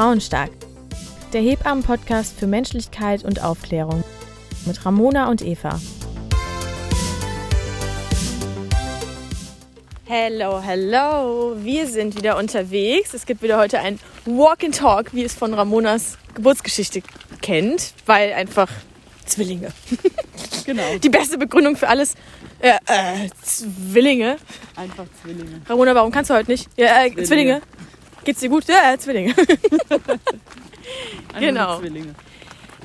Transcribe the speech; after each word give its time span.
Frauenstark. 0.00 0.50
Der 1.34 1.42
Hebammen-Podcast 1.42 2.38
für 2.38 2.46
Menschlichkeit 2.46 3.22
und 3.22 3.42
Aufklärung 3.42 4.02
mit 4.64 4.86
Ramona 4.86 5.28
und 5.28 5.42
Eva. 5.42 5.78
Hello, 10.06 10.62
hello. 10.62 11.54
Wir 11.58 11.86
sind 11.86 12.16
wieder 12.16 12.38
unterwegs. 12.38 13.12
Es 13.12 13.26
gibt 13.26 13.42
wieder 13.42 13.58
heute 13.58 13.80
ein 13.80 14.00
Walk 14.24 14.64
and 14.64 14.74
Talk, 14.74 15.12
wie 15.12 15.22
es 15.22 15.34
von 15.34 15.52
Ramonas 15.52 16.16
Geburtsgeschichte 16.32 17.02
kennt, 17.42 17.92
weil 18.06 18.32
einfach 18.32 18.70
Zwillinge. 19.26 19.68
Genau. 20.66 20.98
Die 21.02 21.08
beste 21.08 21.36
Begründung 21.36 21.74
für 21.74 21.88
alles. 21.88 22.14
Äh, 22.60 22.74
äh, 22.86 23.28
Zwillinge. 23.42 24.36
Einfach 24.76 25.06
Zwillinge. 25.20 25.62
Ramona, 25.68 25.94
warum 25.94 26.12
kannst 26.12 26.30
du 26.30 26.34
heute 26.34 26.50
nicht? 26.50 26.68
Ja, 26.76 27.04
äh, 27.04 27.10
Zwillinge. 27.10 27.26
Zwillinge. 27.26 27.62
Geht's 28.24 28.40
dir 28.40 28.48
gut? 28.48 28.64
Ja, 28.66 28.92
äh, 28.92 28.98
Zwillinge. 28.98 29.34
Genau. 31.38 31.78
Zwillinge. 31.78 32.14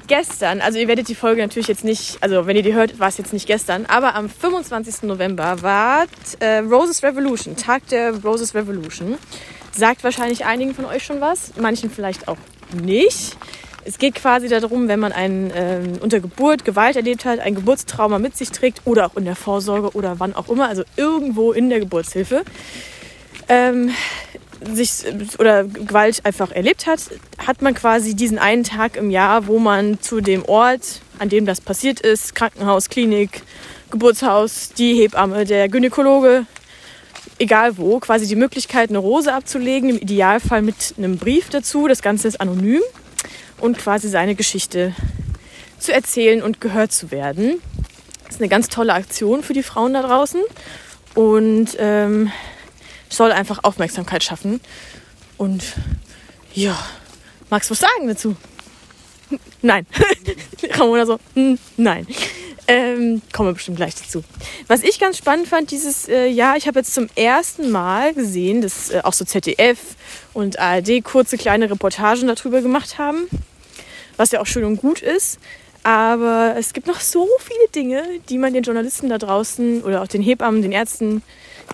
gestern, 0.07 0.61
also 0.61 0.77
ihr 0.77 0.87
werdet 0.87 1.07
die 1.07 1.15
Folge 1.15 1.41
natürlich 1.41 1.67
jetzt 1.67 1.83
nicht, 1.83 2.17
also 2.21 2.45
wenn 2.45 2.55
ihr 2.55 2.61
die 2.61 2.73
hört, 2.73 2.99
war 2.99 3.07
es 3.07 3.17
jetzt 3.17 3.33
nicht 3.33 3.47
gestern, 3.47 3.85
aber 3.87 4.15
am 4.15 4.29
25. 4.29 5.03
November 5.03 5.61
war 5.63 6.05
äh, 6.39 6.57
Roses 6.59 7.01
Revolution, 7.01 7.55
Tag 7.55 7.87
der 7.87 8.13
Roses 8.23 8.53
Revolution. 8.53 9.17
Sagt 9.71 10.03
wahrscheinlich 10.03 10.45
einigen 10.45 10.75
von 10.75 10.85
euch 10.85 11.03
schon 11.03 11.21
was, 11.21 11.53
manchen 11.59 11.89
vielleicht 11.89 12.27
auch 12.27 12.37
nicht. 12.71 13.35
Es 13.83 13.99
geht 13.99 14.15
quasi 14.15 14.47
darum, 14.47 14.87
wenn 14.87 14.99
man 14.99 15.11
einen, 15.11 15.51
ähm, 15.53 15.99
unter 16.01 16.19
Geburt 16.19 16.65
Gewalt 16.65 16.95
erlebt 16.95 17.25
hat, 17.25 17.39
ein 17.39 17.53
Geburtstrauma 17.53 18.17
mit 18.17 18.35
sich 18.35 18.49
trägt 18.51 18.81
oder 18.85 19.05
auch 19.05 19.15
in 19.15 19.25
der 19.25 19.35
Vorsorge 19.35 19.91
oder 19.91 20.19
wann 20.19 20.33
auch 20.35 20.49
immer, 20.49 20.67
also 20.67 20.83
irgendwo 20.95 21.51
in 21.51 21.69
der 21.69 21.79
Geburtshilfe, 21.79 22.43
ähm, 23.49 23.91
sich 24.73 25.03
oder 25.37 25.65
Gewalt 25.65 26.25
einfach 26.25 26.51
erlebt 26.51 26.87
hat, 26.87 26.99
hat 27.37 27.61
man 27.61 27.73
quasi 27.73 28.15
diesen 28.15 28.39
einen 28.39 28.63
Tag 28.63 28.97
im 28.97 29.09
Jahr, 29.09 29.47
wo 29.47 29.59
man 29.59 30.01
zu 30.01 30.21
dem 30.21 30.45
Ort, 30.45 31.01
an 31.19 31.29
dem 31.29 31.45
das 31.45 31.61
passiert 31.61 31.99
ist, 31.99 32.35
Krankenhaus, 32.35 32.89
Klinik, 32.89 33.43
Geburtshaus, 33.91 34.71
die 34.77 34.95
Hebamme, 34.95 35.45
der 35.45 35.69
Gynäkologe, 35.69 36.45
egal 37.37 37.77
wo, 37.77 37.99
quasi 37.99 38.27
die 38.27 38.35
Möglichkeit, 38.35 38.89
eine 38.89 38.97
Rose 38.97 39.33
abzulegen, 39.33 39.89
im 39.89 39.97
Idealfall 39.97 40.61
mit 40.61 40.95
einem 40.97 41.17
Brief 41.17 41.49
dazu. 41.49 41.87
Das 41.87 42.01
Ganze 42.01 42.27
ist 42.27 42.41
anonym 42.41 42.81
und 43.59 43.77
quasi 43.77 44.09
seine 44.09 44.35
Geschichte 44.35 44.95
zu 45.79 45.93
erzählen 45.93 46.41
und 46.41 46.61
gehört 46.61 46.91
zu 46.91 47.11
werden. 47.11 47.61
Das 48.23 48.35
ist 48.35 48.41
eine 48.41 48.49
ganz 48.49 48.69
tolle 48.69 48.93
Aktion 48.93 49.43
für 49.43 49.53
die 49.53 49.63
Frauen 49.63 49.93
da 49.93 50.01
draußen 50.01 50.41
und 51.13 51.77
ähm, 51.77 52.31
soll 53.09 53.31
einfach 53.31 53.59
Aufmerksamkeit 53.63 54.23
schaffen. 54.23 54.61
Und 55.37 55.63
ja, 56.53 56.77
magst 57.49 57.69
du 57.69 57.71
was 57.73 57.79
sagen 57.79 58.07
dazu? 58.07 58.35
Nein. 59.61 59.85
Ramona 60.71 61.05
so, 61.05 61.19
"Hm, 61.33 61.57
nein. 61.77 62.07
Ähm, 62.67 63.21
kommen 63.31 63.49
wir 63.49 63.53
bestimmt 63.53 63.77
gleich 63.77 63.93
dazu. 63.95 64.23
Was 64.67 64.81
ich 64.81 64.99
ganz 64.99 65.17
spannend 65.17 65.47
fand 65.47 65.69
dieses 65.69 66.07
äh, 66.07 66.25
Jahr, 66.27 66.57
ich 66.57 66.67
habe 66.67 66.79
jetzt 66.79 66.93
zum 66.95 67.07
ersten 67.15 67.69
Mal 67.69 68.13
gesehen, 68.15 68.61
dass 68.61 68.89
äh, 68.89 69.01
auch 69.03 69.13
so 69.13 69.23
ZDF 69.23 69.77
und 70.33 70.57
ARD 70.57 71.03
kurze 71.03 71.37
kleine 71.37 71.69
Reportagen 71.69 72.27
darüber 72.27 72.61
gemacht 72.61 72.97
haben, 72.97 73.27
was 74.17 74.31
ja 74.31 74.41
auch 74.41 74.47
schön 74.47 74.63
und 74.63 74.77
gut 74.77 75.01
ist. 75.01 75.37
Aber 75.83 76.55
es 76.57 76.73
gibt 76.73 76.87
noch 76.87 76.99
so 76.99 77.27
viele 77.39 77.67
Dinge, 77.75 78.03
die 78.29 78.39
man 78.39 78.53
den 78.53 78.63
Journalisten 78.63 79.09
da 79.09 79.19
draußen 79.19 79.83
oder 79.83 80.01
auch 80.01 80.07
den 80.07 80.23
Hebammen, 80.23 80.63
den 80.63 80.71
Ärzten 80.71 81.21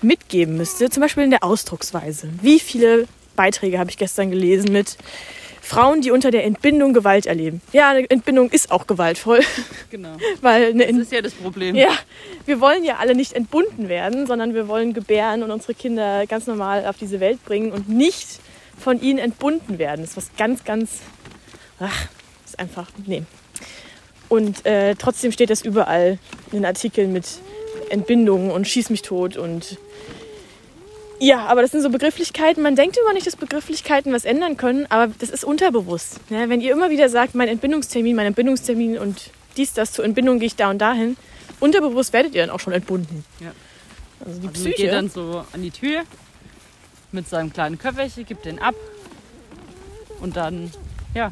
mitgeben 0.02 0.56
müsste. 0.56 0.90
Zum 0.90 1.00
Beispiel 1.00 1.24
in 1.24 1.30
der 1.30 1.44
Ausdrucksweise. 1.44 2.28
Wie 2.40 2.60
viele 2.60 3.06
Beiträge 3.36 3.78
habe 3.78 3.90
ich 3.90 3.96
gestern 3.96 4.30
gelesen 4.30 4.72
mit 4.72 4.96
Frauen, 5.60 6.00
die 6.00 6.10
unter 6.10 6.30
der 6.30 6.44
Entbindung 6.44 6.92
Gewalt 6.92 7.24
erleben. 7.26 7.60
Ja, 7.72 7.90
eine 7.90 8.10
Entbindung 8.10 8.50
ist 8.50 8.70
auch 8.72 8.86
gewaltvoll, 8.86 9.40
Genau. 9.90 10.16
weil 10.40 10.70
eine 10.70 10.86
Das 10.86 10.96
ist 10.96 11.12
ja 11.12 11.22
das 11.22 11.34
Problem. 11.34 11.76
ja, 11.76 11.90
wir 12.46 12.60
wollen 12.60 12.84
ja 12.84 12.96
alle 12.96 13.14
nicht 13.14 13.32
entbunden 13.32 13.88
werden, 13.88 14.26
sondern 14.26 14.54
wir 14.54 14.66
wollen 14.66 14.92
gebären 14.92 15.42
und 15.44 15.50
unsere 15.52 15.74
Kinder 15.74 16.26
ganz 16.26 16.46
normal 16.48 16.84
auf 16.86 16.96
diese 16.98 17.20
Welt 17.20 17.44
bringen 17.44 17.70
und 17.70 17.88
nicht 17.88 18.40
von 18.78 19.00
ihnen 19.00 19.18
entbunden 19.20 19.78
werden. 19.78 20.00
Das 20.00 20.10
ist 20.10 20.16
was 20.16 20.30
ganz, 20.36 20.64
ganz, 20.64 20.90
ach, 21.78 22.08
ist 22.44 22.58
einfach, 22.58 22.88
nee. 23.06 23.22
Und 24.28 24.66
äh, 24.66 24.96
trotzdem 24.96 25.30
steht 25.30 25.50
das 25.50 25.62
überall 25.62 26.18
in 26.50 26.58
den 26.58 26.64
Artikeln 26.64 27.12
mit 27.12 27.24
Entbindung 27.92 28.50
und 28.50 28.66
Schieß 28.66 28.90
mich 28.90 29.02
tot 29.02 29.36
und 29.36 29.78
ja, 31.20 31.46
aber 31.46 31.62
das 31.62 31.70
sind 31.70 31.82
so 31.82 31.90
Begrifflichkeiten. 31.90 32.64
Man 32.64 32.74
denkt 32.74 32.96
immer 32.96 33.12
nicht, 33.12 33.28
dass 33.28 33.36
Begrifflichkeiten 33.36 34.12
was 34.12 34.24
ändern 34.24 34.56
können, 34.56 34.86
aber 34.90 35.12
das 35.20 35.30
ist 35.30 35.44
unterbewusst. 35.44 36.18
Ja, 36.30 36.48
wenn 36.48 36.60
ihr 36.60 36.72
immer 36.72 36.90
wieder 36.90 37.08
sagt, 37.08 37.36
mein 37.36 37.46
Entbindungstermin, 37.46 38.16
mein 38.16 38.26
Entbindungstermin 38.26 38.98
und 38.98 39.30
dies, 39.56 39.72
das, 39.72 39.92
zur 39.92 40.04
Entbindung 40.04 40.40
gehe 40.40 40.48
ich 40.48 40.56
da 40.56 40.68
und 40.70 40.78
dahin, 40.78 41.16
unterbewusst 41.60 42.12
werdet 42.12 42.34
ihr 42.34 42.40
dann 42.44 42.50
auch 42.50 42.58
schon 42.58 42.72
entbunden. 42.72 43.24
Ja. 43.38 43.52
Also 44.26 44.40
die 44.40 44.48
Also 44.48 44.60
Psyche. 44.60 44.82
geht 44.82 44.92
dann 44.92 45.10
so 45.10 45.44
an 45.52 45.62
die 45.62 45.70
Tür 45.70 46.02
mit 47.12 47.28
seinem 47.28 47.52
kleinen 47.52 47.78
Köfferchen, 47.78 48.26
gibt 48.26 48.44
den 48.44 48.58
ab 48.58 48.74
und 50.20 50.36
dann, 50.36 50.72
ja, 51.14 51.30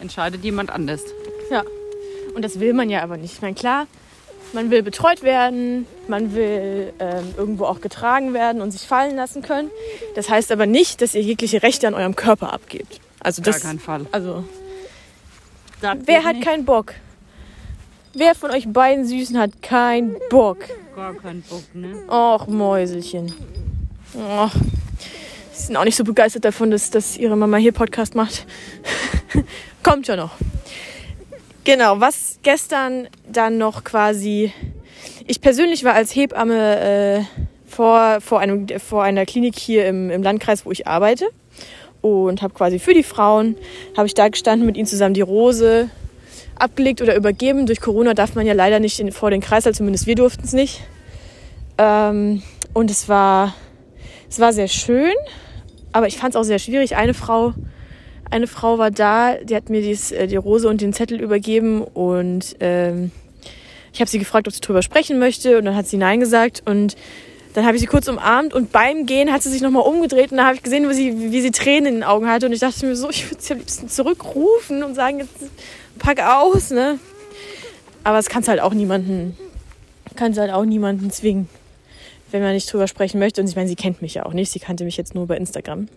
entscheidet 0.00 0.44
jemand 0.44 0.68
anders. 0.68 1.00
Ja. 1.50 1.62
Und 2.34 2.42
das 2.44 2.60
will 2.60 2.74
man 2.74 2.90
ja 2.90 3.02
aber 3.02 3.16
nicht. 3.16 3.34
Ich 3.34 3.40
meine, 3.40 3.54
klar, 3.54 3.86
man 4.52 4.70
will 4.70 4.82
betreut 4.82 5.22
werden, 5.22 5.86
man 6.06 6.34
will 6.34 6.92
ähm, 6.98 7.34
irgendwo 7.36 7.64
auch 7.64 7.80
getragen 7.80 8.34
werden 8.34 8.62
und 8.62 8.70
sich 8.70 8.82
fallen 8.82 9.16
lassen 9.16 9.42
können. 9.42 9.70
Das 10.14 10.28
heißt 10.30 10.50
aber 10.52 10.66
nicht, 10.66 11.00
dass 11.02 11.14
ihr 11.14 11.22
jegliche 11.22 11.62
Rechte 11.62 11.86
an 11.88 11.94
eurem 11.94 12.16
Körper 12.16 12.52
abgebt. 12.52 13.00
Also 13.20 13.42
Gar 13.42 13.54
das, 13.54 13.62
keinen 13.62 13.78
Fall. 13.80 14.06
also 14.12 14.44
Sagt 15.80 16.02
wer 16.06 16.24
hat 16.24 16.36
nicht? 16.36 16.46
keinen 16.46 16.64
Bock? 16.64 16.94
Wer 18.14 18.34
von 18.34 18.50
euch 18.50 18.66
beiden 18.68 19.06
Süßen 19.06 19.38
hat 19.38 19.62
keinen 19.62 20.16
Bock? 20.30 20.58
Gar 20.96 21.14
keinen 21.14 21.42
Bock, 21.42 21.62
ne? 21.74 22.02
Och, 22.08 22.46
Mäuselchen. 22.48 23.32
Och. 24.14 24.50
Sie 25.52 25.66
sind 25.66 25.76
auch 25.76 25.84
nicht 25.84 25.96
so 25.96 26.04
begeistert 26.04 26.44
davon, 26.44 26.70
dass, 26.70 26.90
dass 26.90 27.16
ihre 27.16 27.36
Mama 27.36 27.56
hier 27.58 27.72
Podcast 27.72 28.14
macht. 28.14 28.46
Kommt 29.82 30.06
ja 30.08 30.16
noch. 30.16 30.32
Genau, 31.68 32.00
was 32.00 32.38
gestern 32.42 33.08
dann 33.30 33.58
noch 33.58 33.84
quasi. 33.84 34.54
Ich 35.26 35.42
persönlich 35.42 35.84
war 35.84 35.92
als 35.92 36.16
Hebamme 36.16 36.78
äh, 36.80 37.20
vor, 37.66 38.22
vor, 38.22 38.40
einem, 38.40 38.66
vor 38.78 39.02
einer 39.02 39.26
Klinik 39.26 39.58
hier 39.58 39.86
im, 39.86 40.08
im 40.08 40.22
Landkreis, 40.22 40.64
wo 40.64 40.70
ich 40.70 40.86
arbeite. 40.86 41.26
Und 42.00 42.40
habe 42.40 42.54
quasi 42.54 42.78
für 42.78 42.94
die 42.94 43.02
Frauen, 43.02 43.54
habe 43.98 44.06
ich 44.06 44.14
da 44.14 44.28
gestanden, 44.30 44.64
mit 44.64 44.78
ihnen 44.78 44.86
zusammen 44.86 45.12
die 45.12 45.20
Rose 45.20 45.90
abgelegt 46.58 47.02
oder 47.02 47.14
übergeben. 47.14 47.66
Durch 47.66 47.82
Corona 47.82 48.14
darf 48.14 48.34
man 48.34 48.46
ja 48.46 48.54
leider 48.54 48.80
nicht 48.80 48.98
in, 48.98 49.12
vor 49.12 49.30
den 49.30 49.42
Kreißsaal, 49.42 49.74
zumindest 49.74 50.06
wir 50.06 50.14
durften 50.14 50.44
es 50.44 50.54
nicht. 50.54 50.80
Ähm, 51.76 52.42
und 52.72 52.90
es 52.90 53.10
war, 53.10 53.54
es 54.30 54.40
war 54.40 54.54
sehr 54.54 54.68
schön, 54.68 55.12
aber 55.92 56.06
ich 56.06 56.16
fand 56.16 56.34
es 56.34 56.40
auch 56.40 56.44
sehr 56.44 56.60
schwierig. 56.60 56.96
Eine 56.96 57.12
Frau, 57.12 57.52
eine 58.30 58.46
Frau 58.46 58.78
war 58.78 58.90
da, 58.90 59.34
die 59.36 59.54
hat 59.56 59.70
mir 59.70 59.80
dies, 59.80 60.12
äh, 60.12 60.26
die 60.26 60.36
Rose 60.36 60.68
und 60.68 60.80
den 60.80 60.92
Zettel 60.92 61.20
übergeben 61.20 61.82
und 61.82 62.56
ähm, 62.60 63.10
ich 63.92 64.00
habe 64.00 64.10
sie 64.10 64.18
gefragt, 64.18 64.46
ob 64.46 64.54
sie 64.54 64.60
drüber 64.60 64.82
sprechen 64.82 65.18
möchte 65.18 65.58
und 65.58 65.64
dann 65.64 65.74
hat 65.74 65.86
sie 65.86 65.96
Nein 65.96 66.20
gesagt 66.20 66.62
und 66.66 66.96
dann 67.54 67.64
habe 67.64 67.76
ich 67.76 67.80
sie 67.80 67.86
kurz 67.86 68.06
umarmt 68.08 68.54
und 68.54 68.70
beim 68.70 69.06
Gehen 69.06 69.32
hat 69.32 69.42
sie 69.42 69.48
sich 69.48 69.62
nochmal 69.62 69.82
umgedreht 69.82 70.30
und 70.30 70.38
da 70.38 70.46
habe 70.46 70.56
ich 70.56 70.62
gesehen, 70.62 70.88
wie 70.88 70.94
sie, 70.94 71.32
wie 71.32 71.40
sie 71.40 71.50
Tränen 71.50 71.86
in 71.86 71.94
den 71.96 72.04
Augen 72.04 72.28
hatte 72.28 72.46
und 72.46 72.52
ich 72.52 72.60
dachte 72.60 72.86
mir 72.86 72.94
so, 72.94 73.10
ich 73.10 73.30
würde 73.30 73.42
sie 73.42 73.52
am 73.54 73.58
liebsten 73.58 73.88
zurückrufen 73.88 74.82
und 74.82 74.94
sagen, 74.94 75.18
jetzt 75.18 75.50
pack 75.98 76.20
aus, 76.20 76.70
ne? 76.70 76.98
Aber 78.04 78.18
es 78.18 78.28
kannst 78.28 78.48
halt 78.48 78.60
auch 78.60 78.74
niemanden, 78.74 79.36
kannst 80.16 80.38
halt 80.38 80.52
auch 80.52 80.64
niemanden 80.64 81.10
zwingen, 81.10 81.48
wenn 82.30 82.42
man 82.42 82.52
nicht 82.52 82.72
drüber 82.72 82.88
sprechen 82.88 83.18
möchte. 83.18 83.40
Und 83.40 83.48
ich 83.48 83.56
meine, 83.56 83.68
sie 83.68 83.76
kennt 83.76 84.02
mich 84.02 84.14
ja 84.14 84.26
auch 84.26 84.32
nicht. 84.32 84.50
Sie 84.50 84.58
kannte 84.58 84.84
mich 84.84 84.96
jetzt 84.96 85.14
nur 85.14 85.24
über 85.24 85.36
Instagram. 85.36 85.88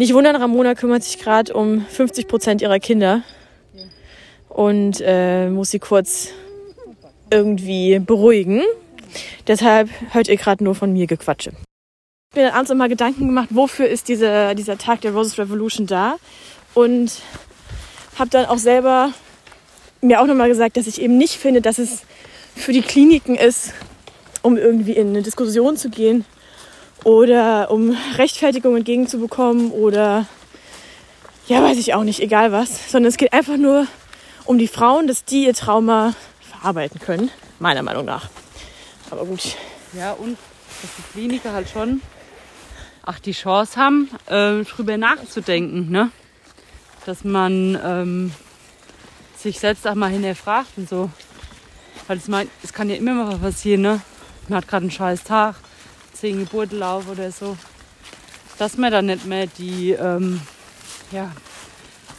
Nicht 0.00 0.14
wundern, 0.14 0.34
Ramona 0.34 0.74
kümmert 0.74 1.02
sich 1.02 1.18
gerade 1.18 1.52
um 1.52 1.84
50 1.84 2.26
Prozent 2.26 2.62
ihrer 2.62 2.78
Kinder 2.78 3.22
und 4.48 5.02
äh, 5.04 5.50
muss 5.50 5.72
sie 5.72 5.78
kurz 5.78 6.30
irgendwie 7.30 7.98
beruhigen. 7.98 8.62
Deshalb 9.46 9.90
hört 10.12 10.28
ihr 10.28 10.38
gerade 10.38 10.64
nur 10.64 10.74
von 10.74 10.90
mir 10.90 11.06
Gequatsche. 11.06 11.50
Ich 12.32 12.38
habe 12.38 12.46
mir 12.46 12.54
abends 12.54 12.70
immer 12.70 12.88
Gedanken 12.88 13.26
gemacht, 13.26 13.48
wofür 13.50 13.88
ist 13.88 14.08
dieser, 14.08 14.54
dieser 14.54 14.78
Tag 14.78 15.02
der 15.02 15.12
Roses 15.12 15.36
Revolution 15.36 15.86
da? 15.86 16.16
Und 16.72 17.20
habe 18.18 18.30
dann 18.30 18.46
auch 18.46 18.56
selber 18.56 19.12
mir 20.00 20.22
auch 20.22 20.26
nochmal 20.26 20.48
gesagt, 20.48 20.78
dass 20.78 20.86
ich 20.86 21.02
eben 21.02 21.18
nicht 21.18 21.34
finde, 21.34 21.60
dass 21.60 21.76
es 21.76 22.04
für 22.56 22.72
die 22.72 22.80
Kliniken 22.80 23.34
ist, 23.34 23.74
um 24.40 24.56
irgendwie 24.56 24.92
in 24.92 25.08
eine 25.08 25.20
Diskussion 25.20 25.76
zu 25.76 25.90
gehen 25.90 26.24
oder 27.04 27.70
um 27.70 27.96
Rechtfertigung 28.16 28.76
entgegenzubekommen 28.76 29.70
oder 29.70 30.26
ja, 31.46 31.62
weiß 31.62 31.78
ich 31.78 31.94
auch 31.94 32.04
nicht, 32.04 32.20
egal 32.20 32.52
was, 32.52 32.90
sondern 32.90 33.08
es 33.08 33.16
geht 33.16 33.32
einfach 33.32 33.56
nur 33.56 33.86
um 34.44 34.58
die 34.58 34.68
Frauen, 34.68 35.06
dass 35.06 35.24
die 35.24 35.46
ihr 35.46 35.54
Trauma 35.54 36.14
verarbeiten 36.40 37.00
können, 37.00 37.30
meiner 37.58 37.82
Meinung 37.82 38.04
nach. 38.04 38.28
Aber 39.10 39.24
gut, 39.24 39.56
Ja, 39.92 40.12
und 40.12 40.36
dass 40.82 40.90
die 40.96 41.12
Kliniker 41.12 41.52
halt 41.52 41.68
schon 41.68 42.00
ach, 43.02 43.18
die 43.18 43.32
Chance 43.32 43.76
haben, 43.76 44.08
äh, 44.26 44.62
drüber 44.64 44.96
nachzudenken, 44.96 45.90
ne? 45.90 46.10
Dass 47.06 47.24
man 47.24 47.78
ähm, 47.82 48.32
sich 49.36 49.58
selbst 49.58 49.86
auch 49.86 49.94
mal 49.94 50.10
hinterfragt 50.10 50.70
und 50.76 50.88
so. 50.88 51.10
Weil 52.06 52.20
es, 52.62 52.72
kann 52.72 52.90
ja 52.90 52.96
immer 52.96 53.14
mal 53.14 53.38
passieren, 53.38 53.82
ne? 53.82 54.00
Man 54.48 54.58
hat 54.58 54.68
gerade 54.68 54.84
einen 54.84 54.90
scheiß 54.90 55.24
Tag, 55.24 55.56
zehn 56.20 56.40
Geburtenlauf 56.40 57.08
oder 57.08 57.32
so. 57.32 57.56
Dass 58.58 58.76
man 58.76 58.92
dann 58.92 59.06
nicht 59.06 59.24
mehr 59.24 59.46
die, 59.46 59.92
ähm, 59.92 60.40
ja, 61.12 61.32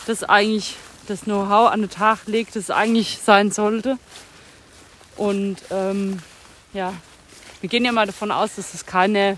das 0.08 0.24
eigentlich, 0.24 0.76
das 1.08 1.22
Know-how 1.22 1.72
an 1.72 1.82
den 1.82 1.90
Tag 1.90 2.26
legt, 2.26 2.56
das 2.56 2.72
eigentlich 2.72 3.20
sein 3.24 3.52
sollte. 3.52 3.98
Und 5.18 5.58
ähm, 5.70 6.20
ja, 6.74 6.94
wir 7.60 7.70
gehen 7.70 7.86
ja 7.86 7.92
mal 7.92 8.08
davon 8.08 8.32
aus, 8.32 8.56
dass 8.56 8.72
das 8.72 8.86
keiner 8.86 9.38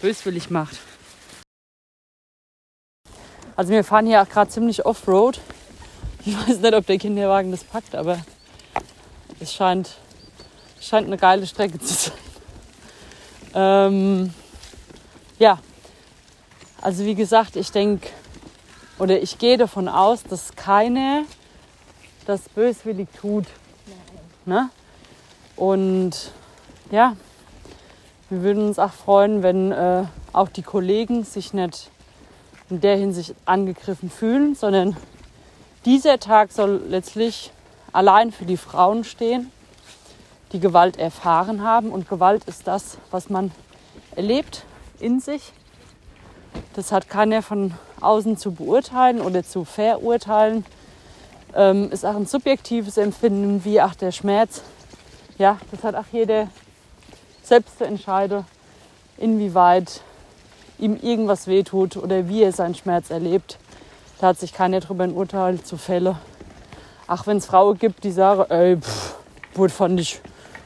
böswillig 0.00 0.48
macht. 0.48 0.78
Also 3.56 3.72
wir 3.72 3.84
fahren 3.84 4.06
hier 4.06 4.22
auch 4.22 4.28
gerade 4.28 4.50
ziemlich 4.50 4.84
Offroad. 4.86 5.40
Ich 6.24 6.34
weiß 6.36 6.58
nicht, 6.58 6.74
ob 6.74 6.86
der 6.86 6.98
Kinderwagen 6.98 7.50
das 7.50 7.62
packt, 7.62 7.94
aber 7.94 8.24
es 9.38 9.52
scheint, 9.52 9.96
scheint 10.80 11.06
eine 11.06 11.18
geile 11.18 11.46
Strecke 11.46 11.78
zu 11.78 11.92
sein. 11.92 12.33
Ähm, 13.54 14.34
ja, 15.38 15.58
also 16.80 17.04
wie 17.04 17.14
gesagt, 17.14 17.56
ich 17.56 17.70
denke 17.70 18.08
oder 18.98 19.20
ich 19.22 19.38
gehe 19.38 19.56
davon 19.56 19.88
aus, 19.88 20.22
dass 20.24 20.54
keiner 20.56 21.22
das 22.26 22.48
böswillig 22.48 23.08
tut. 23.20 23.46
Ne? 24.44 24.70
Und 25.56 26.32
ja, 26.90 27.16
wir 28.28 28.42
würden 28.42 28.66
uns 28.66 28.78
auch 28.78 28.92
freuen, 28.92 29.42
wenn 29.42 29.72
äh, 29.72 30.04
auch 30.32 30.48
die 30.48 30.62
Kollegen 30.62 31.24
sich 31.24 31.52
nicht 31.52 31.90
in 32.70 32.80
der 32.80 32.96
Hinsicht 32.96 33.34
angegriffen 33.44 34.10
fühlen, 34.10 34.54
sondern 34.54 34.96
dieser 35.84 36.18
Tag 36.18 36.50
soll 36.50 36.82
letztlich 36.88 37.52
allein 37.92 38.32
für 38.32 38.46
die 38.46 38.56
Frauen 38.56 39.04
stehen, 39.04 39.50
die 40.54 40.60
Gewalt 40.60 40.96
erfahren 40.98 41.62
haben. 41.62 41.90
Und 41.90 42.08
Gewalt 42.08 42.44
ist 42.44 42.66
das, 42.66 42.96
was 43.10 43.28
man 43.28 43.50
erlebt 44.16 44.64
in 45.00 45.20
sich. 45.20 45.52
Das 46.74 46.92
hat 46.92 47.10
keiner 47.10 47.42
von 47.42 47.74
außen 48.00 48.38
zu 48.38 48.52
beurteilen 48.52 49.20
oder 49.20 49.44
zu 49.44 49.64
verurteilen. 49.64 50.64
Ähm, 51.54 51.90
ist 51.90 52.06
auch 52.06 52.16
ein 52.16 52.26
subjektives 52.26 52.96
Empfinden, 52.96 53.64
wie 53.64 53.82
auch 53.82 53.94
der 53.94 54.12
Schmerz. 54.12 54.62
Ja, 55.38 55.58
das 55.70 55.82
hat 55.82 55.96
auch 55.96 56.06
jeder 56.12 56.48
selbst 57.42 57.78
zu 57.78 57.84
entscheiden, 57.84 58.44
inwieweit 59.18 60.00
ihm 60.78 60.96
irgendwas 60.96 61.46
wehtut 61.46 61.96
oder 61.96 62.28
wie 62.28 62.42
er 62.42 62.52
seinen 62.52 62.74
Schmerz 62.74 63.10
erlebt. 63.10 63.58
Da 64.20 64.28
hat 64.28 64.38
sich 64.38 64.52
keiner 64.52 64.80
darüber 64.80 65.04
ein 65.04 65.12
Urteil 65.12 65.60
zu 65.62 65.76
Fälle. 65.76 66.16
Ach, 67.06 67.26
wenn 67.26 67.38
es 67.38 67.46
Frauen 67.46 67.78
gibt, 67.78 68.04
die 68.04 68.12
sagen, 68.12 68.44
ey, 68.48 68.76
pff, 68.76 69.16
fand 69.72 70.00
ich, 70.00 70.20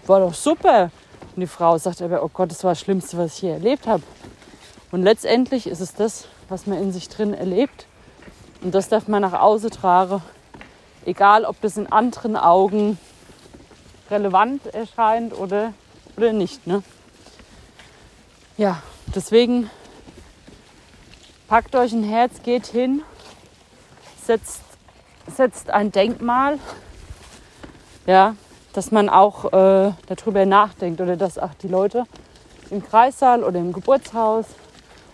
war 0.09 0.21
doch 0.21 0.35
super. 0.35 0.91
Und 1.35 1.41
die 1.41 1.47
Frau 1.47 1.79
sagt 1.79 2.03
aber, 2.03 2.23
oh 2.23 2.31
Gott, 2.33 2.51
das 2.51 2.65
war 2.65 2.73
das 2.73 2.81
Schlimmste, 2.81 3.19
was 3.19 3.35
ich 3.35 3.41
hier 3.41 3.53
erlebt 3.53 3.87
habe. 3.87 4.03
Und 4.91 5.03
letztendlich 5.03 5.67
ist 5.67 5.81
es 5.81 5.95
das, 5.95 6.27
was 6.49 6.67
man 6.67 6.81
in 6.81 6.93
sich 6.93 7.09
drin 7.09 7.35
erlebt. 7.35 7.87
Und 8.63 8.75
das 8.75 8.89
darf 8.89 9.07
man 9.07 9.23
nach 9.23 9.35
außen 9.35 9.71
tragen. 9.71 10.23
Egal, 11.05 11.45
ob 11.45 11.61
das 11.61 11.77
in 11.77 11.87
anderen 11.87 12.37
Augen 12.37 12.99
relevant 14.11 14.67
erscheint 14.75 15.33
oder, 15.39 15.75
oder 16.17 16.33
nicht. 16.33 16.67
Ne? 16.67 16.83
Ja, 18.57 18.83
deswegen 19.15 19.71
packt 21.47 21.77
euch 21.77 21.93
ein 21.93 22.03
Herz, 22.03 22.43
geht 22.43 22.67
hin, 22.67 23.03
setzt, 24.25 24.63
setzt 25.27 25.71
ein 25.71 25.93
Denkmal, 25.93 26.59
ja, 28.07 28.35
dass 28.73 28.91
man 28.91 29.09
auch 29.09 29.47
äh, 29.47 29.93
darüber 30.07 30.47
nachdenkt 30.47 31.01
oder 31.01 31.17
dass 31.17 31.39
auch 31.39 31.55
die 31.63 31.69
Leute 31.69 32.05
im 32.71 32.83
Kreissaal 32.83 33.43
oder 33.45 33.59
im 33.59 33.73
Geburtshaus 33.73 34.47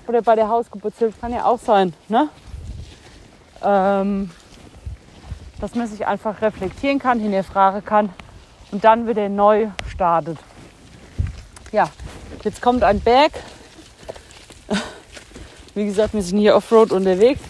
oder 0.07 0.23
bei 0.23 0.35
der 0.35 0.49
Hausgeburtshilfe 0.49 1.19
kann 1.21 1.33
ja 1.33 1.45
auch 1.45 1.59
sein, 1.59 1.95
ne? 2.09 2.29
Ähm, 3.63 4.31
dass 5.61 5.75
man 5.75 5.87
sich 5.87 6.07
einfach 6.07 6.43
reflektieren 6.43 6.99
kann, 6.99 7.21
hinterfragen 7.21 7.85
kann 7.85 8.11
und 8.71 8.85
dann 8.85 9.07
wieder 9.07 9.29
neu 9.29 9.69
startet. 9.89 10.39
Ja, 11.73 11.89
jetzt 12.43 12.61
kommt 12.61 12.83
ein 12.83 13.01
Berg. 13.01 13.33
Wie 15.75 15.87
gesagt, 15.87 16.13
wir 16.13 16.23
sind 16.23 16.39
hier 16.39 16.55
Offroad 16.55 16.93
unterwegs. 16.93 17.41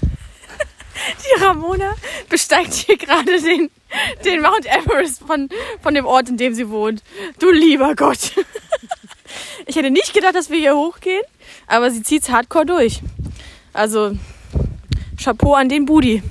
Die 1.38 1.44
Ramona 1.44 1.92
besteigt 2.28 2.72
hier 2.72 2.96
gerade 2.96 3.40
den, 3.40 3.70
den 4.24 4.40
Mount 4.40 4.66
Everest 4.66 5.22
von, 5.24 5.48
von 5.82 5.94
dem 5.94 6.06
Ort, 6.06 6.28
in 6.28 6.36
dem 6.36 6.54
sie 6.54 6.68
wohnt. 6.68 7.02
Du 7.38 7.50
lieber 7.50 7.94
Gott. 7.94 8.32
Ich 9.64 9.76
hätte 9.76 9.90
nicht 9.90 10.12
gedacht, 10.12 10.34
dass 10.34 10.50
wir 10.50 10.58
hier 10.58 10.76
hochgehen. 10.76 11.22
Aber 11.66 11.90
sie 11.90 12.02
zieht 12.02 12.22
es 12.22 12.30
hardcore 12.30 12.66
durch. 12.66 13.00
Also 13.72 14.12
Chapeau 15.22 15.54
an 15.54 15.70
den 15.70 15.86
Budi. 15.86 16.22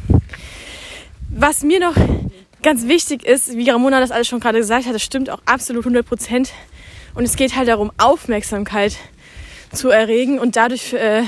Was 1.29 1.63
mir 1.63 1.79
noch 1.79 1.95
ganz 2.61 2.87
wichtig 2.87 3.25
ist, 3.25 3.55
wie 3.55 3.69
Ramona 3.69 3.99
das 3.99 4.11
alles 4.11 4.27
schon 4.27 4.39
gerade 4.39 4.59
gesagt 4.59 4.85
hat, 4.85 4.93
das 4.93 5.01
stimmt 5.01 5.29
auch 5.29 5.41
absolut 5.45 5.83
100 5.83 6.05
Prozent. 6.05 6.51
Und 7.15 7.23
es 7.23 7.35
geht 7.35 7.55
halt 7.55 7.69
darum, 7.69 7.91
Aufmerksamkeit 7.97 8.97
zu 9.73 9.89
erregen 9.89 10.37
und 10.37 10.55
dadurch 10.57 10.93
äh, 10.93 11.23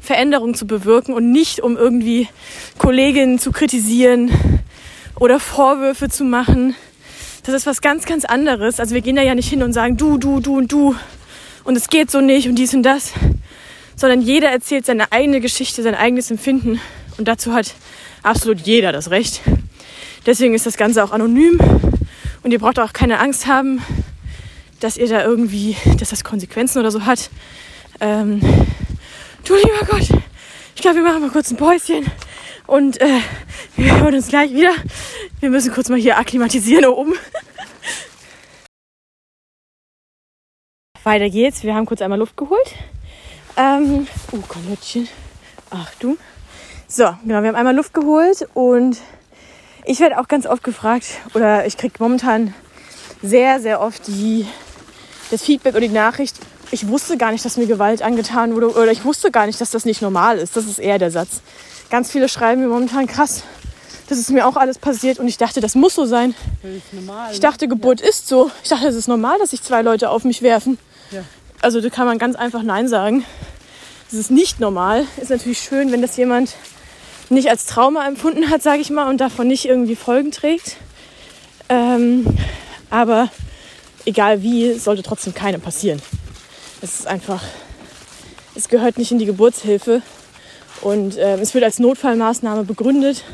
Veränderungen 0.00 0.54
zu 0.54 0.66
bewirken 0.66 1.12
und 1.12 1.32
nicht 1.32 1.60
um 1.60 1.76
irgendwie 1.76 2.28
Kolleginnen 2.78 3.38
zu 3.38 3.52
kritisieren 3.52 4.30
oder 5.18 5.40
Vorwürfe 5.40 6.08
zu 6.08 6.24
machen. 6.24 6.74
Das 7.44 7.54
ist 7.54 7.66
was 7.66 7.80
ganz, 7.80 8.06
ganz 8.06 8.24
anderes. 8.24 8.80
Also 8.80 8.94
wir 8.94 9.02
gehen 9.02 9.16
da 9.16 9.22
ja 9.22 9.34
nicht 9.34 9.48
hin 9.48 9.62
und 9.62 9.72
sagen, 9.72 9.96
du, 9.96 10.18
du, 10.18 10.40
du 10.40 10.56
und 10.56 10.72
du, 10.72 10.94
und 11.64 11.76
es 11.76 11.88
geht 11.88 12.10
so 12.10 12.20
nicht 12.20 12.48
und 12.48 12.56
dies 12.56 12.74
und 12.74 12.82
das, 12.82 13.12
sondern 13.96 14.20
jeder 14.20 14.50
erzählt 14.50 14.86
seine 14.86 15.12
eigene 15.12 15.40
Geschichte, 15.40 15.82
sein 15.82 15.94
eigenes 15.94 16.30
Empfinden 16.30 16.80
und 17.18 17.28
dazu 17.28 17.52
hat 17.52 17.74
absolut 18.22 18.60
jeder 18.60 18.92
das 18.92 19.10
Recht. 19.10 19.40
Deswegen 20.26 20.54
ist 20.54 20.66
das 20.66 20.76
Ganze 20.76 21.04
auch 21.04 21.12
anonym 21.12 21.58
und 22.42 22.50
ihr 22.50 22.58
braucht 22.58 22.78
auch 22.78 22.92
keine 22.92 23.18
Angst 23.20 23.46
haben, 23.46 23.82
dass 24.80 24.96
ihr 24.96 25.08
da 25.08 25.22
irgendwie, 25.22 25.76
dass 25.98 26.10
das 26.10 26.24
Konsequenzen 26.24 26.78
oder 26.78 26.90
so 26.90 27.04
hat. 27.04 27.30
Ähm, 28.00 28.40
du 29.44 29.54
lieber 29.54 29.86
Gott, 29.88 30.08
ich 30.74 30.82
glaube, 30.82 30.96
wir 30.96 31.02
machen 31.02 31.20
mal 31.20 31.30
kurz 31.30 31.50
ein 31.50 31.56
Päuschen 31.56 32.04
und 32.66 33.00
äh, 33.00 33.20
wir 33.76 34.00
hören 34.00 34.14
uns 34.14 34.28
gleich 34.28 34.52
wieder. 34.52 34.72
Wir 35.40 35.50
müssen 35.50 35.72
kurz 35.72 35.88
mal 35.88 35.98
hier 35.98 36.18
akklimatisieren 36.18 36.86
oben. 36.86 37.14
Weiter 41.02 41.28
geht's. 41.28 41.62
Wir 41.62 41.74
haben 41.74 41.86
kurz 41.86 42.00
einmal 42.00 42.18
Luft 42.18 42.36
geholt. 42.36 42.74
Ähm, 43.56 44.06
oh, 44.32 44.38
Kollöttchen. 44.48 45.08
Achtung. 45.70 46.16
So, 46.88 47.04
genau, 47.22 47.42
wir 47.42 47.48
haben 47.48 47.56
einmal 47.56 47.74
Luft 47.74 47.92
geholt 47.92 48.48
und 48.54 48.98
ich 49.84 50.00
werde 50.00 50.18
auch 50.18 50.28
ganz 50.28 50.46
oft 50.46 50.62
gefragt 50.62 51.06
oder 51.34 51.66
ich 51.66 51.76
kriege 51.76 51.94
momentan 51.98 52.54
sehr, 53.22 53.60
sehr 53.60 53.80
oft 53.80 54.06
die, 54.06 54.46
das 55.30 55.42
Feedback 55.42 55.74
oder 55.74 55.80
die 55.80 55.88
Nachricht, 55.88 56.38
ich 56.70 56.88
wusste 56.88 57.16
gar 57.16 57.32
nicht, 57.32 57.44
dass 57.44 57.56
mir 57.56 57.66
Gewalt 57.66 58.02
angetan 58.02 58.54
wurde 58.54 58.70
oder 58.70 58.90
ich 58.90 59.04
wusste 59.04 59.30
gar 59.30 59.46
nicht, 59.46 59.60
dass 59.60 59.70
das 59.70 59.84
nicht 59.84 60.02
normal 60.02 60.38
ist. 60.38 60.56
Das 60.56 60.66
ist 60.66 60.78
eher 60.78 60.98
der 60.98 61.10
Satz. 61.10 61.40
Ganz 61.90 62.10
viele 62.10 62.28
schreiben 62.28 62.62
mir 62.62 62.68
momentan 62.68 63.06
krass. 63.06 63.42
Das 64.08 64.18
ist 64.18 64.30
mir 64.30 64.46
auch 64.46 64.56
alles 64.56 64.78
passiert 64.78 65.18
und 65.18 65.28
ich 65.28 65.38
dachte, 65.38 65.60
das 65.60 65.74
muss 65.74 65.94
so 65.94 66.04
sein. 66.04 66.34
Normal, 66.92 67.32
ich 67.32 67.40
dachte, 67.40 67.68
Geburt 67.68 68.00
ja. 68.00 68.08
ist 68.08 68.28
so. 68.28 68.50
Ich 68.62 68.68
dachte, 68.68 68.86
es 68.86 68.96
ist 68.96 69.08
normal, 69.08 69.38
dass 69.38 69.50
sich 69.50 69.62
zwei 69.62 69.82
Leute 69.82 70.10
auf 70.10 70.24
mich 70.24 70.42
werfen. 70.42 70.78
Ja. 71.10 71.22
Also 71.62 71.80
da 71.80 71.88
kann 71.88 72.06
man 72.06 72.18
ganz 72.18 72.36
einfach 72.36 72.62
Nein 72.62 72.88
sagen. 72.88 73.24
Das 74.10 74.20
ist 74.20 74.30
nicht 74.30 74.60
normal. 74.60 75.06
Ist 75.20 75.30
natürlich 75.30 75.60
schön, 75.60 75.90
wenn 75.90 76.02
das 76.02 76.16
jemand 76.16 76.54
nicht 77.30 77.48
als 77.48 77.64
Trauma 77.66 78.06
empfunden 78.06 78.50
hat, 78.50 78.62
sage 78.62 78.80
ich 78.80 78.90
mal, 78.90 79.08
und 79.08 79.20
davon 79.20 79.46
nicht 79.46 79.64
irgendwie 79.64 79.96
Folgen 79.96 80.30
trägt. 80.30 80.76
Ähm, 81.70 82.26
aber 82.90 83.30
egal 84.04 84.42
wie, 84.42 84.74
sollte 84.74 85.02
trotzdem 85.02 85.32
keine 85.32 85.58
passieren. 85.58 86.02
Es 86.84 87.00
ist 87.00 87.06
einfach, 87.06 87.42
es 88.54 88.68
gehört 88.68 88.98
nicht 88.98 89.10
in 89.10 89.18
die 89.18 89.24
Geburtshilfe 89.24 90.02
und 90.82 91.16
äh, 91.16 91.38
es 91.38 91.54
wird 91.54 91.64
als 91.64 91.78
Notfallmaßnahme 91.78 92.64
begründet. 92.64 93.24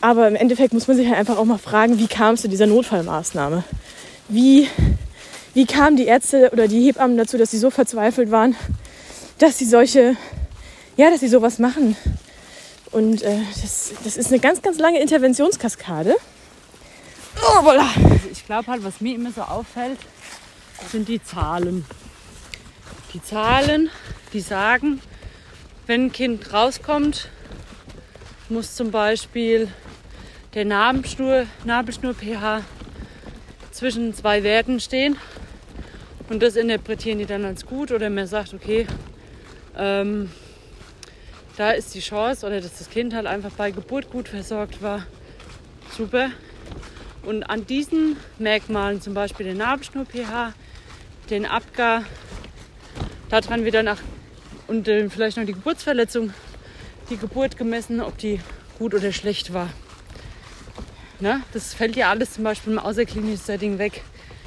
Aber 0.00 0.26
im 0.26 0.34
Endeffekt 0.34 0.72
muss 0.72 0.88
man 0.88 0.96
sich 0.96 1.06
halt 1.06 1.16
einfach 1.16 1.38
auch 1.38 1.44
mal 1.44 1.58
fragen, 1.58 2.00
wie 2.00 2.08
kam 2.08 2.34
es 2.34 2.42
zu 2.42 2.48
dieser 2.48 2.66
Notfallmaßnahme? 2.66 3.62
Wie 4.26 4.68
wie 5.54 5.64
kamen 5.64 5.96
die 5.96 6.06
Ärzte 6.06 6.50
oder 6.52 6.66
die 6.66 6.84
Hebammen 6.86 7.16
dazu, 7.16 7.38
dass 7.38 7.52
sie 7.52 7.58
so 7.58 7.70
verzweifelt 7.70 8.32
waren, 8.32 8.56
dass 9.38 9.56
sie 9.56 9.64
solche, 9.64 10.16
ja, 10.96 11.08
dass 11.10 11.20
sie 11.20 11.28
sowas 11.28 11.60
machen. 11.60 11.96
Und 12.90 13.22
äh, 13.22 13.38
das, 13.62 13.92
das 14.02 14.16
ist 14.16 14.32
eine 14.32 14.40
ganz, 14.40 14.60
ganz 14.60 14.78
lange 14.78 15.00
Interventionskaskade. 15.00 16.16
Oh, 17.36 17.60
voilà. 17.60 17.86
Also 18.10 18.28
ich 18.32 18.44
glaube 18.44 18.66
halt, 18.72 18.82
was 18.82 19.00
mir 19.00 19.14
immer 19.14 19.30
so 19.30 19.42
auffällt, 19.42 19.98
sind 20.90 21.08
die 21.08 21.22
Zahlen. 21.22 21.84
die 23.12 23.22
Zahlen, 23.22 23.90
die 24.32 24.40
sagen, 24.40 25.00
wenn 25.86 26.06
ein 26.06 26.12
Kind 26.12 26.52
rauskommt, 26.52 27.30
muss 28.48 28.74
zum 28.74 28.90
Beispiel 28.90 29.68
der 30.54 30.64
Nabelschnur, 30.64 31.46
Nabelschnur-pH 31.64 32.62
zwischen 33.70 34.14
zwei 34.14 34.42
Werten 34.42 34.80
stehen. 34.80 35.16
Und 36.28 36.42
das 36.42 36.56
interpretieren 36.56 37.18
die 37.18 37.26
dann 37.26 37.44
als 37.44 37.66
gut. 37.66 37.92
Oder 37.92 38.10
man 38.10 38.26
sagt, 38.26 38.54
okay, 38.54 38.86
ähm, 39.76 40.30
da 41.56 41.70
ist 41.70 41.94
die 41.94 42.00
Chance, 42.00 42.46
oder 42.46 42.60
dass 42.60 42.78
das 42.78 42.90
Kind 42.90 43.14
halt 43.14 43.26
einfach 43.26 43.52
bei 43.52 43.70
Geburt 43.70 44.10
gut 44.10 44.28
versorgt 44.28 44.82
war. 44.82 45.06
Super. 45.96 46.30
Und 47.22 47.44
an 47.44 47.66
diesen 47.66 48.16
Merkmalen, 48.38 49.00
zum 49.00 49.14
Beispiel 49.14 49.46
den 49.46 49.58
Nabelschnur-pH, 49.58 50.52
den 51.30 51.46
Abgar, 51.46 52.04
daran 53.28 53.64
wieder 53.64 53.82
nach 53.82 53.98
und 54.66 54.88
äh, 54.88 55.08
vielleicht 55.08 55.36
noch 55.36 55.44
die 55.44 55.52
Geburtsverletzung, 55.52 56.32
die 57.10 57.16
Geburt 57.16 57.56
gemessen, 57.56 58.00
ob 58.00 58.18
die 58.18 58.40
gut 58.78 58.94
oder 58.94 59.12
schlecht 59.12 59.52
war. 59.52 59.68
Ne? 61.20 61.40
Das 61.52 61.72
fällt 61.74 61.96
ja 61.96 62.10
alles 62.10 62.34
zum 62.34 62.44
Beispiel 62.44 62.72
im 62.72 62.78
außerklinischen 62.78 63.38
Setting 63.44 63.78
weg. 63.78 64.02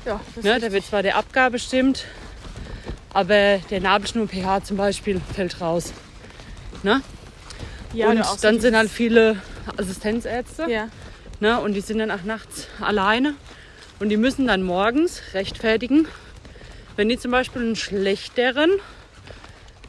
Ja, 0.05 0.19
Ne? 0.41 0.59
Da 0.59 0.71
wird 0.71 0.86
zwar 0.86 1.03
der 1.03 1.17
Abgar 1.17 1.50
bestimmt, 1.50 2.05
aber 3.13 3.57
der 3.69 3.81
Nabelschnur-pH 3.81 4.63
zum 4.63 4.77
Beispiel 4.77 5.19
fällt 5.33 5.59
raus. 5.62 5.93
Ne? 6.83 7.01
ja, 7.93 8.09
und 8.09 8.24
dann 8.41 8.59
sind 8.59 8.75
halt 8.75 8.89
viele 8.89 9.41
Assistenzärzte 9.77 10.67
Ja, 10.69 10.88
ne? 11.39 11.59
und 11.59 11.74
die 11.74 11.81
sind 11.81 12.00
dann 12.00 12.12
auch 12.12 12.24
nachts 12.24 12.67
alleine 12.79 13.33
und 14.00 14.09
die 14.09 14.17
müssen 14.17 14.48
dann 14.48 14.63
morgens 14.63 15.21
rechtfertigen, 15.33 16.07
wenn 17.00 17.08
die 17.08 17.18
zum 17.18 17.32
Beispiel 17.32 17.62
einen 17.62 17.77
schlechteren 17.77 18.72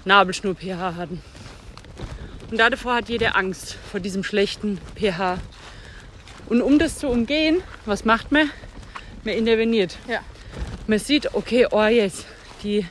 Nabelschnur-pH 0.04 0.94
hatten. 0.94 1.20
Und 2.52 2.60
davor 2.60 2.94
hat 2.94 3.08
jeder 3.08 3.34
Angst 3.34 3.76
vor 3.90 3.98
diesem 3.98 4.22
schlechten 4.22 4.78
pH. 4.94 5.40
Und 6.48 6.62
um 6.62 6.78
das 6.78 6.98
zu 6.98 7.08
umgehen, 7.08 7.64
was 7.84 8.04
macht 8.04 8.30
man? 8.30 8.48
Man 9.24 9.34
interveniert. 9.34 9.98
ja. 10.06 10.20
Man 10.86 11.00
sieht, 11.00 11.34
okay, 11.34 11.66
oh 11.72 11.82
jetzt, 11.82 12.26
die, 12.62 12.86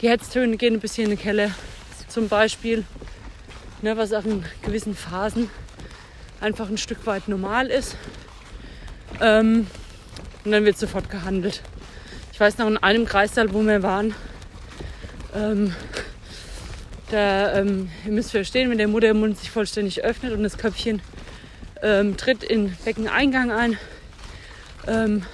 die 0.00 0.08
Herztöne 0.08 0.56
gehen 0.56 0.74
ein 0.74 0.80
bisschen 0.80 1.04
in 1.04 1.10
den 1.10 1.20
Keller, 1.20 1.52
zum 2.08 2.28
Beispiel, 2.28 2.84
ne, 3.80 3.96
was 3.96 4.12
auch 4.12 4.24
in 4.24 4.44
gewissen 4.62 4.96
Phasen 4.96 5.50
einfach 6.40 6.68
ein 6.68 6.78
Stück 6.78 7.06
weit 7.06 7.28
normal 7.28 7.68
ist. 7.68 7.96
Ähm, 9.20 9.68
und 10.44 10.50
dann 10.50 10.64
wird 10.64 10.78
sofort 10.78 11.08
gehandelt. 11.08 11.62
Ich 12.42 12.44
weiß 12.44 12.58
noch 12.58 12.66
in 12.66 12.78
einem 12.78 13.04
Kreissaal, 13.04 13.54
wo 13.54 13.62
wir 13.62 13.84
waren, 13.84 14.16
ähm, 15.32 15.72
da, 17.12 17.56
ähm, 17.56 17.88
ihr 18.04 18.10
müsst 18.10 18.32
verstehen, 18.32 18.68
wenn 18.68 18.78
der 18.78 18.88
Muttermund 18.88 19.38
sich 19.38 19.48
vollständig 19.48 20.02
öffnet 20.02 20.32
und 20.32 20.42
das 20.42 20.58
Köpfchen 20.58 21.00
ähm, 21.84 22.16
tritt 22.16 22.42
in 22.42 22.76
Beckeneingang 22.84 23.52
ein, 23.52 23.78
ähm, 24.88 25.24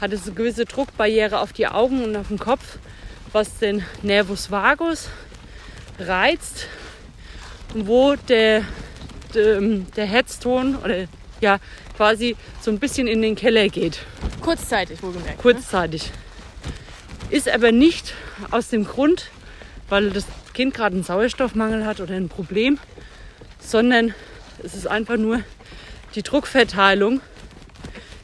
hat 0.00 0.12
es 0.12 0.26
eine 0.26 0.36
gewisse 0.36 0.64
Druckbarriere 0.64 1.40
auf 1.40 1.52
die 1.52 1.66
Augen 1.66 2.04
und 2.04 2.14
auf 2.14 2.28
den 2.28 2.38
Kopf, 2.38 2.78
was 3.32 3.58
den 3.58 3.84
Nervus 4.02 4.52
vagus 4.52 5.08
reizt 5.98 6.68
und 7.74 7.88
wo 7.88 8.14
der, 8.14 8.62
der, 9.34 9.60
der 9.60 10.06
Herzton 10.06 10.76
oder 10.76 11.08
ja 11.40 11.58
quasi 11.96 12.36
so 12.60 12.70
ein 12.70 12.78
bisschen 12.78 13.08
in 13.08 13.22
den 13.22 13.34
Keller 13.34 13.68
geht, 13.68 13.98
kurzzeitig 14.40 15.02
wohlgemerkt. 15.02 15.36
Ne? 15.36 15.42
kurzzeitig. 15.42 16.10
Ist 17.30 17.48
aber 17.48 17.72
nicht 17.72 18.14
aus 18.50 18.68
dem 18.68 18.84
Grund, 18.84 19.30
weil 19.88 20.10
das 20.10 20.24
Kind 20.52 20.74
gerade 20.74 20.94
einen 20.94 21.04
Sauerstoffmangel 21.04 21.86
hat 21.86 22.00
oder 22.00 22.14
ein 22.14 22.28
Problem, 22.28 22.78
sondern 23.60 24.14
es 24.62 24.74
ist 24.74 24.86
einfach 24.86 25.16
nur 25.16 25.40
die 26.14 26.22
Druckverteilung, 26.22 27.20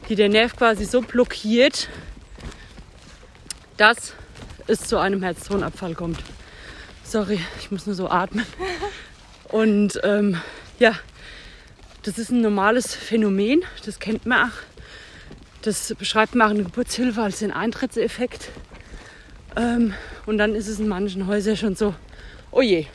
die 0.09 0.15
der 0.15 0.29
Nerv 0.29 0.55
quasi 0.55 0.85
so 0.85 1.01
blockiert, 1.01 1.89
dass 3.77 4.13
es 4.67 4.81
zu 4.81 4.97
einem 4.97 5.23
Herztonabfall 5.23 5.95
kommt. 5.95 6.19
Sorry, 7.03 7.39
ich 7.59 7.71
muss 7.71 7.85
nur 7.85 7.95
so 7.95 8.09
atmen. 8.09 8.45
Und 9.49 9.99
ähm, 10.03 10.41
ja, 10.79 10.93
das 12.03 12.17
ist 12.17 12.31
ein 12.31 12.41
normales 12.41 12.93
Phänomen, 12.93 13.63
das 13.85 13.99
kennt 13.99 14.25
man 14.25 14.49
auch. 14.49 14.55
Das 15.61 15.93
beschreibt 15.97 16.35
man 16.35 16.47
auch 16.47 16.51
in 16.51 16.57
der 16.57 16.65
Geburtshilfe 16.65 17.21
als 17.21 17.39
den 17.39 17.51
Eintrittseffekt. 17.51 18.49
Ähm, 19.55 19.93
und 20.25 20.37
dann 20.37 20.53
ist 20.55 20.67
es 20.67 20.79
in 20.79 20.87
manchen 20.87 21.27
Häusern 21.27 21.57
schon 21.57 21.75
so, 21.75 21.95
oh 22.51 22.61
je, 22.61 22.85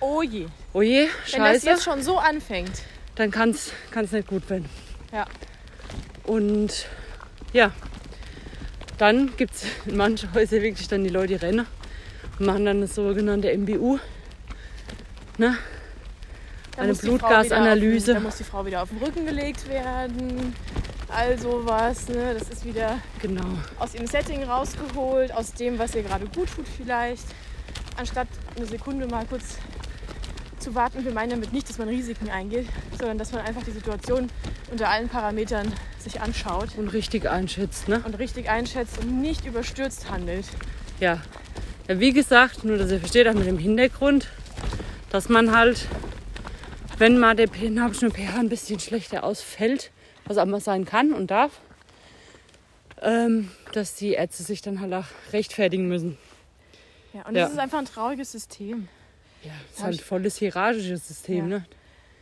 Oh 0.00 0.22
je. 0.22 0.46
oh 0.74 0.82
je, 0.82 1.00
Wenn 1.00 1.08
das 1.08 1.30
scheiße, 1.30 1.66
jetzt 1.66 1.84
schon 1.84 2.02
so 2.02 2.18
anfängt. 2.18 2.82
dann 3.14 3.30
kann 3.30 3.50
es 3.50 3.72
nicht 4.12 4.28
gut 4.28 4.48
werden. 4.50 4.68
Ja. 5.12 5.24
Und 6.24 6.86
ja, 7.52 7.72
dann 8.98 9.34
gibt 9.36 9.54
es 9.54 9.64
in 9.86 9.96
manchen 9.96 10.32
Häusern 10.34 10.60
wirklich 10.62 10.88
dann 10.88 11.02
die 11.02 11.10
Leute, 11.10 11.28
die 11.28 11.34
rennen 11.46 11.66
und 12.38 12.46
machen 12.46 12.66
dann 12.66 12.82
das 12.82 12.94
sogenannte 12.94 13.56
MBU. 13.56 13.98
Ne? 15.38 15.56
Da 16.76 16.82
Eine 16.82 16.94
Blutgasanalyse. 16.94 18.14
Da 18.14 18.20
muss 18.20 18.36
die 18.36 18.44
Frau 18.44 18.66
wieder 18.66 18.82
auf 18.82 18.90
den 18.90 18.98
Rücken 18.98 19.24
gelegt 19.24 19.66
werden. 19.68 20.54
All 21.08 21.38
sowas. 21.38 22.08
Ne? 22.08 22.34
Das 22.38 22.48
ist 22.48 22.64
wieder 22.64 22.98
Genau. 23.22 23.44
aus 23.78 23.94
ihrem 23.94 24.06
Setting 24.06 24.42
rausgeholt, 24.44 25.32
aus 25.32 25.52
dem, 25.52 25.78
was 25.78 25.94
ihr 25.94 26.02
gerade 26.02 26.26
gut 26.26 26.48
tut 26.54 26.66
vielleicht. 26.68 27.24
Anstatt 27.96 28.28
eine 28.56 28.66
Sekunde 28.66 29.06
mal 29.06 29.24
kurz 29.26 29.56
zu 30.58 30.74
warten. 30.74 31.04
Wir 31.04 31.12
meinen 31.12 31.30
damit 31.30 31.52
nicht, 31.52 31.68
dass 31.68 31.78
man 31.78 31.88
Risiken 31.88 32.28
eingeht, 32.28 32.66
sondern 32.98 33.18
dass 33.18 33.32
man 33.32 33.42
einfach 33.42 33.62
die 33.62 33.70
Situation 33.70 34.28
unter 34.70 34.88
allen 34.88 35.08
Parametern 35.08 35.72
sich 35.98 36.20
anschaut 36.20 36.70
Und 36.76 36.88
richtig 36.88 37.28
einschätzt. 37.28 37.88
Ne? 37.88 38.02
und 38.04 38.18
richtig 38.18 38.48
einschätzt 38.48 38.98
und 38.98 39.20
nicht 39.20 39.46
überstürzt 39.46 40.10
handelt. 40.10 40.44
Ja. 41.00 41.20
ja. 41.88 42.00
Wie 42.00 42.12
gesagt, 42.12 42.64
nur 42.64 42.76
dass 42.78 42.90
ihr 42.90 42.98
versteht, 42.98 43.28
auch 43.28 43.34
mit 43.34 43.46
dem 43.46 43.58
Hintergrund, 43.58 44.28
dass 45.10 45.28
man 45.28 45.56
halt, 45.56 45.86
wenn 46.98 47.18
mal 47.18 47.36
der 47.36 47.48
Nabelschnur 47.70 48.10
pH 48.10 48.40
ein 48.40 48.48
bisschen 48.48 48.80
schlechter 48.80 49.24
ausfällt, 49.24 49.90
was 50.26 50.36
auch 50.38 50.44
mal 50.46 50.60
sein 50.60 50.84
kann 50.84 51.12
und 51.12 51.30
darf, 51.30 51.60
ähm, 53.02 53.50
dass 53.72 53.94
die 53.94 54.12
Ärzte 54.12 54.42
sich 54.42 54.62
dann 54.62 54.80
halt 54.80 54.92
auch 54.92 55.06
rechtfertigen 55.32 55.88
müssen. 55.88 56.18
Ja, 57.12 57.22
und 57.26 57.34
Ja. 57.34 57.42
das 57.44 57.52
ist 57.52 57.58
einfach 57.58 57.78
ein 57.78 57.84
trauriges 57.86 58.32
System. 58.32 58.88
Ja, 59.42 59.52
das 59.68 59.78
ist 59.78 59.84
halt 59.84 60.00
volles 60.00 60.36
hierarchisches 60.38 61.06
System. 61.08 61.50
Ja. 61.50 61.58
Ne? 61.58 61.66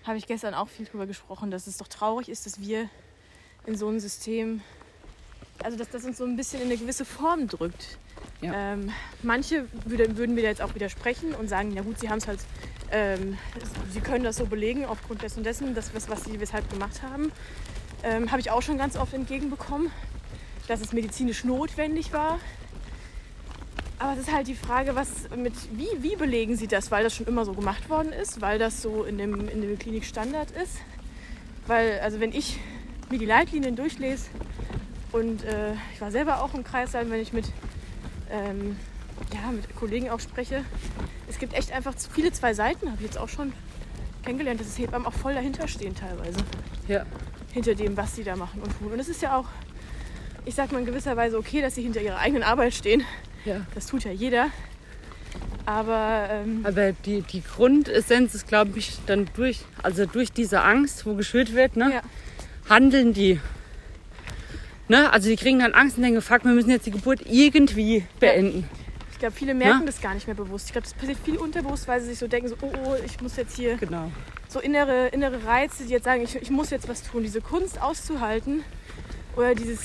Habe 0.04 0.18
ich 0.18 0.26
gestern 0.26 0.54
auch 0.54 0.68
viel 0.68 0.87
drüber 0.87 1.06
gesprochen, 1.06 1.50
dass 1.50 1.66
es 1.66 1.78
doch 1.78 1.88
traurig 1.88 2.28
ist, 2.28 2.44
dass 2.46 2.61
wir 2.61 2.88
in 3.66 3.76
so 3.76 3.88
ein 3.88 4.00
System, 4.00 4.61
also 5.62 5.78
dass 5.78 5.88
das 5.88 6.04
uns 6.04 6.18
so 6.18 6.25
ein 6.25 6.37
bisschen 6.37 6.61
in 6.61 6.66
eine 6.66 6.76
gewisse 6.76 7.04
Form 7.04 7.49
drückt. 7.49 7.99
Ja. 8.42 8.73
Ähm, 8.75 8.90
manche 9.23 9.66
würde, 9.87 10.16
würden 10.18 10.34
mir 10.34 10.42
da 10.42 10.49
jetzt 10.49 10.61
auch 10.61 10.75
widersprechen 10.75 11.34
und 11.34 11.49
sagen, 11.49 11.75
ja 11.75 11.82
gut, 11.82 11.99
sie 11.99 12.11
haben 12.11 12.18
es 12.18 12.26
halt, 12.26 12.40
ähm, 12.90 13.38
sie 13.90 14.00
können 14.00 14.25
das 14.25 14.37
so 14.37 14.44
belegen 14.46 14.84
aufgrund 14.84 15.23
dessen 15.23 15.38
und 15.38 15.44
dessen, 15.44 15.75
das, 15.75 15.94
was, 15.94 16.08
was 16.11 16.25
sie 16.25 16.38
weshalb 16.40 16.68
gemacht 16.70 17.00
haben. 17.02 17.32
Ähm, 18.04 18.30
Habe 18.30 18.40
ich 18.40 18.50
auch 18.50 18.61
schon 18.61 18.76
ganz 18.76 18.96
oft 18.96 19.14
entgegenbekommen, 19.14 19.90
dass 20.68 20.80
es 20.80 20.92
medizinisch 20.92 21.44
notwendig 21.44 22.12
war. 22.12 22.38
Aber 23.99 24.12
es 24.12 24.18
ist 24.18 24.32
halt 24.32 24.46
die 24.46 24.54
Frage, 24.54 24.94
was 24.94 25.08
mit, 25.34 25.54
wie, 25.73 25.88
wie 26.02 26.14
belegen 26.16 26.56
Sie 26.56 26.66
das? 26.66 26.90
Weil 26.90 27.04
das 27.04 27.14
schon 27.14 27.26
immer 27.26 27.46
so 27.46 27.54
gemacht 27.54 27.88
worden 27.88 28.12
ist, 28.12 28.42
weil 28.42 28.58
das 28.58 28.82
so 28.82 29.04
in 29.04 29.16
dem, 29.16 29.49
in 29.49 29.62
dem 29.62 29.78
Klinik 29.78 30.04
Standard 30.04 30.50
ist. 30.50 30.76
Weil, 31.66 32.00
also 32.00 32.20
wenn 32.20 32.32
ich 32.32 32.58
mir 33.11 33.18
die 33.18 33.25
Leitlinien 33.25 33.76
durchlese 33.76 34.26
und 35.12 35.42
äh, 35.44 35.73
ich 35.94 36.00
war 36.00 36.11
selber 36.11 36.42
auch 36.42 36.52
im 36.52 36.64
Kreissaal, 36.64 37.08
wenn 37.08 37.20
ich 37.20 37.32
mit, 37.32 37.46
ähm, 38.30 38.76
ja, 39.32 39.50
mit 39.50 39.75
Kollegen 39.76 40.11
auch 40.11 40.20
spreche, 40.20 40.64
es 41.28 41.38
gibt 41.38 41.54
echt 41.54 41.73
einfach 41.73 41.94
viele 42.12 42.32
zwei 42.32 42.52
Seiten, 42.52 42.88
habe 42.88 42.99
ich 42.99 43.06
jetzt 43.06 43.18
auch 43.18 43.30
schon 43.30 43.54
kennengelernt, 44.25 44.61
dass 44.61 44.66
es 44.66 44.78
Hebammen 44.78 45.06
auch 45.06 45.14
voll 45.14 45.34
dahinter 45.34 45.68
stehen 45.68 45.94
teilweise 45.94 46.40
Ja. 46.88 47.06
Hinter 47.54 47.75
dem, 47.75 47.96
was 47.96 48.16
sie 48.16 48.25
da 48.25 48.37
machen 48.37 48.61
und 48.61 48.78
tun. 48.78 48.92
Und 48.92 48.99
es 48.99 49.08
ist 49.08 49.23
ja 49.23 49.38
auch, 49.38 49.46
ich 50.44 50.54
sag 50.54 50.73
mal 50.73 50.80
in 50.80 50.87
gewisser 50.87 51.16
Weise 51.16 51.38
okay, 51.38 51.62
dass 51.62 51.76
sie 51.76 51.82
hinter 51.82 52.02
ihrer 52.02 52.18
eigenen 52.18 52.42
Arbeit 52.42 52.75
stehen. 52.75 53.04
ja. 53.44 53.64
Das 53.75 53.87
tut 53.87 54.04
ja 54.04 54.11
jeder. 54.11 54.49
Aber 55.64 56.28
ähm, 56.30 56.61
Aber 56.64 56.92
die, 56.92 57.23
die 57.23 57.42
Grundessenz 57.42 58.34
ist, 58.34 58.46
glaube 58.46 58.78
ich, 58.78 58.99
dann 59.06 59.30
durch, 59.34 59.61
also 59.82 60.04
durch 60.04 60.32
diese 60.32 60.62
Angst, 60.62 61.06
wo 61.06 61.14
geschürt 61.14 61.54
wird, 61.54 61.76
ne, 61.76 61.94
ja, 61.94 62.02
handeln 62.68 63.14
die. 63.14 63.40
Ne? 64.88 65.11
Also 65.12 65.30
die 65.30 65.37
kriegen 65.37 65.61
dann 65.61 65.73
Angst 65.73 65.96
und 65.96 66.02
denken, 66.02 66.20
fuck, 66.20 66.44
wir 66.44 66.52
müssen 66.52 66.70
jetzt 66.70 66.87
die 66.87 66.90
Geburt 66.90 67.20
irgendwie 67.25 68.04
beenden. 68.20 68.68
ich 68.82 68.83
glaube, 69.25 69.37
viele 69.37 69.54
merken 69.54 69.81
Ja. 69.81 69.87
das 69.87 70.00
gar 70.00 70.14
nicht 70.14 70.26
mehr 70.26 70.37
bewusst. 70.37 70.66
Ich 70.66 70.73
glaube, 70.73 70.85
das 70.87 70.95
passiert 70.95 71.19
viel 71.25 71.37
unterbewusst, 71.37 71.88
weil 71.88 72.00
sie 72.00 72.09
sich 72.09 72.19
so 72.19 72.26
denken, 72.28 72.49
so, 72.49 72.57
oh, 72.61 72.71
oh, 72.87 72.95
ich 73.04 73.21
muss 73.21 73.37
jetzt 73.37 73.57
hier 73.57 73.76
Genau. 73.76 74.11
so 74.49 74.61
innere, 74.61 75.09
innere 75.09 75.45
Reize, 75.45 75.85
die 75.85 75.90
jetzt 75.90 76.04
sagen, 76.04 76.23
ich, 76.23 76.37
ich 76.37 76.50
muss 76.50 76.71
jetzt 76.71 76.88
was 76.88 77.02
tun. 77.02 77.23
Diese 77.23 77.40
Kunst 77.40 77.81
auszuhalten 77.81 78.62
oder 79.37 79.54
dieses, 79.54 79.81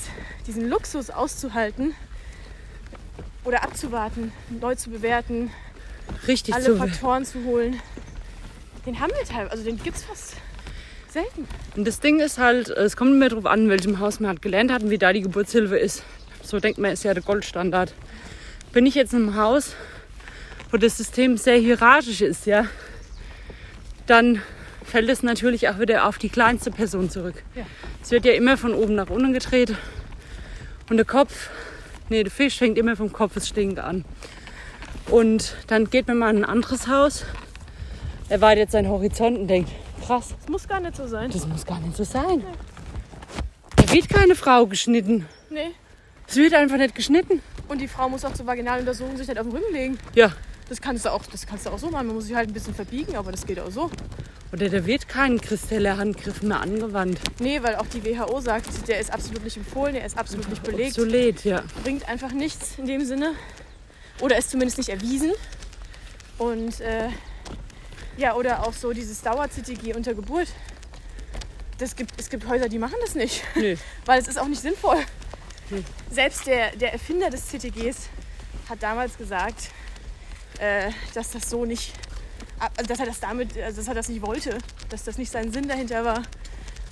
diesen 0.48 0.70
Luxus 0.70 1.10
auszuhalten, 1.10 1.96
oder 3.46 3.64
abzuwarten, 3.64 4.32
neu 4.50 4.76
zu 4.76 4.90
bewerten, 4.90 5.50
Richtig 6.28 6.54
alle 6.54 6.66
so. 6.66 6.76
Faktoren 6.76 7.24
zu 7.26 7.44
holen. 7.46 7.80
Den 8.86 9.00
haben 9.00 9.12
wir 9.18 9.26
teilweise, 9.26 9.52
also 9.52 9.64
den 9.64 9.82
gibt 9.82 9.98
es 9.98 10.04
fast 10.04 10.36
selten. 11.10 11.48
Und 11.76 11.88
das 11.88 12.00
Ding 12.00 12.20
ist 12.20 12.38
halt, 12.38 12.70
es 12.70 12.98
kommt 12.98 13.12
immer 13.12 13.30
darauf 13.30 13.46
an, 13.46 13.62
in 13.64 13.70
welchem 13.70 14.00
Haus 14.00 14.20
man 14.20 14.30
halt 14.30 14.42
gelernt 14.42 14.72
hat 14.72 14.84
und 14.84 14.90
wie 14.90 14.98
da 14.98 15.14
die 15.14 15.22
Geburtshilfe 15.22 15.78
ist. 15.78 16.04
So 16.44 16.60
denkt 16.60 16.80
man, 16.80 16.92
ist 16.92 17.04
ja 17.04 17.14
der 17.14 17.24
Goldstandard. 17.24 17.94
Bin 18.72 18.86
ich 18.86 18.96
jetzt 18.96 19.14
in 19.14 19.24
einem 19.24 19.36
Haus, 19.36 19.76
wo 20.72 20.78
das 20.78 20.98
System 20.98 21.38
sehr 21.38 21.58
hierarchisch 21.58 22.22
ist, 22.22 22.46
ja, 22.46 22.66
dann 24.06 24.42
fällt 24.84 25.10
es 25.10 25.24
natürlich 25.24 25.70
auch 25.70 25.80
wieder 25.80 26.06
auf 26.08 26.18
die 26.18 26.30
kleinste 26.30 26.72
Person 26.72 27.10
zurück. 27.10 27.44
Ja. 27.56 27.66
Es 28.02 28.12
wird 28.12 28.26
ja 28.26 28.34
immer 28.34 28.58
von 28.58 28.74
oben 28.74 28.96
nach 28.96 29.10
unten 29.10 29.34
gedreht 29.34 29.76
und 30.90 30.98
der 30.98 31.06
Kopf, 31.06 31.50
nee, 32.10 32.24
der 32.24 32.32
Fisch 32.32 32.58
fängt 32.58 32.78
immer 32.78 32.96
vom 32.96 33.12
Kopf 33.12 33.34
des 33.36 33.48
Stinken 33.48 33.80
an. 33.80 34.06
Und 35.10 35.56
dann 35.68 35.90
geht 35.90 36.08
man 36.08 36.18
mal 36.18 36.30
in 36.36 36.44
ein 36.44 36.50
anderes 36.50 36.88
Haus, 36.88 37.26
erweitert 38.30 38.72
seinen 38.72 38.90
Horizont 38.90 39.38
und 39.38 39.48
denkt, 39.48 39.72
krass, 40.06 40.36
Das 40.40 40.50
muss 40.50 40.68
gar 40.68 40.80
nicht 40.80 40.96
so 40.96 41.08
sein. 41.08 41.32
das 41.32 41.48
muss 41.48 41.66
gar 41.66 41.80
nicht 41.80 41.96
so 41.98 42.04
sein. 42.04 42.44
Da 43.76 43.92
wird 43.92 44.10
keine 44.10 44.36
Frau 44.36 44.68
geschnitten. 44.68 45.26
Nee. 45.50 45.72
Es 46.28 46.36
wird 46.36 46.54
einfach 46.54 46.78
nicht 46.78 46.94
geschnitten. 46.94 47.42
Und 47.70 47.80
die 47.80 47.88
Frau 47.88 48.10
muss 48.10 48.26
auch 48.26 48.34
zur 48.34 48.48
Vaginaluntersuchung 48.48 49.16
sich 49.16 49.28
nicht 49.28 49.40
auf 49.40 49.48
den 49.48 49.56
Rücken 49.56 49.74
legen. 49.74 49.98
Ja. 50.16 50.34
Das 50.68 50.82
kannst 50.82 51.06
du 51.06 51.12
auch, 51.12 51.26
das 51.28 51.48
kannst 51.48 51.66
du 51.66 51.70
auch 51.70 51.80
so 51.80 51.90
machen. 51.90 52.08
Man 52.08 52.16
muss 52.16 52.26
sich 52.26 52.36
halt 52.36 52.50
ein 52.50 52.54
bisschen 52.54 52.76
verbiegen, 52.76 53.16
aber 53.16 53.32
das 53.32 53.46
geht 53.46 53.60
auch 53.60 53.72
so. 53.72 53.90
Oder 54.52 54.70
da 54.70 54.86
wird 54.86 55.08
kein 55.08 55.40
kristeller 55.40 55.98
Handgriff 55.98 56.42
mehr 56.42 56.60
angewandt. 56.60 57.20
Nee, 57.40 57.62
weil 57.62 57.76
auch 57.76 57.86
die 57.86 58.04
WHO 58.04 58.42
sagt, 58.42 58.88
der 58.88 59.00
ist 59.00 59.14
absolut 59.14 59.44
nicht 59.44 59.58
empfohlen, 59.58 59.94
der 59.94 60.06
ist 60.06 60.18
absolut 60.18 60.50
nicht 60.50 60.64
belegt. 60.64 60.98
Obsolet, 60.98 61.46
ja. 61.46 61.64
Bringt 61.84 62.10
einfach 62.10 62.32
nichts 62.32 62.80
in 62.80 62.88
dem 62.88 63.06
Sinne. 63.06 63.34
Oder 64.20 64.38
ist 64.38 64.50
zumindest 64.50 64.80
nicht 64.80 64.90
erwiesen. 64.90 65.32
Und 66.40 66.82
äh, 66.82 67.10
ja, 68.18 68.36
oder 68.36 68.66
auch 68.66 68.74
so 68.74 68.92
dieses 68.92 69.22
Dauer-CTG 69.22 69.94
unter 69.96 70.16
Geburt. 70.16 70.48
Das 71.78 71.96
gibt, 71.96 72.12
es 72.18 72.30
gibt 72.30 72.48
Häuser, 72.48 72.68
die 72.68 72.80
machen 72.80 72.96
das 73.02 73.16
nicht, 73.16 73.44
Nö. 73.56 73.76
weil 74.06 74.20
es 74.20 74.28
ist 74.28 74.40
auch 74.40 74.48
nicht 74.48 74.62
sinnvoll. 74.62 74.98
Selbst 76.12 76.48
der, 76.48 76.76
der 76.76 76.94
Erfinder 76.94 77.30
des 77.30 77.48
CTGs 77.48 78.10
hat 78.70 78.82
damals 78.84 79.18
gesagt, 79.18 79.70
äh, 80.60 80.92
dass 81.14 81.32
das 81.32 81.50
so 81.50 81.66
nicht, 81.66 81.94
also 82.60 82.88
dass 82.88 83.00
er 83.00 83.06
das 83.06 83.20
damit, 83.20 83.58
also 83.58 83.78
dass 83.78 83.88
er 83.88 83.94
das 83.96 84.10
nicht 84.10 84.22
wollte, 84.22 84.58
dass 84.90 85.04
das 85.04 85.18
nicht 85.18 85.32
sein 85.32 85.52
Sinn 85.52 85.68
dahinter 85.68 86.04
war, 86.04 86.24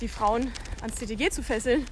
die 0.00 0.08
Frauen 0.08 0.52
ans 0.80 0.96
CTG 0.96 1.30
zu 1.30 1.42
fesseln. 1.42 1.84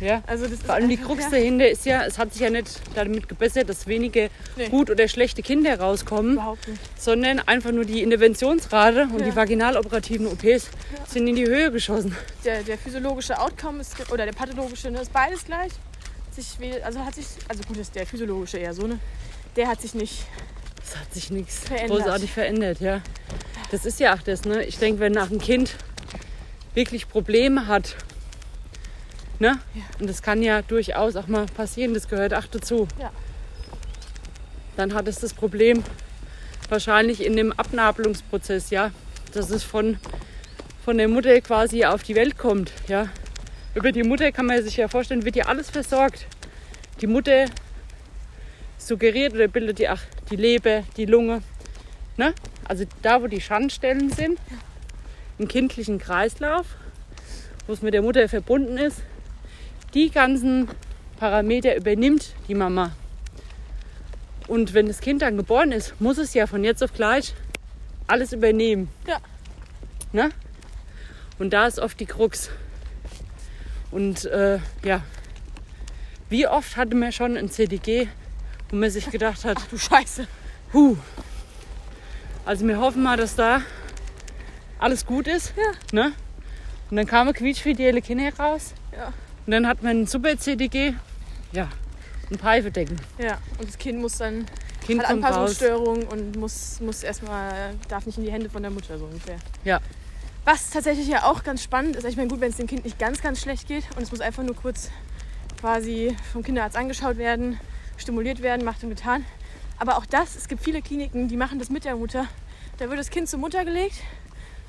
ja. 0.00 0.20
Also 0.26 0.48
das 0.48 0.60
Vor 0.62 0.74
allem 0.74 0.88
die 0.88 0.96
Krux 0.96 1.22
ja. 1.24 1.30
dahinter 1.30 1.68
ist 1.68 1.86
ja, 1.86 2.04
es 2.04 2.18
hat 2.18 2.32
sich 2.32 2.42
ja 2.42 2.50
nicht 2.50 2.80
damit 2.96 3.28
gebessert, 3.28 3.68
dass 3.68 3.86
wenige 3.86 4.30
Nee. 4.56 4.68
gut 4.68 4.90
oder 4.90 5.06
schlechte 5.08 5.42
Kinder 5.42 5.78
rauskommen, 5.78 6.40
sondern 6.98 7.38
einfach 7.46 7.70
nur 7.70 7.84
die 7.84 8.02
Interventionsrate 8.02 9.02
und 9.12 9.20
Ja. 9.20 9.26
die 9.26 9.36
vaginaloperativen 9.36 10.26
OPs 10.26 10.70
sind 11.08 11.26
in 11.28 11.36
die 11.36 11.46
Höhe 11.46 11.70
geschossen. 11.70 12.16
der, 12.44 12.62
der 12.64 12.76
physiologische 12.78 13.38
Outcome 13.40 13.80
ist, 13.80 14.10
oder 14.10 14.24
der 14.24 14.32
pathologische 14.32 14.90
ne, 14.90 15.00
ist 15.02 15.12
beides 15.12 15.44
gleich. 15.44 15.70
Sich, 16.32 16.56
also 16.82 17.00
hat 17.00 17.14
sich, 17.14 17.26
also 17.46 17.62
gut 17.64 17.76
ist 17.76 17.94
der 17.94 18.06
physiologische 18.06 18.56
eher 18.56 18.72
so, 18.72 18.86
ne? 18.86 18.98
Der 19.54 19.68
hat 19.68 19.82
sich 19.82 19.94
nicht. 19.94 20.24
Es 20.82 20.96
hat 20.96 21.12
sich 21.12 21.30
nichts 21.30 21.64
großartig 21.86 22.32
verändert, 22.32 22.80
ja. 22.80 23.02
Das 23.70 23.84
ist 23.84 24.00
ja 24.00 24.14
auch 24.14 24.22
das, 24.22 24.44
ne? 24.44 24.64
Ich 24.64 24.78
denke, 24.78 25.00
wenn 25.00 25.12
nach 25.12 25.30
ein 25.30 25.38
Kind 25.38 25.76
wirklich 26.74 27.08
Probleme 27.08 27.66
hat, 27.66 27.96
ne? 29.38 29.58
Ja. 29.74 29.82
Und 30.00 30.08
das 30.08 30.22
kann 30.22 30.42
ja 30.42 30.62
durchaus 30.62 31.16
auch 31.16 31.26
mal 31.26 31.44
passieren, 31.46 31.92
das 31.92 32.08
gehört 32.08 32.32
auch 32.32 32.46
dazu. 32.46 32.88
Ja. 32.98 33.10
Dann 34.76 34.94
hat 34.94 35.06
es 35.08 35.20
das 35.20 35.34
Problem 35.34 35.84
wahrscheinlich 36.70 37.22
in 37.22 37.36
dem 37.36 37.52
Abnabelungsprozess, 37.52 38.70
ja, 38.70 38.90
dass 39.34 39.50
es 39.50 39.62
von, 39.62 39.98
von 40.82 40.96
der 40.96 41.08
Mutter 41.08 41.38
quasi 41.42 41.84
auf 41.84 42.02
die 42.02 42.14
Welt 42.14 42.38
kommt, 42.38 42.72
ja. 42.88 43.10
Über 43.74 43.90
die 43.90 44.02
Mutter 44.02 44.30
kann 44.32 44.46
man 44.46 44.62
sich 44.62 44.76
ja 44.76 44.88
vorstellen, 44.88 45.24
wird 45.24 45.36
ja 45.36 45.46
alles 45.46 45.70
versorgt. 45.70 46.26
Die 47.00 47.06
Mutter 47.06 47.46
suggeriert 48.76 49.32
oder 49.32 49.48
bildet 49.48 49.78
die, 49.78 49.88
ach, 49.88 50.02
die 50.30 50.36
Leber, 50.36 50.82
die 50.96 51.06
Lunge. 51.06 51.42
Ne? 52.16 52.34
Also 52.64 52.84
da, 53.00 53.22
wo 53.22 53.28
die 53.28 53.40
Schandstellen 53.40 54.10
sind, 54.10 54.38
im 55.38 55.48
kindlichen 55.48 55.98
Kreislauf, 55.98 56.66
wo 57.66 57.72
es 57.72 57.82
mit 57.82 57.94
der 57.94 58.02
Mutter 58.02 58.28
verbunden 58.28 58.76
ist, 58.76 59.02
die 59.94 60.10
ganzen 60.10 60.68
Parameter 61.18 61.76
übernimmt 61.76 62.34
die 62.48 62.54
Mama. 62.54 62.92
Und 64.48 64.74
wenn 64.74 64.86
das 64.86 65.00
Kind 65.00 65.22
dann 65.22 65.36
geboren 65.36 65.72
ist, 65.72 65.98
muss 66.00 66.18
es 66.18 66.34
ja 66.34 66.46
von 66.46 66.64
jetzt 66.64 66.82
auf 66.82 66.92
gleich 66.92 67.34
alles 68.06 68.32
übernehmen. 68.32 68.88
Ja. 69.06 69.18
Ne? 70.12 70.30
Und 71.38 71.52
da 71.52 71.66
ist 71.66 71.78
oft 71.78 71.98
die 71.98 72.06
Krux. 72.06 72.50
Und 73.92 74.24
äh, 74.24 74.58
ja, 74.82 75.02
wie 76.30 76.46
oft 76.46 76.76
hatte 76.76 76.96
man 76.96 77.12
schon 77.12 77.36
ein 77.36 77.50
CDG, 77.50 78.08
wo 78.70 78.76
man 78.76 78.90
sich 78.90 79.10
gedacht 79.10 79.44
hat, 79.44 79.58
Ach 79.60 79.66
du 79.68 79.76
Scheiße. 79.78 80.26
Huh. 80.72 80.96
Also 82.46 82.66
wir 82.66 82.80
hoffen 82.80 83.02
mal, 83.02 83.18
dass 83.18 83.36
da 83.36 83.60
alles 84.78 85.04
gut 85.04 85.28
ist. 85.28 85.52
Ja. 85.56 85.72
Ne? 85.92 86.12
Und 86.90 86.96
dann 86.96 87.06
kamen 87.06 87.34
quietschfidele 87.34 88.00
Kinder 88.00 88.34
raus. 88.38 88.72
Ja. 88.96 89.12
Und 89.46 89.52
dann 89.52 89.66
hat 89.66 89.82
man 89.82 90.02
ein 90.02 90.06
super 90.06 90.36
CDG. 90.38 90.94
Ja. 91.52 91.68
Und 92.30 92.40
Pfeifedecken. 92.40 92.96
Ja. 93.18 93.38
Und 93.58 93.68
das 93.68 93.76
Kind 93.76 94.00
muss 94.00 94.16
dann, 94.16 94.46
Kind 94.86 95.02
hat 95.02 95.10
raus. 95.10 95.12
Anpassungsstörung 95.12 96.04
und 96.04 96.36
muss, 96.36 96.80
muss 96.80 97.02
erstmal, 97.02 97.74
darf 97.88 98.06
nicht 98.06 98.16
in 98.16 98.24
die 98.24 98.32
Hände 98.32 98.48
von 98.48 98.62
der 98.62 98.70
Mutter 98.70 98.98
so 98.98 99.04
ungefähr. 99.04 99.36
Ja. 99.64 99.80
Was 100.44 100.70
tatsächlich 100.70 101.06
ja 101.06 101.24
auch 101.24 101.44
ganz 101.44 101.62
spannend 101.62 101.94
ist, 101.94 102.04
ich 102.04 102.16
meine, 102.16 102.28
gut, 102.28 102.40
wenn 102.40 102.50
es 102.50 102.56
dem 102.56 102.66
Kind 102.66 102.84
nicht 102.84 102.98
ganz, 102.98 103.22
ganz 103.22 103.40
schlecht 103.40 103.68
geht 103.68 103.84
und 103.96 104.02
es 104.02 104.10
muss 104.10 104.20
einfach 104.20 104.42
nur 104.42 104.56
kurz 104.56 104.90
quasi 105.60 106.16
vom 106.32 106.42
Kinderarzt 106.42 106.76
angeschaut 106.76 107.16
werden, 107.16 107.60
stimuliert 107.96 108.42
werden, 108.42 108.64
macht 108.64 108.82
und 108.82 108.90
getan. 108.90 109.24
Aber 109.78 109.96
auch 109.96 110.04
das, 110.04 110.34
es 110.34 110.48
gibt 110.48 110.64
viele 110.64 110.82
Kliniken, 110.82 111.28
die 111.28 111.36
machen 111.36 111.60
das 111.60 111.70
mit 111.70 111.84
der 111.84 111.94
Mutter. 111.94 112.26
Da 112.78 112.88
wird 112.88 112.98
das 112.98 113.10
Kind 113.10 113.28
zur 113.28 113.38
Mutter 113.38 113.64
gelegt 113.64 113.94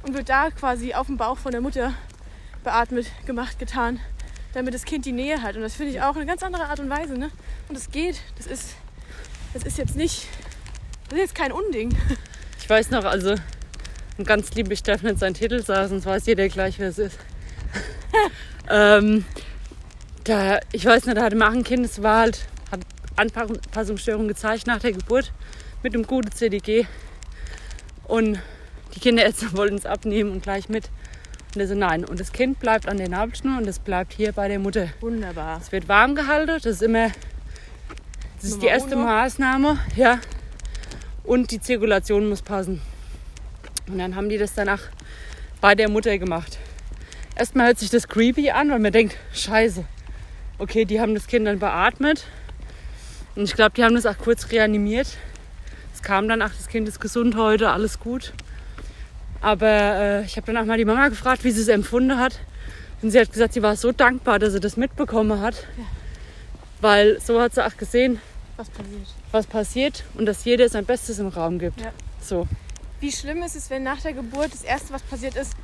und 0.04 0.14
wird 0.14 0.30
da 0.30 0.52
quasi 0.52 0.94
auf 0.94 1.08
dem 1.08 1.18
Bauch 1.18 1.40
von 1.40 1.52
der 1.52 1.62
Mutter 1.62 1.96
beatmet, 2.64 3.08
gemacht, 3.26 3.58
getan, 3.58 4.00
damit 4.54 4.76
das 4.76 4.86
Kind 4.86 5.08
die 5.08 5.12
Nähe 5.12 5.42
hat. 5.42 5.56
Und 5.56 5.64
das 5.64 5.74
finde 5.74 5.92
ich 5.92 6.02
auch 6.02 6.16
eine 6.16 6.28
ganz 6.28 6.44
andere 6.44 6.66
Art 6.66 6.80
und 6.82 6.90
Weise. 6.92 7.18
Ne? 7.18 7.32
Und 7.68 7.76
es 7.76 7.90
geht. 7.90 8.22
Das 8.38 8.46
ist, 8.46 8.76
das 9.56 9.64
ist 9.64 9.80
jetzt 9.80 9.96
nicht, 9.96 10.28
das 11.06 11.14
ist 11.14 11.20
jetzt 11.20 11.36
kein 11.36 11.52
Unding. 11.52 11.98
Ich 12.60 12.70
weiß 12.70 12.92
noch, 12.92 13.04
also 13.04 13.36
und 14.18 14.28
ganz 14.28 14.54
lieb, 14.54 14.70
darf 14.84 15.04
nicht 15.04 15.20
seinen 15.20 15.34
Titel 15.34 15.64
sagen, 15.64 15.90
sonst 15.90 16.06
weiß 16.06 16.26
jeder 16.26 16.48
gleich, 16.50 16.80
wer 16.80 16.90
es 16.90 17.00
ist. 17.00 17.18
ähm, 18.70 19.26
da, 20.24 20.60
ich 20.72 20.86
weiß 20.86 21.06
nicht, 21.06 21.18
da 21.18 21.24
hatte 21.24 21.36
man 21.36 21.54
ein 21.54 21.64
Kind, 21.64 21.86
das 21.86 22.02
war 22.02 22.20
halt, 22.22 22.48
hat 22.72 22.82
Anpassungsstörungen 23.16 24.28
gezeigt 24.28 24.68
nach 24.68 24.80
der 24.80 24.94
Geburt 24.94 25.32
mit 25.82 25.94
einem 25.94 26.06
guten 26.06 26.32
CDG. 26.32 26.86
Und 28.06 28.40
die 28.96 29.00
Kinderärzte 29.00 29.54
wollten 29.58 29.76
es 29.76 29.86
abnehmen 29.86 30.32
und 30.32 30.44
gleich 30.44 30.70
mit. 30.70 30.90
Und 31.56 31.62
er 31.62 31.68
so, 31.68 31.76
nein. 31.76 32.06
Und 32.06 32.20
das 32.20 32.32
Kind 32.32 32.60
bleibt 32.60 32.88
an 32.88 32.98
der 32.98 33.10
Nabelschnur 33.10 33.58
und 33.58 33.68
das 33.68 33.80
bleibt 33.80 34.14
hier 34.14 34.32
bei 34.32 34.48
der 34.48 34.60
Mutter. 34.60 34.90
Wunderbar. 35.02 35.60
Es 35.62 35.72
wird 35.72 35.88
warm 35.88 36.16
gehalten, 36.16 36.60
das 36.64 36.66
ist 36.66 36.82
immer 36.82 37.10
das 38.38 38.52
ist 38.52 38.62
die 38.62 38.66
Nummer 38.66 38.72
erste 38.72 38.96
uno. 38.96 39.06
Maßnahme, 39.06 39.80
ja. 39.96 40.20
Und 41.24 41.52
die 41.52 41.62
Zirkulation 41.62 42.28
muss 42.28 42.42
passen. 42.42 42.82
Und 43.88 43.98
dann 43.98 44.16
haben 44.16 44.30
die 44.30 44.38
das 44.38 44.54
danach 44.54 44.82
bei 45.62 45.76
der 45.76 45.90
Mutter 45.90 46.18
gemacht. 46.18 46.58
Erstmal 47.36 47.68
hört 47.68 47.80
sich 47.80 47.90
das 47.90 48.08
creepy 48.08 48.52
an, 48.52 48.70
weil 48.70 48.80
man 48.80 48.92
denkt, 48.92 49.18
scheiße. 49.34 49.84
Okay, 50.60 50.86
die 50.86 51.00
haben 51.02 51.14
das 51.16 51.28
Kind 51.28 51.48
dann 51.48 51.60
beatmet. 51.60 52.26
Und 53.36 53.44
ich 53.46 53.56
glaube, 53.56 53.72
die 53.76 53.84
haben 53.84 53.96
das 53.96 54.06
auch 54.06 54.18
kurz 54.18 54.52
reanimiert. 54.52 55.08
Es 55.94 56.02
kam 56.02 56.28
dann, 56.28 56.42
ach, 56.42 56.52
das 56.56 56.68
Kind 56.68 56.88
ist 56.88 57.00
gesund 57.02 57.36
heute, 57.36 57.70
alles 57.72 58.00
gut. 58.00 58.34
Aber 59.42 59.68
äh, 59.68 60.26
ich 60.26 60.38
habe 60.38 60.48
dann 60.48 60.58
auch 60.58 60.66
mal 60.66 60.78
die 60.78 60.86
Mama 60.86 61.10
gefragt, 61.10 61.44
wie 61.44 61.52
sie 61.52 61.62
es 61.62 61.68
empfunden 61.68 62.18
hat. 62.18 62.40
Und 63.02 63.12
sie 63.12 63.20
hat 63.20 63.32
gesagt, 63.32 63.54
sie 63.54 63.62
war 63.62 63.76
so 63.76 63.92
dankbar, 63.92 64.40
dass 64.40 64.54
sie 64.54 64.60
das 64.60 64.78
mitbekommen 64.78 65.42
hat. 65.42 65.68
Weil 66.80 67.20
so 67.20 67.42
hat 67.42 67.54
sie 67.56 67.66
auch 67.66 67.76
gesehen, 67.76 68.22
Was 68.56 68.70
passiert? 68.70 69.08
was 69.32 69.48
passiert 69.48 70.04
und 70.14 70.26
dass 70.26 70.46
jeder 70.46 70.70
sein 70.70 70.86
Bestes 70.86 71.20
im 71.20 71.28
Raum 71.28 71.58
gibt. 71.60 71.82
Ja. 71.82 71.92
So. 72.22 72.48
Wie 73.04 73.12
schlimm 73.12 73.44
ist 73.44 73.58
es, 73.58 73.70
wenn 73.70 73.84
nach 73.84 74.00
der 74.00 74.14
Geburt 74.14 74.54
das 74.54 74.64
Erste, 74.64 74.94
was 74.94 75.02
passiert 75.02 75.36
ist, 75.36 75.58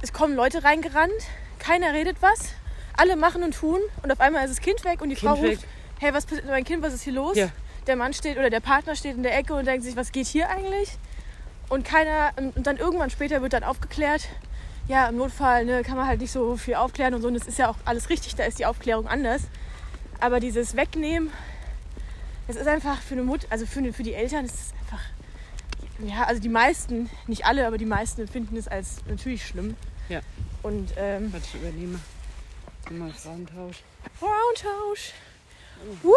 es 0.00 0.14
kommen 0.14 0.34
Leute 0.34 0.64
reingerannt, 0.64 1.12
keiner 1.58 1.92
redet 1.92 2.16
was, 2.22 2.54
alle 2.96 3.16
machen 3.16 3.42
und 3.42 3.54
tun 3.54 3.80
und 4.02 4.10
auf 4.10 4.18
einmal 4.18 4.46
ist 4.46 4.52
das 4.52 4.62
Kind 4.62 4.82
weg 4.86 5.02
und 5.02 5.10
die 5.10 5.14
Kind 5.14 5.30
Frau 5.30 5.42
weg. 5.42 5.58
ruft, 5.58 5.66
hey, 5.98 6.14
was 6.14 6.24
passiert 6.24 6.46
mit 6.46 6.54
meinem 6.54 6.64
Kind, 6.64 6.82
was 6.82 6.94
ist 6.94 7.02
hier 7.02 7.12
los? 7.12 7.36
Ja. 7.36 7.50
Der 7.86 7.96
Mann 7.96 8.14
steht 8.14 8.38
oder 8.38 8.48
der 8.48 8.60
Partner 8.60 8.96
steht 8.96 9.14
in 9.14 9.22
der 9.22 9.36
Ecke 9.36 9.52
und 9.52 9.66
denkt 9.66 9.84
sich, 9.84 9.94
was 9.94 10.10
geht 10.10 10.26
hier 10.26 10.48
eigentlich? 10.48 10.96
Und 11.68 11.84
keiner, 11.84 12.32
und 12.38 12.66
dann 12.66 12.78
irgendwann 12.78 13.10
später 13.10 13.42
wird 13.42 13.52
dann 13.52 13.62
aufgeklärt, 13.62 14.28
ja, 14.88 15.06
im 15.06 15.18
Notfall 15.18 15.66
ne, 15.66 15.82
kann 15.82 15.98
man 15.98 16.06
halt 16.06 16.22
nicht 16.22 16.32
so 16.32 16.56
viel 16.56 16.76
aufklären 16.76 17.12
und 17.12 17.20
so, 17.20 17.28
und 17.28 17.34
das 17.34 17.46
ist 17.46 17.58
ja 17.58 17.68
auch 17.68 17.76
alles 17.84 18.08
richtig, 18.08 18.36
da 18.36 18.44
ist 18.44 18.58
die 18.58 18.64
Aufklärung 18.64 19.06
anders. 19.06 19.42
Aber 20.18 20.40
dieses 20.40 20.76
Wegnehmen, 20.76 21.30
es 22.48 22.56
ist 22.56 22.66
einfach 22.66 23.02
für 23.02 23.16
eine 23.16 23.22
Mutter, 23.22 23.46
also 23.50 23.66
für, 23.66 23.80
eine, 23.80 23.92
für 23.92 24.02
die 24.02 24.14
Eltern 24.14 24.46
ist 24.46 24.54
es 24.54 24.72
einfach, 24.72 24.79
ja, 26.06 26.24
also 26.24 26.40
die 26.40 26.48
meisten, 26.48 27.10
nicht 27.26 27.44
alle, 27.44 27.66
aber 27.66 27.78
die 27.78 27.84
meisten 27.84 28.22
empfinden 28.22 28.56
es 28.56 28.68
als 28.68 28.96
natürlich 29.08 29.46
schlimm. 29.46 29.76
Ja. 30.08 30.20
Und 30.62 30.92
ähm, 30.96 31.32
Warte, 31.32 31.46
ich 31.46 31.60
übernehme. 31.60 32.00
Immer 32.90 33.10
Frauentausch. 33.10 33.78
Frauentausch. 34.18 35.12
Woo. 36.02 36.14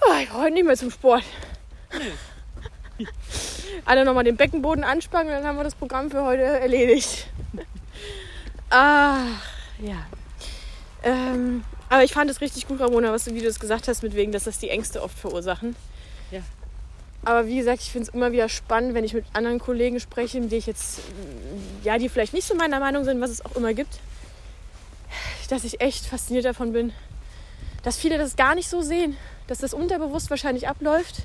Oh, 0.00 0.14
ich 0.20 0.28
brauche 0.28 0.42
heute 0.42 0.54
nicht 0.54 0.66
mehr 0.66 0.76
zum 0.76 0.90
Sport. 0.90 1.24
Alle 3.84 4.04
nochmal 4.04 4.24
den 4.24 4.36
Beckenboden 4.36 4.84
anspannen 4.84 5.32
dann 5.32 5.44
haben 5.44 5.56
wir 5.56 5.64
das 5.64 5.74
Programm 5.74 6.10
für 6.10 6.22
heute 6.22 6.42
erledigt. 6.42 7.26
Ach, 8.70 9.42
ja. 9.78 10.06
Ähm, 11.02 11.64
aber 11.88 12.04
ich 12.04 12.12
fand 12.12 12.30
es 12.30 12.40
richtig 12.40 12.68
gut, 12.68 12.80
Ramona, 12.80 13.12
was 13.12 13.24
du, 13.24 13.34
wie 13.34 13.40
du 13.40 13.48
es 13.48 13.58
gesagt 13.58 13.88
hast, 13.88 14.02
mit 14.02 14.14
wegen, 14.14 14.32
dass 14.32 14.44
das 14.44 14.58
die 14.58 14.70
Ängste 14.70 15.02
oft 15.02 15.18
verursachen. 15.18 15.74
Ja. 16.30 16.40
Aber 17.24 17.46
wie 17.46 17.58
gesagt, 17.58 17.82
ich 17.82 17.90
finde 17.90 18.08
es 18.08 18.14
immer 18.14 18.32
wieder 18.32 18.48
spannend, 18.48 18.94
wenn 18.94 19.04
ich 19.04 19.12
mit 19.12 19.26
anderen 19.34 19.58
Kollegen 19.58 20.00
spreche, 20.00 20.40
die 20.40 20.56
ich 20.56 20.66
jetzt, 20.66 21.00
ja, 21.84 21.98
die 21.98 22.08
vielleicht 22.08 22.32
nicht 22.32 22.46
so 22.46 22.54
meiner 22.54 22.80
Meinung 22.80 23.04
sind, 23.04 23.20
was 23.20 23.30
es 23.30 23.44
auch 23.44 23.56
immer 23.56 23.74
gibt, 23.74 23.98
dass 25.50 25.64
ich 25.64 25.80
echt 25.80 26.06
fasziniert 26.06 26.44
davon 26.46 26.72
bin, 26.72 26.92
dass 27.82 27.98
viele 27.98 28.16
das 28.16 28.36
gar 28.36 28.54
nicht 28.54 28.68
so 28.68 28.80
sehen, 28.80 29.16
dass 29.48 29.58
das 29.58 29.74
unterbewusst 29.74 30.30
wahrscheinlich 30.30 30.68
abläuft, 30.68 31.22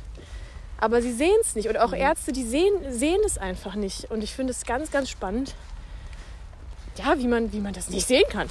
aber 0.77 1.01
sie 1.01 1.13
sehen 1.13 1.37
es 1.41 1.55
nicht. 1.55 1.69
Oder 1.69 1.85
auch 1.85 1.93
Ärzte, 1.93 2.33
die 2.33 2.43
sehen, 2.43 2.73
sehen 2.89 3.21
es 3.25 3.37
einfach 3.37 3.75
nicht. 3.75 4.11
Und 4.11 4.23
ich 4.23 4.33
finde 4.33 4.51
es 4.51 4.65
ganz, 4.65 4.91
ganz 4.91 5.09
spannend, 5.09 5.55
ja, 6.97 7.17
wie 7.17 7.27
man, 7.27 7.53
wie 7.53 7.59
man 7.59 7.73
das 7.73 7.89
nicht 7.89 8.07
sehen 8.07 8.23
kann. 8.29 8.47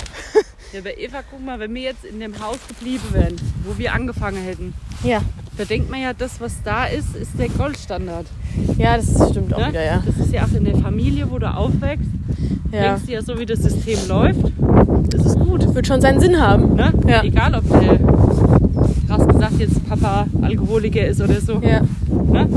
Ja, 0.72 0.80
bei 0.80 0.94
Eva, 0.96 1.22
guck 1.30 1.40
mal, 1.40 1.58
wenn 1.60 1.74
wir 1.74 1.82
jetzt 1.82 2.04
in 2.04 2.20
dem 2.20 2.42
Haus 2.42 2.58
geblieben 2.66 3.04
wären, 3.12 3.36
wo 3.64 3.78
wir 3.78 3.92
angefangen 3.92 4.42
hätten, 4.42 4.74
Ja, 5.02 5.22
da 5.56 5.64
denkt 5.64 5.90
man 5.90 6.00
ja, 6.00 6.12
das, 6.12 6.40
was 6.40 6.54
da 6.64 6.84
ist, 6.86 7.14
ist 7.16 7.38
der 7.38 7.48
Goldstandard. 7.48 8.26
ja 8.78 8.96
das 8.96 9.30
stimmt 9.30 9.54
auch 9.54 9.58
Ne? 9.58 9.68
wieder, 9.68 9.84
ja. 9.84 10.02
Das 10.04 10.16
ist 10.26 10.32
ja 10.32 10.44
auch 10.44 10.52
in 10.52 10.64
der 10.64 10.76
Familie, 10.76 11.30
wo 11.30 11.38
du 11.38 11.46
aufwächst. 11.46 12.08
ja. 12.72 12.80
Denkst 12.94 13.02
du 13.06 13.12
ja, 13.12 13.22
so 13.22 13.38
wie 13.38 13.46
das 13.46 13.60
System 13.60 13.98
läuft, 14.08 14.40
das 15.10 15.26
ist 15.26 15.38
gut. 15.38 15.74
Wird 15.74 15.86
schon 15.86 16.00
seinen 16.00 16.20
Sinn 16.20 16.40
haben. 16.40 16.74
Ne? 16.74 16.92
Ja. 17.06 17.22
Egal, 17.22 17.54
ob 17.54 17.68
der, 17.68 17.98
krass 19.06 19.26
gesagt, 19.28 19.52
jetzt 19.58 19.88
Papa 19.88 20.26
Alkoholiker 20.42 21.06
ist 21.06 21.20
oder 21.20 21.40
so. 21.40 21.60
Ja, 21.62 21.80
Ne? 22.10 22.48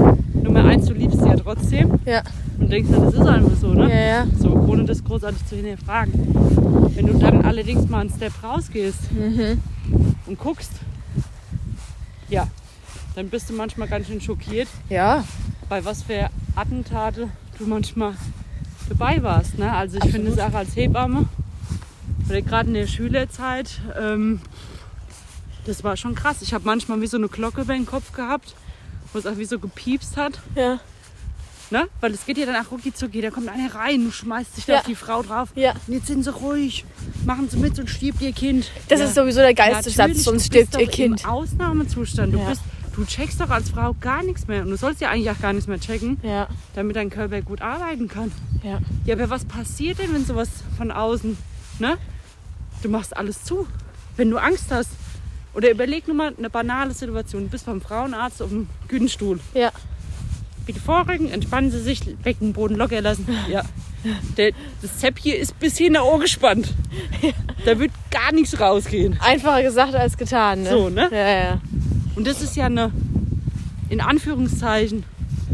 Nummer 0.44 0.64
eins, 0.66 0.86
du 0.86 0.94
liebst 0.94 1.20
sie 1.20 1.28
ja 1.28 1.36
trotzdem 1.36 1.92
ja, 2.06 2.22
und 2.60 2.72
denkst 2.72 2.90
dann, 2.92 3.04
das 3.06 3.14
ist 3.14 3.28
einfach 3.28 3.56
so, 3.60 3.68
ne? 3.74 3.90
ja, 3.92 4.00
ja. 4.00 4.26
So, 4.40 4.50
ohne 4.68 4.86
das 4.86 5.04
großartig 5.04 5.46
zu 5.46 5.56
hinterfragen. 5.58 6.14
Wenn 6.96 7.06
du 7.06 7.14
dann 7.14 7.44
allerdings 7.46 7.88
mal 7.90 8.00
einen 8.02 8.10
Step 8.10 8.32
rausgehst 8.44 9.12
Mhm. 9.12 9.60
und 10.26 10.40
guckst, 10.40 10.72
ja, 12.30 12.48
dann 13.18 13.30
bist 13.30 13.50
du 13.50 13.54
manchmal 13.54 13.88
ganz 13.88 14.06
schön 14.08 14.22
schockiert, 14.22 14.68
Ja, 14.90 15.24
bei 15.70 15.84
was 15.84 16.04
für 16.04 16.30
Attentate 16.56 17.30
du 17.58 17.66
manchmal 17.66 18.14
dabei 18.90 19.22
warst. 19.24 19.58
Ne? 19.58 19.74
Also 19.74 19.98
ich 19.98 20.12
finde 20.12 20.32
es 20.32 20.38
auch 20.40 20.54
als 20.54 20.76
Hebamme 20.76 21.26
oder 22.30 22.42
gerade 22.44 22.68
in 22.68 22.76
der 22.76 22.86
Schülerzeit, 22.86 23.82
ähm, 24.00 24.40
das 25.66 25.84
war 25.84 25.98
schon 25.98 26.14
krass. 26.14 26.38
Ich 26.44 26.54
habe 26.54 26.64
manchmal 26.66 27.02
wie 27.02 27.08
so 27.08 27.18
eine 27.18 27.28
Glocke 27.28 27.62
über 27.62 27.74
den 27.74 27.88
Kopf 27.88 28.14
gehabt, 28.14 28.54
wo 29.12 29.18
es 29.20 29.26
auch 29.26 29.38
wie 29.38 29.46
so 29.46 29.58
gepiepst 29.58 30.16
hat. 30.16 30.40
ja, 30.56 30.80
Ne? 31.70 31.86
Weil 32.00 32.14
es 32.14 32.26
geht 32.26 32.38
ja 32.38 32.46
dann 32.46 32.56
auch 32.56 32.72
rucki 32.72 32.94
zucki, 32.94 33.20
da 33.20 33.30
kommt 33.30 33.50
einer 33.50 33.74
rein, 33.76 34.06
du 34.06 34.12
schmeißt 34.12 34.56
dich 34.56 34.66
da 34.68 34.74
Ja. 34.74 34.80
auf 34.80 34.86
die 34.86 34.96
Frau 34.96 35.22
drauf. 35.24 35.50
ja. 35.56 35.74
Und 35.88 35.94
jetzt 35.96 36.08
sind 36.08 36.24
sie 36.24 36.32
ruhig, 36.32 36.86
machen 37.26 37.50
sie 37.50 37.58
mit 37.58 37.78
und 37.80 37.90
stirbt 37.90 38.22
ihr 38.22 38.32
Kind. 38.32 38.72
Das 38.88 39.02
Ja. 39.02 39.08
ist 39.08 39.16
sowieso 39.16 39.42
der 39.42 39.54
geilste 39.56 39.90
Satz, 39.90 40.24
sonst 40.24 40.46
stirbt 40.46 40.80
ihr 40.80 40.88
Kind. 40.88 41.24
Im 41.26 41.30
Ausnahmezustand. 41.30 42.34
Du, 42.34 42.40
bist, 42.46 42.62
du 42.98 43.06
checkst 43.06 43.40
doch 43.40 43.50
als 43.50 43.70
Frau 43.70 43.96
gar 44.02 44.24
nichts 44.24 44.48
mehr. 44.48 44.64
Und 44.64 44.70
du 44.72 44.76
sollst 44.78 45.00
ja 45.00 45.10
eigentlich 45.10 45.30
auch 45.32 45.40
gar 45.40 45.54
nichts 45.54 45.68
mehr 45.68 45.80
checken, 45.80 46.18
Ja, 46.24 46.48
damit 46.76 46.96
dein 46.98 47.10
Körper 47.10 47.42
gut 47.42 47.62
arbeiten 47.62 48.08
kann. 48.10 48.32
ja. 48.64 48.80
Ja, 49.06 49.16
aber 49.16 49.30
was 49.30 49.46
passiert 49.46 50.00
denn, 50.00 50.14
wenn 50.14 50.26
sowas 50.26 50.50
von 50.78 50.92
außen, 50.92 51.38
ne? 51.80 51.98
Du 52.84 52.90
machst 52.90 53.16
alles 53.16 53.44
zu, 53.44 53.66
wenn 54.18 54.30
du 54.30 54.38
Angst 54.38 54.66
hast. 54.70 54.90
Oder 55.54 55.72
überleg 55.72 56.08
nur 56.08 56.16
mal 56.18 56.34
eine 56.38 56.50
banale 56.52 56.94
Situation. 56.94 57.44
Du 57.46 57.50
bist 57.50 57.66
beim 57.66 57.82
Frauenarzt 57.82 58.42
auf 58.42 58.50
dem 58.50 58.68
Güdenstuhl. 58.90 59.40
Ja, 59.54 59.72
Bitte 60.68 60.82
vorrücken, 60.82 61.30
entspannen 61.32 61.72
Sie 61.72 61.80
sich, 61.80 62.02
Beckenboden 62.18 62.76
locker 62.78 63.00
lassen. 63.02 63.28
Ja. 63.50 63.64
Der, 64.38 64.52
das 64.82 65.00
Zepp 65.00 65.18
hier 65.20 65.38
ist 65.40 65.58
bis 65.60 65.76
hier 65.78 65.88
in 65.88 65.94
der 65.94 66.06
Ohr 66.06 66.20
gespannt. 66.20 66.74
Da 67.66 67.80
wird 67.80 67.92
gar 68.12 68.32
nichts 68.32 68.58
rausgehen. 68.60 69.18
einfacher 69.22 69.64
gesagt 69.64 69.96
als 69.96 70.16
getan, 70.18 70.64
ne? 70.64 70.70
So, 70.70 70.90
ne? 70.90 71.10
Ja, 71.12 71.28
ja. 71.28 71.62
Und 72.18 72.26
das 72.26 72.42
ist 72.42 72.56
ja 72.56 72.66
eine, 72.66 72.92
in 73.90 74.02
Anführungszeichen, 74.02 75.04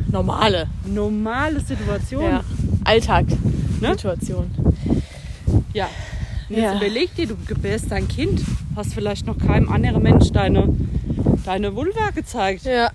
Normale. 0.10 0.68
normale 0.86 1.60
Situation. 1.60 2.24
Ja. 2.24 2.44
Alltag. 2.86 3.26
Ne? 3.82 3.90
Situation. 3.90 4.50
Ja. 5.74 5.90
Und 6.48 6.56
jetzt 6.56 6.64
Ja. 6.64 6.78
überleg 6.78 7.14
dir, 7.16 7.28
du 7.28 7.36
gebärst 7.46 7.92
dein 7.92 8.08
Kind, 8.08 8.42
hast 8.78 8.94
vielleicht 8.94 9.28
noch 9.28 9.38
keinem 9.38 9.68
anderen 9.70 10.04
Mensch 10.04 10.32
deine, 10.32 10.74
deine 11.44 11.76
Vulva 11.76 12.12
gezeigt. 12.12 12.64
Ja. 12.64 12.92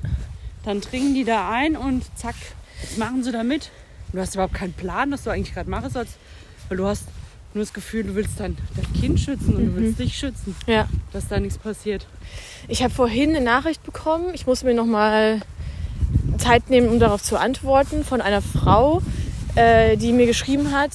Dann 0.64 0.80
dringen 0.80 1.14
die 1.14 1.24
da 1.24 1.50
ein 1.50 1.76
und 1.76 2.04
zack, 2.16 2.36
was 2.82 2.96
machen 2.96 3.22
sie 3.22 3.32
damit? 3.32 3.70
Du 4.14 4.18
hast 4.18 4.34
überhaupt 4.34 4.54
keinen 4.54 4.72
Plan, 4.72 5.10
was 5.12 5.24
du 5.24 5.30
eigentlich 5.30 5.52
gerade 5.52 5.68
machen 5.68 5.90
sollst, 5.90 6.16
weil 6.70 6.78
du 6.78 6.86
hast 6.86 7.04
nur 7.58 7.64
das 7.64 7.74
Gefühl, 7.74 8.04
du 8.04 8.14
willst 8.14 8.38
dein, 8.40 8.56
dein 8.76 9.00
Kind 9.00 9.20
schützen 9.20 9.54
und 9.56 9.66
du 9.66 9.76
willst 9.76 9.98
dich 9.98 10.16
schützen, 10.16 10.54
Ja. 10.66 10.88
dass 11.12 11.28
da 11.28 11.38
nichts 11.40 11.58
passiert. 11.58 12.06
Ich 12.68 12.82
habe 12.82 12.92
vorhin 12.94 13.30
eine 13.30 13.40
Nachricht 13.44 13.82
bekommen. 13.84 14.26
Ich 14.32 14.46
muss 14.46 14.62
mir 14.64 14.74
noch 14.74 14.86
mal 14.86 15.40
Zeit 16.38 16.70
nehmen, 16.70 16.88
um 16.88 17.00
darauf 17.00 17.22
zu 17.22 17.36
antworten, 17.36 18.04
von 18.04 18.20
einer 18.20 18.40
Frau, 18.42 19.02
äh, 19.56 19.96
die 19.96 20.12
mir 20.12 20.26
geschrieben 20.26 20.72
hat, 20.72 20.92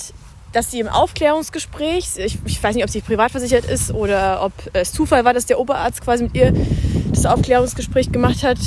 dass 0.53 0.71
sie 0.71 0.79
im 0.79 0.87
Aufklärungsgespräch, 0.87 2.09
ich, 2.17 2.37
ich 2.45 2.63
weiß 2.63 2.75
nicht, 2.75 2.83
ob 2.83 2.89
sie 2.89 3.01
privat 3.01 3.31
versichert 3.31 3.65
ist 3.65 3.91
oder 3.91 4.43
ob 4.43 4.53
es 4.73 4.93
Zufall 4.93 5.25
war, 5.25 5.33
dass 5.33 5.45
der 5.47 5.59
Oberarzt 5.59 6.01
quasi 6.01 6.23
mit 6.23 6.35
ihr 6.35 6.53
das 7.11 7.25
Aufklärungsgespräch 7.25 8.11
gemacht 8.11 8.43
hat 8.43 8.59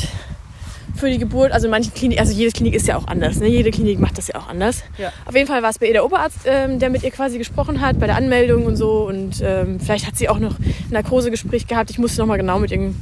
für 0.99 1.11
die 1.11 1.19
Geburt. 1.19 1.53
Also 1.53 1.67
in 1.67 1.71
manchen 1.71 1.93
Kliniken, 1.95 2.21
also 2.21 2.33
jede 2.33 2.53
Klinik 2.53 2.75
ist 2.75 2.87
ja 2.87 2.97
auch 2.97 3.07
anders, 3.07 3.39
ne? 3.39 3.47
jede 3.47 3.71
Klinik 3.71 3.99
macht 3.99 4.19
das 4.19 4.29
ja 4.29 4.37
auch 4.37 4.49
anders. 4.49 4.83
Ja. 4.99 5.13
Auf 5.25 5.35
jeden 5.35 5.47
Fall 5.47 5.63
war 5.63 5.71
es 5.71 5.79
bei 5.79 5.87
ihr 5.87 5.93
der 5.93 6.05
Oberarzt, 6.05 6.41
ähm, 6.45 6.79
der 6.79 6.91
mit 6.91 7.03
ihr 7.03 7.11
quasi 7.11 7.39
gesprochen 7.39 7.81
hat, 7.81 7.99
bei 7.99 8.07
der 8.07 8.17
Anmeldung 8.17 8.67
und 8.67 8.77
so. 8.77 9.07
Und 9.07 9.43
ähm, 9.43 9.81
vielleicht 9.81 10.07
hat 10.07 10.17
sie 10.17 10.29
auch 10.29 10.39
noch 10.39 10.59
ein 10.59 10.75
Narkosegespräch 10.91 11.67
gehabt. 11.67 11.91
Ich 11.91 11.99
musste 11.99 12.21
noch 12.21 12.27
mal 12.27 12.37
genau 12.37 12.59
mit 12.59 12.71
ihr 12.71 12.95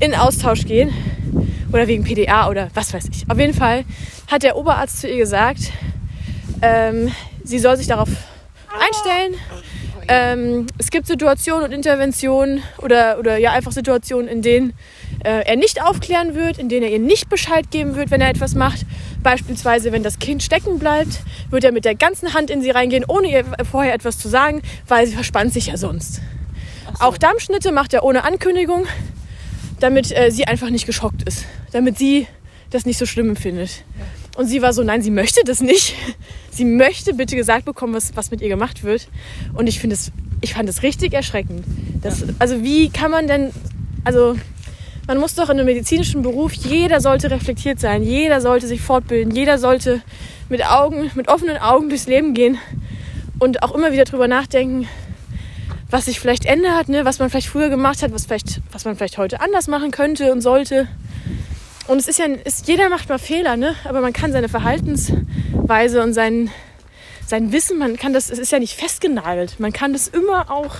in 0.00 0.14
Austausch 0.14 0.64
gehen. 0.64 0.92
Oder 1.72 1.86
wegen 1.86 2.02
PDA 2.02 2.48
oder 2.48 2.68
was 2.72 2.94
weiß 2.94 3.08
ich. 3.12 3.30
Auf 3.30 3.38
jeden 3.38 3.52
Fall 3.52 3.84
hat 4.26 4.42
der 4.42 4.56
Oberarzt 4.56 5.00
zu 5.00 5.08
ihr 5.08 5.18
gesagt, 5.18 5.70
ähm, 6.62 7.12
sie 7.44 7.58
soll 7.58 7.76
sich 7.76 7.86
darauf 7.86 8.08
einstellen. 8.72 9.34
Ähm, 10.08 10.66
es 10.78 10.90
gibt 10.90 11.06
Situationen 11.06 11.66
und 11.66 11.72
Interventionen 11.72 12.62
oder, 12.78 13.18
oder 13.18 13.36
ja 13.36 13.52
einfach 13.52 13.72
Situationen, 13.72 14.28
in 14.28 14.40
denen 14.40 14.72
äh, 15.24 15.44
er 15.44 15.56
nicht 15.56 15.82
aufklären 15.82 16.34
wird, 16.34 16.58
in 16.58 16.68
denen 16.68 16.84
er 16.84 16.90
ihr 16.90 16.98
nicht 16.98 17.28
Bescheid 17.28 17.70
geben 17.70 17.96
wird, 17.96 18.10
wenn 18.10 18.20
er 18.20 18.28
etwas 18.28 18.54
macht. 18.54 18.86
Beispielsweise, 19.22 19.92
wenn 19.92 20.02
das 20.02 20.18
Kind 20.18 20.42
stecken 20.42 20.78
bleibt, 20.78 21.20
wird 21.50 21.64
er 21.64 21.72
mit 21.72 21.84
der 21.84 21.94
ganzen 21.94 22.34
Hand 22.34 22.50
in 22.50 22.62
sie 22.62 22.70
reingehen, 22.70 23.04
ohne 23.06 23.30
ihr 23.30 23.44
vorher 23.70 23.94
etwas 23.94 24.18
zu 24.18 24.28
sagen, 24.28 24.62
weil 24.86 25.06
sie 25.06 25.14
verspannt 25.14 25.52
sich 25.52 25.66
ja 25.66 25.76
sonst. 25.76 26.20
Auch 27.00 27.18
Dammschnitte 27.18 27.72
macht 27.72 27.94
er 27.94 28.04
ohne 28.04 28.24
Ankündigung, 28.24 28.86
damit 29.80 30.16
äh, 30.16 30.30
sie 30.30 30.46
einfach 30.46 30.70
nicht 30.70 30.86
geschockt 30.86 31.22
ist, 31.22 31.44
damit 31.72 31.98
sie 31.98 32.26
das 32.70 32.86
nicht 32.86 32.98
so 32.98 33.06
schlimm 33.06 33.30
empfindet. 33.30 33.84
Und 34.36 34.46
sie 34.46 34.62
war 34.62 34.72
so, 34.72 34.82
nein, 34.84 35.02
sie 35.02 35.10
möchte 35.10 35.40
das 35.44 35.60
nicht. 35.60 35.94
Sie 36.50 36.64
möchte 36.64 37.14
bitte 37.14 37.34
gesagt 37.34 37.64
bekommen, 37.64 37.94
was, 37.94 38.14
was 38.16 38.30
mit 38.30 38.40
ihr 38.40 38.48
gemacht 38.48 38.84
wird. 38.84 39.08
Und 39.54 39.66
ich 39.66 39.80
finde 39.80 39.94
es, 39.94 40.12
ich 40.40 40.54
fand 40.54 40.68
es 40.68 40.82
richtig 40.82 41.12
erschreckend. 41.12 41.64
Das, 42.02 42.22
Also 42.38 42.62
wie 42.62 42.90
kann 42.90 43.10
man 43.10 43.26
denn, 43.26 43.50
also 44.04 44.36
man 45.08 45.16
muss 45.16 45.34
doch 45.34 45.48
in 45.48 45.58
einem 45.58 45.64
medizinischen 45.64 46.20
Beruf, 46.20 46.52
jeder 46.52 47.00
sollte 47.00 47.30
reflektiert 47.30 47.80
sein, 47.80 48.02
jeder 48.02 48.42
sollte 48.42 48.66
sich 48.66 48.82
fortbilden, 48.82 49.34
jeder 49.34 49.58
sollte 49.58 50.02
mit 50.50 50.64
Augen, 50.64 51.10
mit 51.14 51.28
offenen 51.28 51.56
Augen 51.56 51.88
durchs 51.88 52.06
Leben 52.06 52.34
gehen 52.34 52.58
und 53.38 53.62
auch 53.62 53.74
immer 53.74 53.90
wieder 53.90 54.04
drüber 54.04 54.28
nachdenken, 54.28 54.86
was 55.90 56.04
sich 56.04 56.20
vielleicht 56.20 56.44
ändert, 56.44 56.90
ne? 56.90 57.06
was 57.06 57.18
man 57.20 57.30
vielleicht 57.30 57.48
früher 57.48 57.70
gemacht 57.70 58.02
hat, 58.02 58.12
was, 58.12 58.26
vielleicht, 58.26 58.60
was 58.70 58.84
man 58.84 58.96
vielleicht 58.96 59.16
heute 59.16 59.40
anders 59.40 59.66
machen 59.66 59.92
könnte 59.92 60.30
und 60.30 60.42
sollte. 60.42 60.88
Und 61.86 61.96
es 61.96 62.06
ist 62.06 62.18
ja, 62.18 62.26
ist, 62.26 62.68
jeder 62.68 62.90
macht 62.90 63.08
mal 63.08 63.18
Fehler, 63.18 63.56
ne? 63.56 63.76
aber 63.84 64.02
man 64.02 64.12
kann 64.12 64.32
seine 64.32 64.50
Verhaltensweise 64.50 66.02
und 66.02 66.12
sein, 66.12 66.50
sein 67.26 67.50
Wissen, 67.50 67.78
man 67.78 67.96
kann 67.96 68.12
das, 68.12 68.28
es 68.28 68.38
ist 68.38 68.52
ja 68.52 68.58
nicht 68.58 68.74
festgenagelt. 68.74 69.58
Man 69.58 69.72
kann 69.72 69.94
das 69.94 70.06
immer 70.06 70.50
auch 70.50 70.76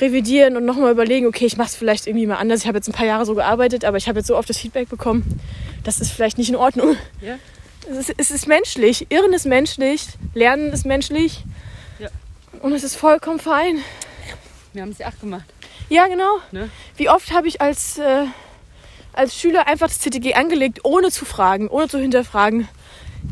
revidieren 0.00 0.56
und 0.56 0.64
nochmal 0.64 0.92
überlegen, 0.92 1.26
okay, 1.26 1.46
ich 1.46 1.56
mache 1.56 1.68
es 1.68 1.76
vielleicht 1.76 2.06
irgendwie 2.06 2.26
mal 2.26 2.36
anders. 2.36 2.60
Ich 2.60 2.66
habe 2.66 2.78
jetzt 2.78 2.88
ein 2.88 2.92
paar 2.92 3.06
Jahre 3.06 3.24
so 3.26 3.34
gearbeitet, 3.34 3.84
aber 3.84 3.96
ich 3.96 4.08
habe 4.08 4.18
jetzt 4.18 4.26
so 4.28 4.36
oft 4.36 4.48
das 4.48 4.58
Feedback 4.58 4.88
bekommen, 4.88 5.40
das 5.84 6.00
ist 6.00 6.10
vielleicht 6.12 6.38
nicht 6.38 6.48
in 6.48 6.56
Ordnung. 6.56 6.96
Ja? 7.20 7.36
Es 7.90 8.08
ist, 8.08 8.14
es 8.18 8.30
ist 8.30 8.46
menschlich, 8.48 9.06
Irren 9.10 9.32
ist 9.32 9.46
menschlich, 9.46 10.06
Lernen 10.34 10.72
ist 10.72 10.84
menschlich 10.86 11.44
Ja. 11.98 12.08
und 12.60 12.72
es 12.72 12.82
ist 12.84 12.96
vollkommen 12.96 13.38
fein. 13.38 13.78
Wir 14.72 14.82
haben 14.82 14.90
es 14.90 14.98
ja 14.98 15.08
auch 15.08 15.18
gemacht. 15.20 15.44
Ja, 15.88 16.06
genau. 16.08 16.38
Ne? 16.50 16.68
Wie 16.96 17.08
oft 17.08 17.32
habe 17.32 17.46
ich 17.48 17.60
als, 17.60 17.96
äh, 17.98 18.24
als 19.12 19.36
Schüler 19.38 19.68
einfach 19.68 19.86
das 19.86 20.00
CTG 20.00 20.34
angelegt, 20.34 20.80
ohne 20.82 21.10
zu 21.10 21.24
fragen, 21.24 21.68
ohne 21.68 21.88
zu 21.88 21.98
hinterfragen, 21.98 22.68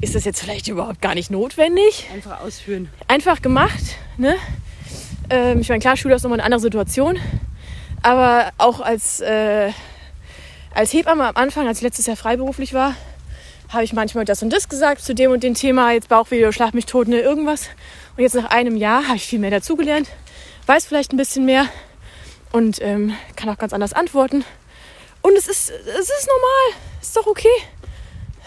ist 0.01 0.15
das 0.15 0.25
jetzt 0.25 0.41
vielleicht 0.41 0.69
überhaupt 0.69 1.03
gar 1.03 1.15
nicht 1.15 1.31
notwendig? 1.31 2.07
Einfach 2.13 2.41
ausführen. 2.41 2.89
Einfach 3.09 3.43
gemacht. 3.43 3.83
Ne? 4.17 4.37
Ähm, 5.31 5.61
ich 5.61 5.69
meine, 5.69 5.81
klar, 5.81 5.97
Schüler 5.97 6.17
ist 6.17 6.23
nochmal 6.23 6.41
eine 6.41 6.45
andere 6.45 6.61
Situation. 6.61 7.19
Aber 8.03 8.51
auch 8.59 8.81
als, 8.81 9.21
äh, 9.21 9.73
als 10.75 10.93
Hebamme 10.93 11.27
am 11.27 11.37
Anfang, 11.37 11.67
als 11.67 11.79
ich 11.79 11.85
letztes 11.85 12.07
Jahr 12.07 12.17
freiberuflich 12.17 12.75
war, 12.75 12.95
habe 13.71 13.85
ich 13.85 13.93
manchmal 13.93 14.25
das 14.25 14.43
und 14.43 14.51
das 14.53 14.69
gesagt 14.69 15.03
zu 15.03 15.15
dem 15.15 15.31
und 15.33 15.43
dem 15.43 15.55
Thema, 15.55 15.93
jetzt 15.93 16.09
Bauchweh, 16.09 16.53
schlag 16.53 16.75
mich 16.75 16.87
tot, 16.87 17.09
ne, 17.09 17.21
irgendwas. 17.21 17.69
Und 18.17 18.23
jetzt 18.23 18.35
nach 18.35 18.51
einem 18.51 18.77
Jahr 18.77 19.07
habe 19.07 19.17
ich 19.17 19.27
viel 19.27 19.39
mehr 19.39 19.51
dazugelernt, 19.51 20.09
weiß 20.67 20.87
vielleicht 20.87 21.13
ein 21.13 21.17
bisschen 21.17 21.45
mehr 21.45 21.67
und 22.53 22.81
ähm, 22.83 23.15
kann 23.37 23.49
auch 23.49 23.59
ganz 23.59 23.73
anders 23.73 23.93
antworten. 23.93 24.45
Und 25.23 25.37
es 25.37 25.49
ist, 25.49 25.71
es 25.71 26.11
ist 26.11 26.29
normal, 26.29 26.81
ist 27.01 27.17
doch 27.17 27.27
okay. 27.27 27.49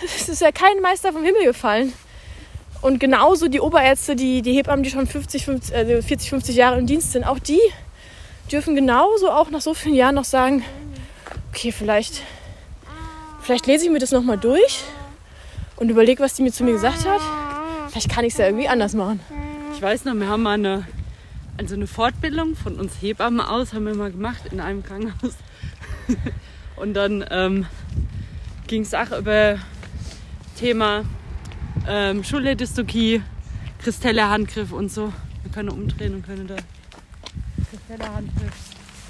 Es 0.05 0.29
ist 0.29 0.41
ja 0.41 0.51
kein 0.51 0.79
Meister 0.79 1.11
vom 1.11 1.23
Himmel 1.23 1.43
gefallen. 1.43 1.91
Und 2.81 2.99
genauso 2.99 3.47
die 3.47 3.59
Oberärzte, 3.59 4.15
die, 4.15 4.41
die 4.41 4.53
Hebammen, 4.53 4.83
die 4.83 4.89
schon 4.89 5.07
50, 5.07 5.45
50, 5.45 5.75
also 5.75 6.01
40, 6.01 6.29
50 6.29 6.55
Jahre 6.55 6.79
im 6.79 6.85
Dienst 6.85 7.11
sind, 7.11 7.23
auch 7.23 7.39
die 7.39 7.59
dürfen 8.51 8.75
genauso 8.75 9.29
auch 9.29 9.49
nach 9.49 9.61
so 9.61 9.73
vielen 9.73 9.95
Jahren 9.95 10.15
noch 10.15 10.23
sagen, 10.23 10.63
okay, 11.49 11.71
vielleicht, 11.71 12.21
vielleicht 13.41 13.67
lese 13.67 13.85
ich 13.85 13.91
mir 13.91 13.99
das 13.99 14.11
nochmal 14.11 14.37
durch 14.37 14.83
und 15.75 15.89
überlege, 15.89 16.23
was 16.23 16.35
die 16.35 16.43
mir 16.43 16.51
zu 16.51 16.63
mir 16.63 16.73
gesagt 16.73 17.05
hat. 17.05 17.21
Vielleicht 17.89 18.09
kann 18.09 18.25
ich 18.25 18.33
es 18.33 18.39
ja 18.39 18.45
irgendwie 18.45 18.67
anders 18.67 18.93
machen. 18.93 19.19
Ich 19.73 19.81
weiß 19.81 20.05
noch, 20.05 20.13
wir 20.13 20.27
haben 20.27 20.43
mal 20.43 20.53
eine, 20.53 20.87
also 21.57 21.75
eine 21.75 21.87
Fortbildung 21.87 22.55
von 22.55 22.79
uns 22.79 22.93
Hebammen 23.01 23.41
aus, 23.41 23.73
haben 23.73 23.85
wir 23.85 23.95
mal 23.95 24.11
gemacht 24.11 24.41
in 24.51 24.59
einem 24.59 24.83
Krankenhaus. 24.83 25.33
Und 26.75 26.93
dann 26.93 27.25
ähm, 27.31 27.65
ging 28.67 28.83
es 28.83 28.93
auch 28.93 29.17
über 29.17 29.57
Thema 30.59 31.03
ähm, 31.87 32.23
Schulterdystokie, 32.23 33.21
Kristelle 33.79 34.27
Handgriff 34.29 34.71
und 34.71 34.91
so. 34.91 35.13
Wir 35.43 35.51
können 35.51 35.69
umdrehen 35.69 36.15
und 36.15 36.25
können 36.25 36.47
da 36.47 36.55
Kristelle 37.69 38.13
Handgriff 38.13 38.53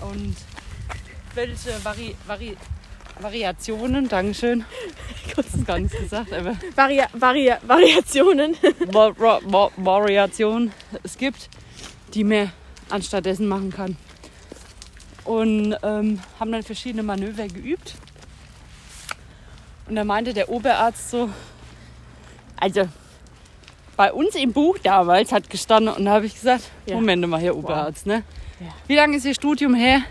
und 0.02 0.36
welche 1.36 1.84
Vari, 1.84 2.16
Vari, 2.26 2.58
Variationen, 3.20 4.08
Dankeschön. 4.08 4.64
Ich 5.28 5.36
habe 5.38 5.64
gar 5.66 5.80
nichts 5.80 5.98
gesagt, 5.98 6.32
aber 6.34 6.56
Varia, 6.76 7.08
Varia, 7.14 7.60
Variationen. 7.66 8.56
Va- 8.92 9.14
Va- 9.18 9.40
Va- 9.44 9.72
Variationen 9.78 10.72
es 11.04 11.18
gibt, 11.18 11.50
die 12.14 12.24
man 12.24 12.52
anstattdessen 12.90 13.48
machen 13.48 13.72
kann. 13.72 13.98
Und 15.26 15.76
ähm, 15.84 16.20
haben 16.40 16.52
dann 16.52 16.64
verschiedene 16.64 17.04
Manöver 17.04 17.48
geübt. 17.48 17.96
Und 19.88 19.96
da 19.96 20.04
meinte 20.04 20.34
der 20.34 20.50
Oberarzt 20.50 21.10
so, 21.10 21.30
also 22.60 22.88
bei 23.96 24.14
uns 24.14 24.36
im 24.36 24.54
Buch 24.54 24.78
damals 24.84 25.32
hat 25.32 25.50
gestanden 25.50 25.94
und 25.94 26.06
da 26.06 26.12
habe 26.12 26.26
ich 26.26 26.36
gesagt, 26.36 26.64
Ja. 26.86 26.96
Moment 26.96 27.28
mal, 27.28 27.42
Herr 27.42 27.56
Oberarzt, 27.56 28.06
ne? 28.06 28.24
Ja. 28.60 28.68
Wie 28.88 28.96
lange 28.96 29.18
ist 29.18 29.26
Ihr 29.26 29.34
Studium 29.34 29.74
her? 29.74 30.02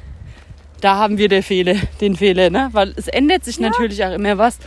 Da 0.80 0.96
haben 0.96 1.18
wir 1.18 1.28
den 1.28 1.42
Fehler, 1.42 1.76
den 2.00 2.16
Fehler, 2.16 2.50
ne? 2.50 2.68
Weil 2.72 2.92
es 2.96 3.08
ändert 3.08 3.44
sich 3.44 3.58
natürlich 3.60 4.04
auch 4.04 4.12
immer 4.12 4.38
was. 4.38 4.58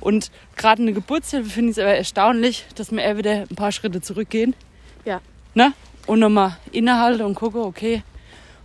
Und 0.00 0.30
gerade 0.56 0.82
eine 0.82 0.92
Geburtshilfe 0.92 1.50
finde 1.50 1.70
ich 1.70 1.78
es 1.78 1.82
aber 1.82 1.94
erstaunlich, 1.94 2.66
dass 2.76 2.92
wir 2.92 3.02
eher 3.02 3.16
wieder 3.16 3.44
ein 3.50 3.56
paar 3.56 3.72
Schritte 3.72 4.00
zurückgehen. 4.00 4.54
Ja. 5.04 5.20
Ne? 5.54 5.72
Und 6.06 6.20
nochmal 6.20 6.56
innehalte 6.70 7.26
und 7.26 7.34
gucke, 7.34 7.58
okay, 7.58 8.02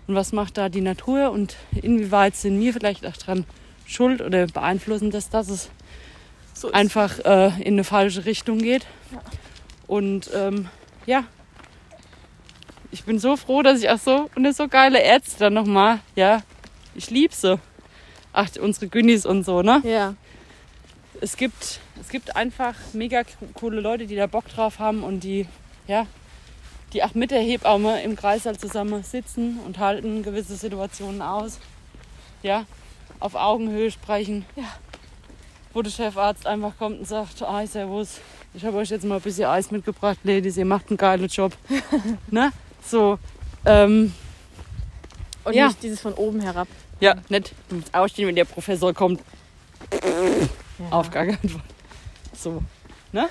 und 0.07 0.15
was 0.15 0.33
macht 0.33 0.57
da 0.57 0.69
die 0.69 0.81
Natur 0.81 1.31
und 1.31 1.55
inwieweit 1.81 2.35
sind 2.35 2.59
wir 2.59 2.73
vielleicht 2.73 3.05
auch 3.07 3.17
dran 3.17 3.45
schuld 3.85 4.21
oder 4.21 4.45
beeinflussen 4.47 5.09
das, 5.09 5.29
dass 5.29 5.49
es 5.49 5.69
So 6.61 6.71
einfach 6.71 7.17
äh, 7.25 7.47
in 7.63 7.73
eine 7.73 7.83
falsche 7.83 8.25
Richtung 8.25 8.59
geht. 8.59 8.85
Ja. 9.11 9.19
Und 9.87 10.29
ähm, 10.31 10.69
ja, 11.07 11.23
ich 12.91 13.03
bin 13.03 13.17
so 13.17 13.35
froh, 13.35 13.63
dass 13.63 13.79
ich 13.79 13.89
auch 13.89 13.97
so 13.97 14.29
und 14.35 14.55
so 14.55 14.67
geile 14.67 15.01
Ärzte 15.01 15.39
dann 15.39 15.55
nochmal, 15.55 16.01
ja, 16.15 16.43
ich 16.93 17.09
liebe 17.09 17.33
sie. 17.33 17.59
Ach, 18.31 18.47
unsere 18.61 18.89
Günnis 18.89 19.25
und 19.25 19.43
so, 19.43 19.63
ne? 19.63 19.81
Ja. 19.83 20.13
Es 21.19 21.35
gibt, 21.35 21.79
es 21.99 22.09
gibt 22.09 22.35
einfach 22.35 22.75
mega 22.93 23.23
coole 23.55 23.81
Leute, 23.81 24.05
die 24.05 24.15
da 24.15 24.27
Bock 24.27 24.47
drauf 24.47 24.77
haben 24.77 25.03
und 25.03 25.21
die, 25.21 25.47
ja, 25.87 26.05
die 26.93 27.03
auch 27.03 27.15
mit 27.15 27.31
der 27.31 27.41
Hebamme 27.41 28.03
im 28.03 28.15
Kreißsaal 28.15 28.59
zusammen 28.59 29.01
sitzen 29.01 29.59
und 29.65 29.79
halten 29.79 30.21
gewisse 30.21 30.55
Situationen 30.55 31.23
aus. 31.23 31.59
Ja, 32.43 32.65
auf 33.19 33.33
Augenhöhe 33.33 33.89
sprechen. 33.89 34.45
Ja. 34.55 34.65
Wo 35.73 35.81
der 35.81 35.91
Chefarzt 35.91 36.45
einfach 36.45 36.73
kommt 36.77 36.99
und 36.99 37.07
sagt, 37.07 37.41
ah, 37.43 37.65
servus, 37.65 38.19
ich 38.53 38.65
habe 38.65 38.77
euch 38.77 38.89
jetzt 38.89 39.05
mal 39.05 39.15
ein 39.15 39.21
bisschen 39.21 39.45
Eis 39.45 39.71
mitgebracht, 39.71 40.17
Ladies, 40.23 40.57
ihr 40.57 40.65
macht 40.65 40.89
einen 40.89 40.97
geilen 40.97 41.27
Job. 41.27 41.53
ne? 42.31 42.51
So, 42.85 43.17
ähm, 43.65 44.11
Und 45.45 45.53
Ja. 45.55 45.67
nicht 45.67 45.81
dieses 45.81 46.01
von 46.01 46.13
oben 46.13 46.41
herab. 46.41 46.67
ja, 46.99 47.15
nicht 47.29 47.53
du 47.69 47.75
musst 47.75 47.93
ausstehen, 47.93 48.27
wenn 48.27 48.35
der 48.35 48.45
Professor 48.45 48.93
kommt. 48.93 49.21
Ja. 49.93 50.91
Auf 50.91 51.09
gar 51.09 51.25
keinen 51.25 51.49
Fall. 51.49 51.61
So, 52.37 52.61
ne? 53.11 53.29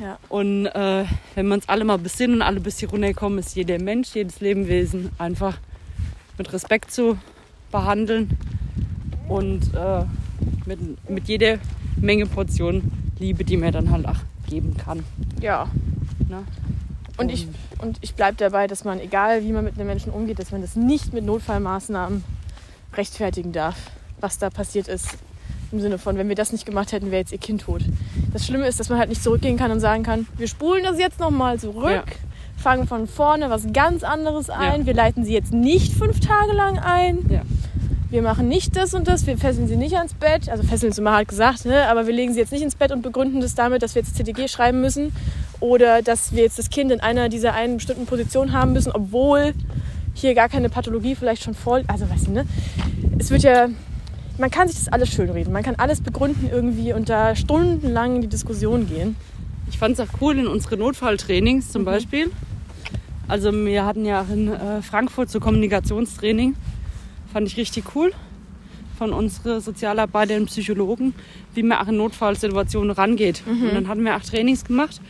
Ja. 0.00 0.18
Und 0.30 0.66
äh, 0.66 1.04
wenn 1.34 1.46
wir 1.48 1.54
uns 1.54 1.68
alle 1.68 1.84
mal 1.84 1.98
besinnen 1.98 2.36
und 2.36 2.42
alle 2.42 2.56
ein 2.56 2.62
bisschen 2.62 2.88
runterkommen, 2.90 3.38
ist 3.38 3.54
jeder 3.54 3.78
Mensch, 3.78 4.14
jedes 4.14 4.40
Lebewesen 4.40 5.10
einfach 5.18 5.58
mit 6.38 6.50
Respekt 6.54 6.90
zu 6.90 7.18
behandeln 7.70 8.30
und 9.28 9.74
äh, 9.74 10.04
mit, 10.66 11.08
mit 11.10 11.28
jeder 11.28 11.58
Menge 11.96 12.26
Portion 12.26 12.90
Liebe, 13.18 13.44
die 13.44 13.56
man 13.56 13.72
dann 13.72 13.90
halt 13.90 14.06
auch 14.06 14.16
geben 14.48 14.76
kann. 14.76 15.04
Ja. 15.40 15.68
Ne? 16.28 16.42
Und 17.18 17.30
ich, 17.30 17.46
und 17.82 17.98
ich 18.00 18.14
bleibe 18.14 18.36
dabei, 18.38 18.66
dass 18.66 18.84
man, 18.84 18.98
egal 18.98 19.42
wie 19.44 19.52
man 19.52 19.64
mit 19.64 19.74
einem 19.76 19.86
Menschen 19.86 20.10
umgeht, 20.10 20.38
dass 20.38 20.52
man 20.52 20.62
das 20.62 20.74
nicht 20.76 21.12
mit 21.12 21.24
Notfallmaßnahmen 21.24 22.24
rechtfertigen 22.96 23.52
darf, 23.52 23.76
was 24.20 24.38
da 24.38 24.48
passiert 24.50 24.88
ist. 24.88 25.18
Im 25.72 25.80
Sinne 25.80 25.98
von, 25.98 26.16
wenn 26.16 26.28
wir 26.28 26.34
das 26.34 26.50
nicht 26.52 26.66
gemacht 26.66 26.90
hätten, 26.92 27.06
wäre 27.10 27.20
jetzt 27.20 27.30
ihr 27.32 27.38
Kind 27.38 27.60
tot. 27.62 27.82
Das 28.32 28.44
Schlimme 28.46 28.66
ist, 28.66 28.80
dass 28.80 28.88
man 28.88 28.98
halt 28.98 29.08
nicht 29.08 29.22
zurückgehen 29.22 29.56
kann 29.56 29.70
und 29.70 29.80
sagen 29.80 30.02
kann, 30.02 30.26
wir 30.36 30.48
spulen 30.48 30.82
das 30.82 30.98
jetzt 30.98 31.20
nochmal 31.20 31.60
zurück, 31.60 31.90
Ja. 31.92 32.02
fangen 32.56 32.88
von 32.88 33.06
vorne 33.06 33.50
was 33.50 33.72
ganz 33.72 34.02
anderes 34.02 34.50
ein, 34.50 34.80
Ja. 34.80 34.86
wir 34.86 34.94
leiten 34.94 35.24
sie 35.24 35.32
jetzt 35.32 35.52
nicht 35.52 35.92
fünf 35.92 36.18
Tage 36.20 36.52
lang 36.54 36.78
ein. 36.78 37.18
Ja. 37.28 37.42
Wir 38.10 38.22
machen 38.22 38.48
nicht 38.48 38.74
das 38.74 38.92
und 38.92 39.06
das, 39.06 39.28
wir 39.28 39.38
fesseln 39.38 39.68
sie 39.68 39.76
nicht 39.76 39.94
ans 39.94 40.14
Bett. 40.14 40.48
Also 40.48 40.64
fesseln 40.64 40.90
ist 40.90 40.98
immer 40.98 41.12
halt 41.12 41.28
gesagt, 41.28 41.64
ne? 41.64 41.86
aber 41.88 42.08
wir 42.08 42.12
legen 42.12 42.32
sie 42.32 42.40
jetzt 42.40 42.50
nicht 42.50 42.62
ins 42.62 42.74
Bett 42.74 42.90
und 42.90 43.02
begründen 43.02 43.40
das 43.40 43.54
damit, 43.54 43.84
dass 43.84 43.94
wir 43.94 44.02
jetzt 44.02 44.16
CTG 44.16 44.48
schreiben 44.48 44.80
müssen 44.80 45.12
oder 45.60 46.02
dass 46.02 46.32
wir 46.32 46.42
jetzt 46.42 46.58
das 46.58 46.70
Kind 46.70 46.90
in 46.90 46.98
einer 46.98 47.28
dieser 47.28 47.54
einen 47.54 47.76
bestimmten 47.76 48.06
Position 48.06 48.52
haben 48.52 48.72
müssen, 48.72 48.90
obwohl 48.90 49.54
hier 50.12 50.34
gar 50.34 50.48
keine 50.48 50.68
Pathologie 50.68 51.14
vielleicht 51.14 51.44
schon 51.44 51.54
vor. 51.54 51.82
Also 51.86 52.10
weißt 52.10 52.26
du, 52.26 52.32
ne? 52.32 52.46
Es 53.20 53.30
wird 53.30 53.44
ja, 53.44 53.68
man 54.38 54.50
kann 54.50 54.66
sich 54.66 54.78
das 54.78 54.88
alles 54.88 55.10
schönreden, 55.10 55.52
man 55.52 55.62
kann 55.62 55.76
alles 55.76 56.00
begründen 56.00 56.50
irgendwie 56.52 56.92
und 56.92 57.08
da 57.08 57.36
stundenlang 57.36 58.16
in 58.16 58.22
die 58.22 58.28
Diskussion 58.28 58.88
gehen. 58.88 59.14
Ich 59.68 59.78
fand 59.78 59.96
es 59.96 60.00
auch 60.00 60.12
cool 60.20 60.36
in 60.36 60.48
unsere 60.48 60.76
Notfalltrainings 60.76 61.70
zum 61.70 61.84
Beispiel. 61.84 62.32
Also 63.28 63.52
wir 63.52 63.84
hatten 63.84 64.04
ja 64.04 64.22
auch 64.22 64.28
in 64.28 64.48
äh, 64.48 64.82
Frankfurt 64.82 65.30
so 65.30 65.38
Kommunikationstraining. 65.38 66.56
Fand 67.32 67.46
ich 67.46 67.56
richtig 67.56 67.84
cool 67.94 68.12
von 68.98 69.12
unseren 69.12 69.60
Sozialarbeitern 69.60 70.42
und 70.42 70.46
Psychologen, 70.46 71.14
wie 71.54 71.62
man 71.62 71.78
auch 71.78 71.88
in 71.88 71.96
Notfallsituationen 71.96 72.90
rangeht. 72.90 73.42
Und 73.46 73.74
dann 73.74 73.88
hatten 73.88 74.04
wir 74.04 74.14
auch 74.16 74.20
Trainings 74.22 74.64
gemacht. 74.64 75.00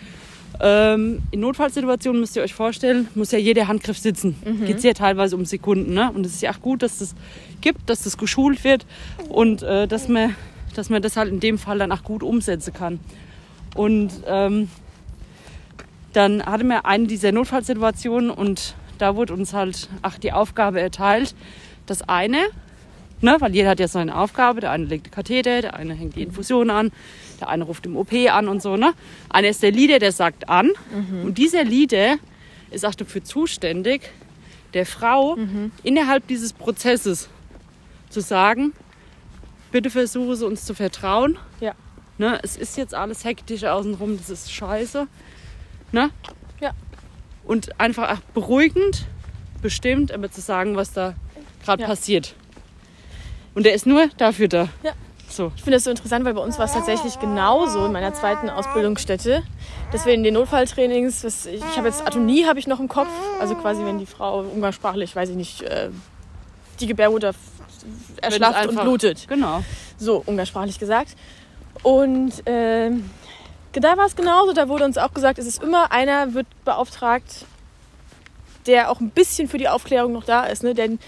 Ähm, 0.61 1.22
in 1.30 1.40
Notfallsituationen 1.40 2.20
müsst 2.20 2.37
ihr 2.37 2.42
euch 2.42 2.54
vorstellen, 2.54 3.09
muss 3.14 3.33
ja 3.33 3.38
jeder 3.38 3.66
Handgriff 3.66 3.98
sitzen. 3.98 4.37
Geht 4.66 4.76
es 4.76 4.83
ja 4.85 4.92
teilweise 4.92 5.35
um 5.35 5.44
Sekunden. 5.44 5.94
Ne? 5.94 6.12
Und 6.12 6.24
es 6.24 6.35
ist 6.35 6.42
ja 6.42 6.52
auch 6.52 6.61
gut, 6.61 6.83
dass 6.83 6.98
das 6.98 7.14
gibt, 7.61 7.88
dass 7.88 8.02
das 8.02 8.16
geschult 8.16 8.62
wird 8.62 8.87
und 9.28 9.62
äh, 9.62 9.88
dass, 9.88 10.09
man, 10.09 10.37
dass 10.76 10.90
man 10.90 11.02
das 11.02 11.16
halt 11.16 11.30
in 11.30 11.40
dem 11.40 11.59
Fall 11.59 11.78
dann 11.78 11.90
auch 11.90 12.04
gut 12.04 12.22
umsetzen 12.22 12.72
kann. 12.74 13.00
Und 13.74 14.11
ähm, 14.26 14.68
dann 16.12 16.44
hatten 16.44 16.68
wir 16.68 16.87
eine 16.87 17.06
dieser 17.06 17.33
Notfallsituationen 17.33 18.30
und 18.30 18.74
da 18.98 19.16
wurde 19.16 19.33
uns 19.33 19.52
halt 19.52 19.88
ach, 20.02 20.18
die 20.18 20.33
Aufgabe 20.33 20.80
erteilt, 20.80 21.35
das 21.90 22.09
eine, 22.09 22.48
ne, 23.20 23.37
weil 23.40 23.55
jeder 23.55 23.70
hat 23.70 23.81
ja 23.81 23.88
seine 23.88 24.16
Aufgabe, 24.16 24.61
der 24.61 24.70
eine 24.70 24.85
legt 24.85 25.07
den 25.07 25.11
Katheter, 25.12 25.61
der 25.61 25.74
eine 25.74 25.94
hängt 25.94 26.16
die 26.16 26.22
Infusion 26.22 26.70
an, 26.70 26.92
der 27.40 27.48
eine 27.48 27.64
ruft 27.64 27.87
im 27.87 27.96
OP 27.96 28.12
an 28.31 28.48
und 28.48 28.62
so. 28.62 28.76
Ne? 28.76 28.94
Einer 29.29 29.48
ist 29.48 29.62
der 29.62 29.72
Leader, 29.72 29.98
der 29.98 30.12
sagt 30.12 30.48
an 30.48 30.70
und 31.24 31.37
dieser 31.37 31.64
Leader 31.64 32.16
ist 32.70 32.87
auch 32.87 32.94
dafür 32.94 33.24
zuständig, 33.24 34.11
der 34.74 34.87
Frau 34.87 35.37
innerhalb 35.83 36.26
dieses 36.29 36.53
Prozesses 36.53 37.29
zu 38.09 38.20
sagen, 38.20 38.72
bitte 39.72 39.90
versuche 39.90 40.37
sie 40.37 40.46
uns 40.46 40.64
zu 40.64 40.74
vertrauen. 40.74 41.38
Ja. 41.61 41.74
Ne, 42.18 42.38
es 42.42 42.57
ist 42.57 42.76
jetzt 42.76 42.94
alles 42.94 43.24
hektisch 43.24 43.64
außenrum, 43.64 44.18
das 44.18 44.31
ist 44.31 44.53
scheiße. 44.53 45.07
Ne? 45.92 46.11
Ja. 46.61 46.72
Und 47.44 47.81
einfach 47.81 48.12
auch 48.12 48.20
beruhigend, 48.35 49.07
bestimmt, 49.62 50.12
aber 50.12 50.31
zu 50.31 50.40
sagen, 50.40 50.76
was 50.76 50.92
da 50.92 51.14
gerade 51.64 51.83
Ja. 51.83 51.88
passiert. 51.88 52.35
Und 53.55 53.64
der 53.66 53.75
ist 53.75 53.87
nur 53.87 54.09
dafür 54.16 54.49
da. 54.49 54.68
Ja. 54.83 54.92
so. 55.29 55.53
Ich 55.57 55.62
finde 55.62 55.77
das 55.77 55.85
so 55.85 55.90
interessant, 55.90 56.25
weil 56.25 56.35
bei 56.35 56.40
uns 56.40 56.59
war 56.59 56.64
es 56.66 56.73
tatsächlich 56.73 57.18
genauso 57.20 57.87
in 57.87 57.92
meiner 57.92 58.14
zweiten 58.14 58.51
Ausbildungsstätte, 58.51 59.42
dass 59.92 60.07
wir 60.07 60.14
in 60.14 60.23
den 60.23 60.35
Notfalltrainings, 60.35 61.25
was, 61.25 61.46
ich, 61.46 61.61
ich 61.61 61.77
habe 61.77 61.88
jetzt 61.88 62.07
Atonie 62.07 62.46
habe 62.46 62.59
ich 62.59 62.66
noch 62.66 62.81
im 62.81 62.88
Kopf, 62.88 63.11
also 63.40 63.55
quasi 63.55 63.85
wenn 63.85 63.99
die 63.99 64.07
Frau 64.07 64.40
umgangssprachlich, 64.40 65.14
weiß 65.14 65.31
ich 65.31 65.37
nicht, 65.37 65.62
äh, 65.62 65.90
die 66.81 66.87
Gebärmutter 66.87 67.33
erschlafft 68.20 68.66
und 68.68 68.81
blutet. 68.81 69.27
Genau. 69.29 69.62
So 69.99 70.23
umgangssprachlich 70.27 70.79
gesagt. 70.79 71.16
Und 71.83 72.33
ähm, 72.46 73.09
da 73.73 73.96
war 73.96 74.07
es 74.07 74.16
genauso. 74.16 74.53
Da 74.53 74.68
wurde 74.68 74.85
uns 74.85 74.99
auch 74.99 75.14
gesagt, 75.14 75.38
es 75.38 75.46
ist 75.46 75.62
immer 75.62 75.92
einer 75.92 76.35
wird 76.35 76.46
beauftragt, 76.64 77.46
der 78.66 78.90
auch 78.90 79.01
ein 79.01 79.11
bisschen 79.11 79.49
für 79.49 79.59
die 79.59 79.68
Aufklärung 79.68 80.12
noch 80.12 80.25
da 80.25 80.44
ist. 80.44 80.62
Ne? 80.62 80.75
Denn 80.75 80.99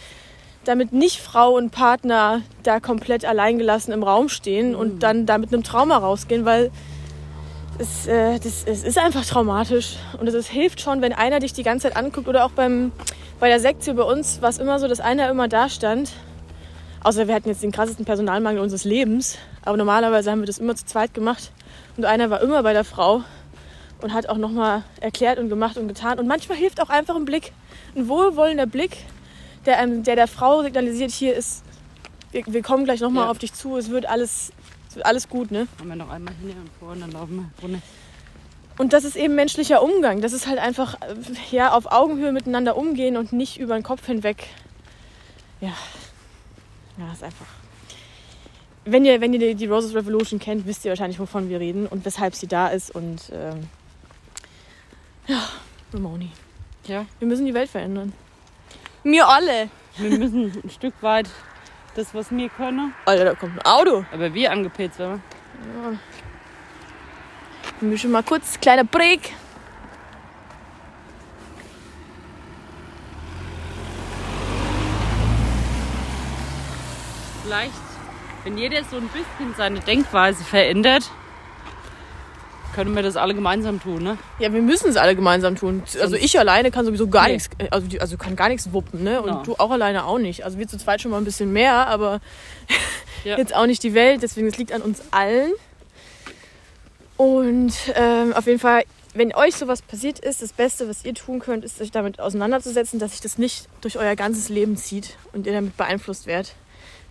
damit 0.64 0.92
nicht 0.92 1.20
Frau 1.20 1.57
und 1.57 1.70
Partner 1.70 2.42
da 2.62 2.81
komplett 2.81 3.25
alleingelassen 3.25 3.92
im 3.92 4.03
Raum 4.03 4.29
stehen 4.29 4.75
und 4.75 5.03
dann 5.03 5.27
da 5.27 5.38
mit 5.38 5.53
einem 5.53 5.62
Trauma 5.62 5.98
rausgehen, 5.98 6.44
weil 6.44 6.70
es, 7.79 8.07
äh, 8.07 8.38
das, 8.38 8.64
es 8.64 8.83
ist 8.85 8.98
einfach 8.98 9.25
traumatisch. 9.25 9.96
Und 10.20 10.29
es 10.29 10.35
ist, 10.35 10.48
hilft 10.48 10.81
schon, 10.81 11.01
wenn 11.01 11.12
einer 11.12 11.40
dich 11.40 11.53
die 11.53 11.62
ganze 11.62 11.88
Zeit 11.88 11.96
anguckt. 11.96 12.29
Oder 12.29 12.44
auch 12.44 12.53
beim, 12.53 12.92
bei 13.40 13.48
der 13.48 13.61
Sektion 13.61 13.96
bei 13.96 14.05
uns 14.05 14.42
war 14.42 14.51
es 14.51 14.59
immer 14.59 14.79
so, 14.79 14.88
dass 14.88 15.01
einer 15.01 15.31
immer 15.31 15.48
da 15.48 15.68
stand 15.68 16.12
Außer 17.05 17.27
wir 17.27 17.35
hatten 17.35 17.48
jetzt 17.48 17.64
den 17.64 17.72
krassesten 17.72 18.05
Personalmangel 18.05 18.62
unseres 18.62 18.85
Lebens. 18.85 19.37
Aber 19.62 19.77
normalerweise 19.77 20.31
haben 20.31 20.40
wir 20.40 20.46
das 20.46 20.59
immer 20.59 20.77
zu 20.77 20.85
zweit 20.85 21.14
gemacht. 21.14 21.51
Und 21.96 22.05
einer 22.05 22.31
war 22.31 22.40
immer 22.42 22.62
bei 22.62 22.72
der 22.72 22.85
Frau 22.85 23.25
und 24.03 24.14
hat 24.14 24.29
auch 24.29 24.37
nochmal 24.37 24.85
erklärt 25.01 25.38
und 25.38 25.48
gemacht 25.48 25.77
und 25.77 25.88
getan. 25.88 26.20
Und 26.20 26.29
manchmal 26.29 26.59
hilft 26.59 26.81
auch 26.81 26.90
einfach 26.90 27.16
ein 27.16 27.25
Blick, 27.25 27.53
ein 27.96 28.09
wohlwollender 28.09 28.66
Blick, 28.66 28.98
der, 29.66 29.79
einem, 29.79 30.03
der 30.03 30.16
der 30.16 30.27
Frau 30.29 30.62
signalisiert, 30.62 31.11
hier 31.11 31.35
ist, 31.35 31.62
wir, 32.33 32.44
wir 32.46 32.62
kommen 32.62 32.85
gleich 32.85 33.01
nochmal 33.01 33.25
Ja. 33.25 33.31
auf 33.31 33.38
dich 33.38 33.53
zu, 33.53 33.77
es 33.77 33.90
wird 33.90 34.07
alles, 34.07 34.53
es 34.88 34.96
wird 34.96 35.07
alles 35.07 35.29
gut, 35.29 35.51
ne? 35.51 35.66
Haben 35.79 35.88
wir 35.88 35.96
noch 35.96 36.11
einmal 36.11 36.35
hin 36.35 36.51
und 36.59 36.70
vor 36.81 36.90
und 36.92 37.01
dann 37.01 37.12
laufen 37.12 37.37
wir 37.37 37.62
runter. 37.62 37.79
Und 38.79 38.92
das 38.94 39.05
ist 39.05 39.16
eben 39.16 39.35
menschlicher 39.35 39.83
Umgang. 39.83 40.22
Das 40.22 40.33
ist 40.33 40.46
halt 40.46 40.59
einfach 40.59 40.94
äh, 41.03 41.14
ja, 41.51 41.72
auf 41.72 41.92
Augenhöhe 41.92 42.33
miteinander 42.33 42.77
umgehen 42.77 43.16
und 43.18 43.33
nicht 43.33 43.61
über 43.61 43.75
den 43.75 43.83
Kopf 43.83 44.07
hinweg. 44.07 44.46
Ja, 45.61 45.72
ja, 46.98 47.12
ist 47.12 47.22
einfach. 47.22 47.46
Wenn 48.85 49.05
ihr, 49.05 49.20
wenn 49.20 49.33
ihr 49.35 49.38
die- 49.38 49.55
die 49.55 49.66
Roses 49.66 49.94
Revolution 49.94 50.40
kennt, 50.40 50.66
wisst 50.66 50.85
ihr 50.85 50.88
wahrscheinlich, 50.90 51.20
wovon 51.20 51.48
wir 51.51 51.61
reden 51.61 51.87
und 51.87 52.05
weshalb 52.05 52.35
sie 52.35 52.48
da 52.48 52.68
ist. 52.68 52.92
Und 52.92 53.31
ähm, 53.33 53.68
ja, 55.29 55.40
Ramoni. 55.92 56.31
Ja, 56.88 57.07
Wir 57.20 57.29
müssen 57.29 57.46
die 57.46 57.55
Welt 57.55 57.70
verändern. 57.70 58.12
Wir 59.05 59.29
alle. 59.29 59.69
wir 59.97 60.19
müssen 60.19 60.53
ein 60.65 60.71
Stück 60.71 60.95
weit 61.01 61.29
das, 61.97 62.15
was 62.15 62.31
wir 62.31 62.49
können, 62.49 62.95
Alter, 63.05 63.25
da 63.25 63.35
kommt 63.35 63.59
ein 63.59 63.62
Auto. 63.67 64.05
aber 64.12 64.33
wir 64.33 64.51
angepetzt 64.51 64.99
werden. 64.99 65.23
Wir 67.81 67.88
mischen 67.88 68.12
mal 68.12 68.23
kurz, 68.23 68.59
kleiner 68.61 68.85
Break. 68.85 69.35
Vielleicht, 77.45 77.73
wenn 78.45 78.57
jeder 78.57 78.85
so 78.85 78.97
ein 78.97 79.09
bisschen 79.09 79.55
seine 79.57 79.81
Denkweise 79.81 80.43
verändert, 80.45 81.11
können 82.72 82.94
wir 82.96 83.02
das 83.02 83.16
alle 83.16 83.35
gemeinsam 83.35 83.80
tun, 83.80 84.02
ne? 84.02 84.18
Ja, 84.38 84.52
wir 84.52 84.62
müssen 84.62 84.88
es 84.88 84.96
alle 84.96 85.14
gemeinsam 85.14 85.56
tun. 85.56 85.82
Also 86.00 86.16
ich 86.16 86.38
alleine 86.38 86.70
kann 86.70 86.85
sowieso 86.87 87.08
gar 87.08 87.26
Nee. 87.26 87.35
nichts, 87.35 87.50
also, 87.70 87.87
die- 87.87 88.00
also 88.00 88.16
kann 88.16 88.35
gar 88.37 88.48
nichts 88.48 88.72
wuppen, 88.72 89.02
ne? 89.04 89.20
Und 89.22 89.28
Ja. 89.28 89.42
du 89.44 89.54
auch 89.56 89.70
alleine 89.70 90.04
auch 90.06 90.18
nicht. 90.18 90.44
Also 90.44 90.58
wir 90.58 90.66
zu 90.68 90.78
zweit 90.78 91.00
schon 91.02 91.11
mal 91.11 91.18
ein 91.18 91.24
bisschen 91.24 91.52
mehr, 91.52 91.87
aber 91.87 92.20
Ja. 93.24 93.37
jetzt 93.38 93.54
auch 93.54 93.66
nicht 93.66 93.82
die 93.82 93.94
Welt. 93.94 94.22
Deswegen 94.22 94.46
es 94.48 94.58
liegt 94.58 94.72
an 94.72 94.82
uns 94.82 95.02
allen. 95.12 95.52
Und 97.16 97.72
ähm, 97.94 98.32
auf 98.32 98.46
jeden 98.46 98.58
Fall, 98.58 98.82
wenn 99.14 99.35
euch 99.35 99.54
sowas 99.56 99.82
passiert 99.82 100.18
ist, 100.18 100.42
das 100.42 100.52
Beste, 100.52 100.88
was 100.88 101.04
ihr 101.04 101.14
tun 101.14 101.38
könnt, 101.38 101.64
ist 101.64 101.80
euch 101.80 101.90
damit 101.90 102.18
auseinanderzusetzen, 102.20 102.98
dass 102.98 103.12
sich 103.12 103.20
das 103.20 103.38
nicht 103.38 103.68
durch 103.80 103.98
euer 103.98 104.16
ganzes 104.16 104.48
Leben 104.48 104.76
zieht 104.76 105.16
und 105.32 105.46
ihr 105.46 105.52
damit 105.52 105.76
beeinflusst 105.76 106.26
werdet, 106.26 106.54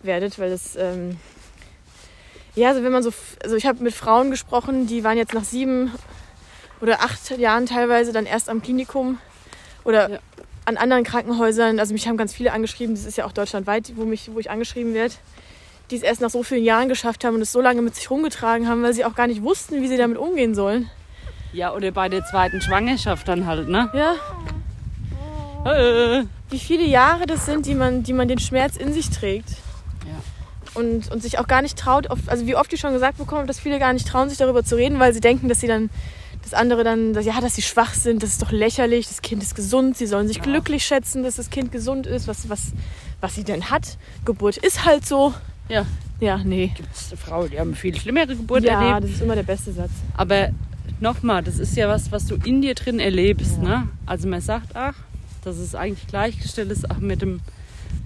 werdet, 0.01 0.39
weil 0.39 0.49
das 0.49 0.75
ähm, 0.75 1.17
ja, 2.55 2.69
also 2.69 2.83
wenn 2.83 2.91
man 2.91 3.03
so, 3.03 3.11
also 3.43 3.55
ich 3.55 3.65
habe 3.65 3.83
mit 3.83 3.93
Frauen 3.93 4.31
gesprochen, 4.31 4.87
die 4.87 5.03
waren 5.03 5.17
jetzt 5.17 5.33
nach 5.33 5.43
sieben 5.43 5.91
oder 6.81 7.01
acht 7.01 7.37
Jahren 7.37 7.65
teilweise 7.65 8.11
dann 8.11 8.25
erst 8.25 8.49
am 8.49 8.61
Klinikum 8.61 9.17
oder 9.83 10.09
Ja. 10.09 10.19
an 10.65 10.77
anderen 10.77 11.03
Krankenhäusern. 11.03 11.79
Also 11.79 11.93
mich 11.93 12.07
haben 12.07 12.17
ganz 12.17 12.33
viele 12.33 12.51
angeschrieben, 12.53 12.95
das 12.95 13.05
ist 13.05 13.17
ja 13.17 13.25
auch 13.25 13.31
deutschlandweit, 13.31 13.93
wo, 13.95 14.05
mich, 14.05 14.29
wo 14.33 14.39
ich 14.39 14.49
angeschrieben 14.51 14.93
werde, 14.93 15.13
die 15.91 15.95
es 15.97 16.01
erst 16.03 16.21
nach 16.21 16.29
so 16.29 16.43
vielen 16.43 16.63
Jahren 16.63 16.89
geschafft 16.89 17.23
haben 17.23 17.35
und 17.35 17.41
es 17.41 17.51
so 17.51 17.61
lange 17.61 17.81
mit 17.81 17.95
sich 17.95 18.09
rumgetragen 18.09 18.67
haben, 18.67 18.81
weil 18.83 18.93
sie 18.93 19.05
auch 19.05 19.15
gar 19.15 19.27
nicht 19.27 19.41
wussten, 19.43 19.81
wie 19.81 19.87
sie 19.87 19.97
damit 19.97 20.17
umgehen 20.17 20.55
sollen. 20.55 20.89
Ja, 21.53 21.73
oder 21.73 21.91
bei 21.91 22.07
der 22.09 22.23
zweiten 22.25 22.61
Schwangerschaft 22.61 23.27
dann 23.27 23.45
halt, 23.45 23.67
ne? 23.67 23.89
Ja, 23.93 24.15
Äh. 25.65 26.23
wie 26.49 26.59
viele 26.59 26.83
Jahre 26.85 27.25
das 27.27 27.45
sind, 27.45 27.65
die 27.65 27.75
man, 27.75 28.03
die 28.03 28.13
man 28.13 28.27
den 28.27 28.39
Schmerz 28.39 28.77
in 28.77 28.93
sich 28.93 29.09
trägt. 29.09 29.49
Ja. 30.75 30.81
Und, 30.81 31.11
und 31.11 31.21
sich 31.21 31.39
auch 31.39 31.47
gar 31.47 31.61
nicht 31.61 31.77
traut, 31.77 32.09
auf, 32.09 32.19
also 32.27 32.47
wie 32.47 32.55
oft 32.55 32.71
ich 32.73 32.79
schon 32.79 32.93
gesagt 32.93 33.17
bekomme, 33.17 33.45
dass 33.45 33.59
viele 33.59 33.79
gar 33.79 33.93
nicht 33.93 34.07
trauen, 34.07 34.29
sich 34.29 34.37
darüber 34.37 34.63
zu 34.63 34.75
reden, 34.75 34.99
weil 34.99 35.13
sie 35.13 35.19
denken, 35.21 35.49
dass 35.49 35.59
sie 35.59 35.67
dann, 35.67 35.89
das 36.43 36.53
andere 36.53 36.83
dann, 36.83 37.13
dass, 37.13 37.25
ja, 37.25 37.39
dass 37.41 37.55
sie 37.55 37.61
schwach 37.61 37.93
sind, 37.93 38.23
das 38.23 38.31
ist 38.31 38.41
doch 38.41 38.51
lächerlich, 38.51 39.07
das 39.07 39.21
Kind 39.21 39.43
ist 39.43 39.55
gesund, 39.55 39.97
sie 39.97 40.07
sollen 40.07 40.27
sich 40.27 40.37
Ja. 40.37 40.43
glücklich 40.43 40.85
schätzen, 40.85 41.23
dass 41.23 41.35
das 41.35 41.49
Kind 41.49 41.71
gesund 41.71 42.07
ist, 42.07 42.27
was, 42.27 42.49
was, 42.49 42.71
was 43.19 43.35
sie 43.35 43.43
denn 43.43 43.69
hat. 43.69 43.97
Geburt 44.25 44.57
ist 44.57 44.85
halt 44.85 45.05
so. 45.05 45.33
Ja. 45.69 45.85
Ja, 46.19 46.37
nee. 46.43 46.71
Gibt's 46.75 47.13
Frauen, 47.17 47.49
die 47.49 47.59
haben 47.59 47.75
viel 47.75 47.95
schlimmere 47.99 48.27
Geburt 48.35 48.63
Ja, 48.63 48.79
erlebt. 48.81 49.05
das 49.05 49.11
ist 49.17 49.21
immer 49.23 49.35
der 49.35 49.43
beste 49.43 49.71
Satz. 49.73 49.89
Aber 50.15 50.49
nochmal, 50.99 51.43
das 51.43 51.57
ist 51.59 51.75
ja 51.75 51.87
was, 51.89 52.11
was 52.11 52.27
du 52.27 52.35
in 52.43 52.61
dir 52.61 52.75
drin 52.75 52.99
erlebst. 52.99 53.57
Ne? 53.59 53.87
Also 54.05 54.27
man 54.27 54.39
sagt 54.41 54.75
auch, 54.75 54.93
dass 55.43 55.57
es 55.57 55.73
eigentlich 55.75 56.07
gleichgestellt 56.07 56.69
ist 56.71 56.89
auch 56.91 56.97
mit, 56.99 57.21
dem, 57.23 57.39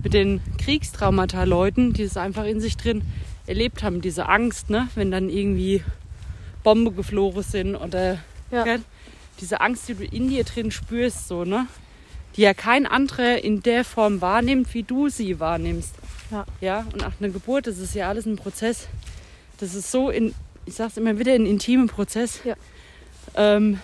mit 0.06 0.14
den 0.14 0.40
Kriegstraumata-Leuten, 0.60 1.94
die 1.94 2.04
es 2.04 2.16
einfach 2.16 2.46
in 2.46 2.62
sich 2.62 2.78
drin 2.78 3.02
erlebt 3.48 3.82
haben. 3.82 4.02
Diese 4.02 4.30
Angst, 4.30 4.70
ne? 4.70 4.88
wenn 4.94 5.10
dann 5.10 5.30
irgendwie 5.32 5.84
Bombe 6.64 6.92
geflogen 6.92 7.42
sind 7.42 7.76
oder 7.76 8.20
Ja. 8.52 8.64
gell? 8.64 8.82
diese 9.42 9.62
Angst, 9.62 9.90
die 9.90 9.96
du 9.96 10.06
in 10.06 10.30
dir 10.30 10.44
drin 10.44 10.70
spürst, 10.70 11.28
so, 11.28 11.44
ne? 11.44 11.66
die 12.36 12.42
ja 12.42 12.54
kein 12.54 12.86
anderer 12.86 13.44
in 13.44 13.64
der 13.64 13.84
Form 13.84 14.22
wahrnimmt, 14.22 14.72
wie 14.76 14.84
du 14.84 15.10
sie 15.10 15.40
wahrnimmst. 15.40 15.96
Ja. 16.30 16.46
Ja, 16.62 16.86
und 16.94 17.04
auch 17.04 17.14
eine 17.20 17.32
Geburt, 17.32 17.66
das 17.66 17.80
ist 17.80 17.96
ja 17.96 18.08
alles 18.08 18.28
ein 18.28 18.36
Prozess. 18.36 18.88
Das 19.58 19.74
ist 19.74 19.90
so 19.92 20.12
in, 20.12 20.36
ich 20.68 20.76
sag's 20.76 20.98
immer 20.98 21.18
wieder, 21.18 21.34
ein 21.34 21.48
intimer 21.48 21.88
Prozess. 21.88 22.42
Ja. 22.46 22.54
Ähm, 23.36 23.80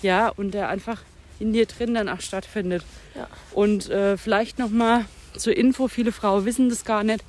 ja, 0.00 0.30
und 0.30 0.54
der 0.54 0.70
einfach 0.70 1.02
in 1.38 1.52
dir 1.52 1.66
drin 1.66 1.92
dann 1.92 2.08
auch 2.08 2.22
stattfindet. 2.22 2.84
Ja. 3.14 3.28
Und 3.52 3.90
äh, 3.90 4.16
vielleicht 4.16 4.58
nochmal 4.58 5.04
zur 5.38 5.56
Info, 5.56 5.88
viele 5.88 6.12
Frauen 6.12 6.44
wissen 6.44 6.68
das 6.68 6.84
gar 6.84 7.02
nicht. 7.02 7.24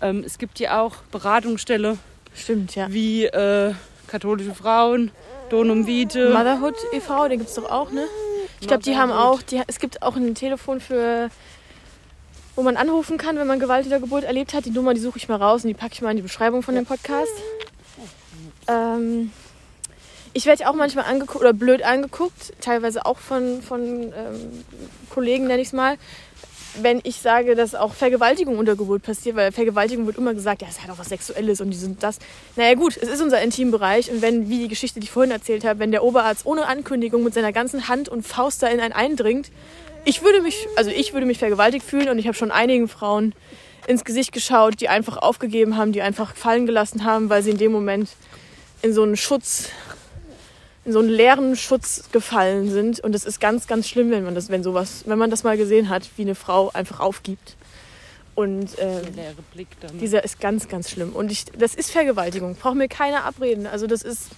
Ähm, 0.00 0.22
es 0.24 0.38
gibt 0.38 0.58
ja 0.58 0.80
auch 0.80 0.96
Beratungsstelle 1.10 1.98
Stimmt, 2.34 2.74
ja. 2.74 2.90
wie 2.90 3.26
äh, 3.26 3.74
katholische 4.06 4.54
Frauen, 4.54 5.10
Donum 5.50 5.86
Vitae. 5.86 6.32
Motherhood 6.32 6.76
e.V., 6.92 7.28
den 7.28 7.38
gibt 7.38 7.50
es 7.50 7.56
doch 7.56 7.70
auch, 7.70 7.90
ne? 7.90 8.06
Ich 8.60 8.68
glaube, 8.68 8.82
die 8.82 8.96
haben 8.96 9.10
auch, 9.10 9.42
die, 9.42 9.62
es 9.66 9.78
gibt 9.78 10.02
auch 10.02 10.16
ein 10.16 10.34
Telefon 10.34 10.80
für, 10.80 11.30
wo 12.56 12.62
man 12.62 12.76
anrufen 12.76 13.16
kann, 13.18 13.36
wenn 13.36 13.46
man 13.46 13.58
Gewalt 13.58 13.84
in 13.84 13.90
der 13.90 14.00
Geburt 14.00 14.24
erlebt 14.24 14.52
hat. 14.52 14.66
Die 14.66 14.70
Nummer, 14.70 14.92
die 14.92 15.00
suche 15.00 15.18
ich 15.18 15.28
mal 15.28 15.36
raus 15.36 15.64
und 15.64 15.68
die 15.68 15.74
packe 15.74 15.94
ich 15.94 16.02
mal 16.02 16.10
in 16.10 16.16
die 16.16 16.22
Beschreibung 16.22 16.62
von 16.62 16.74
dem 16.74 16.84
Podcast. 16.84 17.32
Ähm, 18.68 19.32
ich 20.32 20.46
werde 20.46 20.68
auch 20.68 20.74
manchmal 20.74 21.06
angeguckt 21.06 21.40
oder 21.40 21.52
blöd 21.52 21.82
angeguckt, 21.82 22.52
teilweise 22.60 23.06
auch 23.06 23.18
von, 23.18 23.62
von 23.62 23.82
ähm, 23.82 24.64
Kollegen, 25.08 25.46
nenne 25.46 25.62
ich 25.62 25.68
es 25.68 25.72
mal, 25.72 25.96
wenn 26.80 27.00
ich 27.04 27.16
sage, 27.16 27.54
dass 27.54 27.74
auch 27.74 27.94
Vergewaltigung 27.94 28.58
unter 28.58 28.76
Geburt 28.76 29.02
passiert, 29.02 29.36
weil 29.36 29.52
Vergewaltigung 29.52 30.06
wird 30.06 30.18
immer 30.18 30.34
gesagt, 30.34 30.62
ja, 30.62 30.68
es 30.68 30.82
hat 30.82 30.90
auch 30.90 30.98
was 30.98 31.08
Sexuelles 31.08 31.60
und 31.60 31.70
die 31.70 31.76
sind 31.76 32.02
das. 32.02 32.18
Naja 32.56 32.74
gut, 32.74 32.96
es 32.96 33.08
ist 33.08 33.20
unser 33.20 33.40
Intimbereich 33.42 34.10
und 34.10 34.22
wenn, 34.22 34.48
wie 34.48 34.58
die 34.58 34.68
Geschichte, 34.68 35.00
die 35.00 35.04
ich 35.04 35.10
vorhin 35.10 35.32
erzählt 35.32 35.64
habe, 35.64 35.80
wenn 35.80 35.90
der 35.90 36.04
Oberarzt 36.04 36.46
ohne 36.46 36.66
Ankündigung 36.66 37.24
mit 37.24 37.34
seiner 37.34 37.52
ganzen 37.52 37.88
Hand 37.88 38.08
und 38.08 38.26
Faust 38.26 38.62
da 38.62 38.68
in 38.68 38.80
einen 38.80 38.92
eindringt, 38.92 39.50
ich 40.04 40.22
würde 40.22 40.40
mich, 40.40 40.66
also 40.76 40.90
ich 40.90 41.12
würde 41.12 41.26
mich 41.26 41.38
vergewaltigt 41.38 41.84
fühlen 41.84 42.08
und 42.08 42.18
ich 42.18 42.26
habe 42.26 42.36
schon 42.36 42.50
einigen 42.50 42.88
Frauen 42.88 43.34
ins 43.86 44.04
Gesicht 44.04 44.32
geschaut, 44.32 44.80
die 44.80 44.88
einfach 44.88 45.16
aufgegeben 45.16 45.76
haben, 45.76 45.92
die 45.92 46.02
einfach 46.02 46.34
fallen 46.34 46.66
gelassen 46.66 47.04
haben, 47.04 47.28
weil 47.28 47.42
sie 47.42 47.50
in 47.50 47.58
dem 47.58 47.72
Moment 47.72 48.08
in 48.82 48.94
so 48.94 49.02
einen 49.02 49.16
Schutz, 49.16 49.68
in 50.84 50.92
so 50.92 51.00
einen 51.00 51.08
leeren 51.08 51.56
Schutz 51.56 52.04
gefallen 52.12 52.70
sind. 52.70 53.00
Und 53.00 53.14
es 53.14 53.24
ist 53.24 53.40
ganz, 53.40 53.66
ganz 53.66 53.88
schlimm, 53.88 54.10
wenn 54.10 54.24
man 54.24 54.34
das, 54.34 54.48
wenn 54.48 54.62
sowas, 54.62 55.04
wenn 55.06 55.18
man 55.18 55.30
das 55.30 55.44
mal 55.44 55.56
gesehen 55.56 55.88
hat, 55.88 56.08
wie 56.16 56.22
eine 56.22 56.34
Frau 56.34 56.70
einfach 56.70 57.00
aufgibt. 57.00 57.56
Und 58.34 58.70
ähm, 58.78 59.02
dieser 60.00 60.24
ist 60.24 60.40
ganz, 60.40 60.68
ganz 60.68 60.90
schlimm. 60.90 61.12
Und 61.12 61.30
ich, 61.30 61.44
das 61.58 61.74
ist 61.74 61.90
Vergewaltigung. 61.90 62.54
Braucht 62.54 62.76
mir 62.76 62.88
keiner 62.88 63.24
abreden. 63.24 63.66
Also 63.66 63.86
das 63.86 64.02
ist 64.02 64.30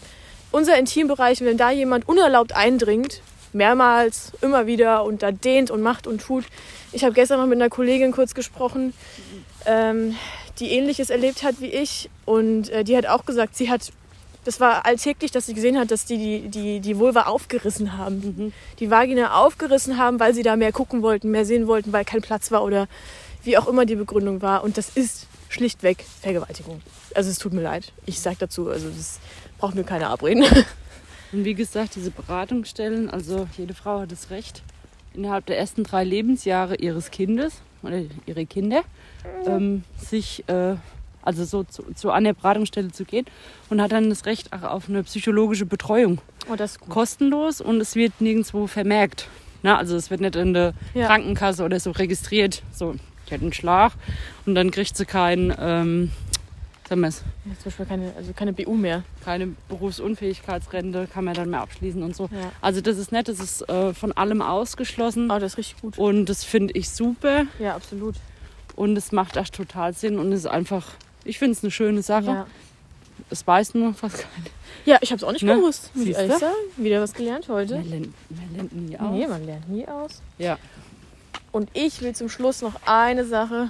unser 0.51 0.76
Intimbereich. 0.76 1.40
Und 1.40 1.47
wenn 1.47 1.57
da 1.57 1.70
jemand 1.70 2.09
unerlaubt 2.09 2.55
eindringt, 2.57 3.22
mehrmals, 3.53 4.32
immer 4.40 4.66
wieder 4.66 5.05
und 5.05 5.22
da 5.22 5.30
dehnt 5.30 5.70
und 5.70 5.82
macht 5.82 6.07
und 6.07 6.20
tut. 6.20 6.45
Ich 6.93 7.05
habe 7.05 7.14
gestern 7.14 7.38
noch 7.38 7.47
mit 7.47 7.57
einer 7.57 7.70
Kollegin 7.70 8.12
kurz 8.12 8.34
gesprochen, 8.34 8.95
ähm, 9.66 10.16
die 10.59 10.70
ähnliches 10.70 11.11
erlebt 11.11 11.43
hat 11.43 11.61
wie 11.61 11.66
ich. 11.66 12.11
Und 12.24 12.70
äh, 12.70 12.84
die 12.84 12.97
hat 12.97 13.07
auch 13.07 13.24
gesagt, 13.24 13.57
sie 13.57 13.70
hat, 13.70 13.93
das 14.45 14.61
war 14.61 14.84
alltäglich, 14.86 15.30
dass 15.30 15.47
sie 15.47 15.55
gesehen 15.55 15.78
hat, 15.78 15.90
dass 15.90 16.05
die 16.05 16.18
die, 16.18 16.49
die, 16.49 16.80
die 16.80 16.99
Vulva 16.99 17.22
aufgerissen 17.22 17.97
haben. 17.97 18.34
Mhm. 18.36 18.53
Die 18.78 18.90
Vagina 18.90 19.34
aufgerissen 19.34 19.99
haben, 19.99 20.18
weil 20.20 20.34
sie 20.34 20.43
da 20.43 20.57
mehr 20.57 20.72
gucken 20.72 21.03
wollten, 21.03 21.30
mehr 21.30 21.45
sehen 21.45 21.66
wollten, 21.66 21.93
weil 21.93 22.05
kein 22.05 22.22
Platz 22.22 22.51
war 22.51 22.64
oder 22.64 22.88
wie 23.45 23.57
auch 23.59 23.68
immer 23.68 23.86
die 23.86 23.97
Begründung 23.97 24.43
war. 24.43 24.64
Und 24.64 24.78
das 24.78 24.90
ist 24.90 25.26
schlichtweg 25.49 26.05
Vergewaltigung. 26.20 26.80
Also 27.14 27.30
es 27.30 27.38
tut 27.38 27.53
mir 27.53 27.62
leid. 27.62 27.93
Ich 28.07 28.20
sag 28.20 28.38
dazu, 28.38 28.68
also 28.68 28.88
das 28.88 29.20
braucht 29.59 29.74
mir 29.74 29.84
keiner 29.84 30.11
abreden. 30.11 30.45
Und 31.32 31.45
wie 31.45 31.55
gesagt, 31.55 31.95
diese 31.97 32.11
Beratungsstellen, 32.11 33.09
also 33.09 33.49
jede 33.57 33.74
Frau 33.74 34.01
hat 34.01 34.12
das 34.12 34.30
Recht, 34.30 34.62
innerhalb 35.14 35.47
der 35.47 35.59
ersten 35.59 35.82
drei 35.82 36.05
Lebensjahre 36.05 36.76
ihres 36.76 37.11
Kindes 37.11 37.55
oder 37.82 38.03
ihre 38.26 38.45
Kinder 38.45 38.82
ähm, 39.47 39.84
sich 39.97 40.47
äh, 40.49 40.74
also 41.23 41.45
so 41.45 41.62
zu, 41.64 41.85
zu 41.95 42.11
einer 42.11 42.33
Beratungsstelle 42.35 42.91
zu 42.93 43.05
gehen 43.05 43.27
und 43.70 43.81
hat 43.81 43.93
dann 43.93 44.09
das 44.11 44.27
Recht 44.27 44.53
auf 44.53 44.89
eine 44.89 45.03
psychologische 45.05 45.66
Betreuung. 45.66 46.20
Oh, 46.51 46.57
das 46.57 46.73
ist 46.73 46.81
gut. 46.81 46.91
Kostenlos 46.91 47.61
und 47.61 47.81
es 47.81 47.95
wird 47.95 48.20
nirgendwo 48.20 48.66
vermerkt. 48.66 49.29
Na, 49.62 49.79
also 49.79 49.97
es 49.97 50.11
wird 50.11 50.20
nicht 50.20 50.35
in 50.37 50.55
der 50.55 50.75
Ja. 50.95 51.07
Krankenkasse 51.07 51.62
oder 51.64 51.79
so 51.79 51.93
registriert. 51.93 52.62
So, 52.73 52.95
ich 53.27 53.33
hatte 53.33 53.43
einen 53.43 53.53
Schlag 53.53 53.93
und 54.47 54.55
dann 54.57 54.70
kriegt 54.73 54.97
sie 54.97 55.05
kein, 55.07 55.55
ähm, 55.59 56.11
sagen 56.89 57.01
wir 57.03 57.09
es, 57.09 57.18
zum 57.18 57.64
Beispiel 57.64 57.87
keine, 57.87 58.12
also 58.16 58.33
keine 58.33 58.53
BU 58.53 58.75
mehr. 58.75 59.05
keine 59.25 59.55
Berufsunfähigkeitsrente, 59.68 61.07
kann 61.12 61.25
man 61.25 61.35
dann 61.35 61.51
mehr 61.51 61.61
abschließen 61.61 62.03
und 62.03 62.14
so. 62.16 62.25
Ja. 62.33 62.51
Also 62.61 62.81
das 62.81 62.99
ist 62.99 63.12
nett, 63.12 63.29
das 63.29 63.41
ist 63.41 63.68
äh, 63.68 63.95
von 63.95 64.12
allem 64.12 64.43
ausgeschlossen 64.43 65.31
Oh, 65.31 65.39
das 65.39 65.53
ist 65.53 65.59
richtig 65.59 65.81
gut. 65.81 65.99
und 65.99 66.27
das 66.27 66.45
finde 66.45 66.75
ich 66.75 66.91
super 66.91 67.45
Ja, 67.59 67.75
absolut. 67.75 68.16
und 68.77 68.97
es 68.97 69.12
macht 69.12 69.37
echt 69.37 69.55
total 69.55 69.93
Sinn 69.95 70.18
und 70.18 70.33
es 70.33 70.41
ist 70.41 70.47
einfach, 70.47 70.87
ich 71.25 71.39
finde 71.39 71.53
es 71.53 71.62
eine 71.62 71.70
schöne 71.70 72.03
Sache. 72.03 72.27
Ja, 72.27 72.47
Es 73.31 73.47
weiß 73.47 73.75
nur 73.75 73.95
fast 73.95 74.16
keiner. 74.18 74.47
ja 74.85 74.99
ich 75.01 75.11
habe 75.11 75.18
es 75.18 75.25
auch 75.25 75.33
nicht 75.33 75.43
Ne? 75.45 75.57
gewusst, 75.57 75.91
muss 75.95 76.07
ich 76.07 76.14
ehrlich 76.16 76.37
sagen. 76.39 76.55
Wieder 76.77 77.01
was 77.01 77.12
gelernt 77.14 77.49
heute. 77.49 77.77
Man 77.79 77.91
lernt, 77.91 78.14
man 78.31 78.55
lernt 78.55 78.73
nie 78.75 78.99
aus. 78.99 79.11
Nee, 79.12 79.27
man 79.27 79.45
lernt 79.47 79.68
nie 79.68 79.87
aus. 79.89 80.23
Ja. 80.39 80.59
Und 81.53 81.68
ich 81.75 82.01
will 82.01 82.14
zum 82.14 82.29
Schluss 82.29 82.62
noch 82.62 82.75
eine 82.87 83.25
Sache, 83.27 83.68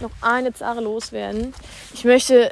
noch 0.00 0.10
eine 0.20 0.52
Sache 0.52 0.80
loswerden. 0.80 1.54
Ich 1.94 2.04
möchte, 2.04 2.50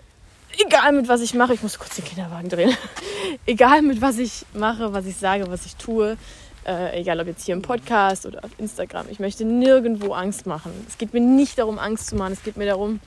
egal 0.64 0.92
mit 0.92 1.08
was 1.08 1.20
ich 1.20 1.34
mache, 1.34 1.54
ich 1.54 1.62
muss 1.62 1.78
kurz 1.78 1.96
den 1.96 2.04
Kinderwagen 2.04 2.48
drehen, 2.48 2.74
egal 3.46 3.82
mit 3.82 4.00
was 4.00 4.18
ich 4.18 4.46
mache, 4.54 4.92
was 4.92 5.06
ich 5.06 5.16
sage, 5.16 5.48
was 5.50 5.66
ich 5.66 5.74
tue, 5.76 6.16
äh, 6.64 7.00
egal 7.00 7.18
ob 7.20 7.26
jetzt 7.26 7.44
hier 7.44 7.54
im 7.56 7.62
Podcast 7.62 8.24
oder 8.24 8.44
auf 8.44 8.50
Instagram, 8.58 9.06
ich 9.10 9.18
möchte 9.18 9.44
nirgendwo 9.44 10.12
Angst 10.12 10.46
machen. 10.46 10.72
Es 10.88 10.96
geht 10.96 11.12
mir 11.12 11.20
nicht 11.20 11.58
darum, 11.58 11.80
Angst 11.80 12.06
zu 12.06 12.14
machen. 12.14 12.32
Es 12.34 12.44
geht 12.44 12.56
mir 12.56 12.66
darum, 12.66 13.00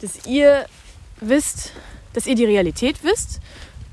dass 0.00 0.26
ihr 0.26 0.66
wisst, 1.20 1.72
dass 2.12 2.26
ihr 2.26 2.34
die 2.34 2.44
Realität 2.44 3.02
wisst 3.02 3.40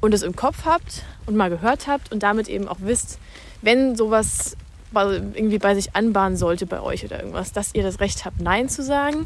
und 0.01 0.13
es 0.13 0.21
im 0.21 0.35
Kopf 0.35 0.65
habt 0.65 1.03
und 1.25 1.35
mal 1.35 1.49
gehört 1.49 1.87
habt 1.87 2.11
und 2.11 2.23
damit 2.23 2.47
eben 2.47 2.67
auch 2.67 2.77
wisst, 2.81 3.19
wenn 3.61 3.95
sowas 3.95 4.55
irgendwie 4.93 5.57
bei 5.57 5.75
sich 5.75 5.95
anbahnen 5.95 6.37
sollte 6.37 6.65
bei 6.65 6.79
euch 6.79 7.03
oder 7.03 7.19
irgendwas, 7.19 7.51
dass 7.51 7.75
ihr 7.75 7.83
das 7.83 7.99
Recht 7.99 8.23
habt, 8.23 8.39
Nein 8.39 8.69
zu 8.69 8.81
sagen 8.81 9.25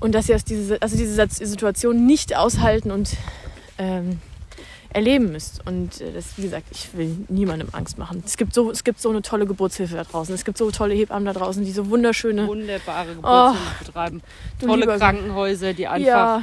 und 0.00 0.14
dass 0.14 0.28
ihr 0.28 0.34
aus 0.34 0.44
diese, 0.44 0.82
also 0.82 0.96
diese 0.96 1.26
Situation 1.28 2.04
nicht 2.06 2.36
aushalten 2.36 2.90
und 2.90 3.16
ähm, 3.78 4.20
erleben 4.96 5.30
müsst. 5.30 5.60
Und 5.66 6.00
äh, 6.00 6.10
das, 6.12 6.38
wie 6.38 6.42
gesagt, 6.42 6.64
ich 6.70 6.88
will 6.94 7.14
niemandem 7.28 7.68
Angst 7.72 7.98
machen. 7.98 8.22
Es 8.24 8.38
gibt, 8.38 8.54
so, 8.54 8.70
es 8.70 8.82
gibt 8.82 8.98
so 9.00 9.10
eine 9.10 9.20
tolle 9.20 9.46
Geburtshilfe 9.46 9.94
da 9.94 10.04
draußen. 10.04 10.34
Es 10.34 10.44
gibt 10.44 10.56
so 10.56 10.70
tolle 10.70 10.94
Hebammen 10.94 11.26
da 11.26 11.34
draußen, 11.34 11.62
die 11.64 11.70
so 11.70 11.90
wunderschöne, 11.90 12.46
Wunderbare 12.46 13.14
Geburtshilfe 13.14 13.84
betreiben. 13.84 14.22
du 14.58 14.66
Tolle 14.66 14.86
Krankenhäuser, 14.86 15.74
die 15.74 15.86
einfach 15.86 16.06
ja, 16.08 16.42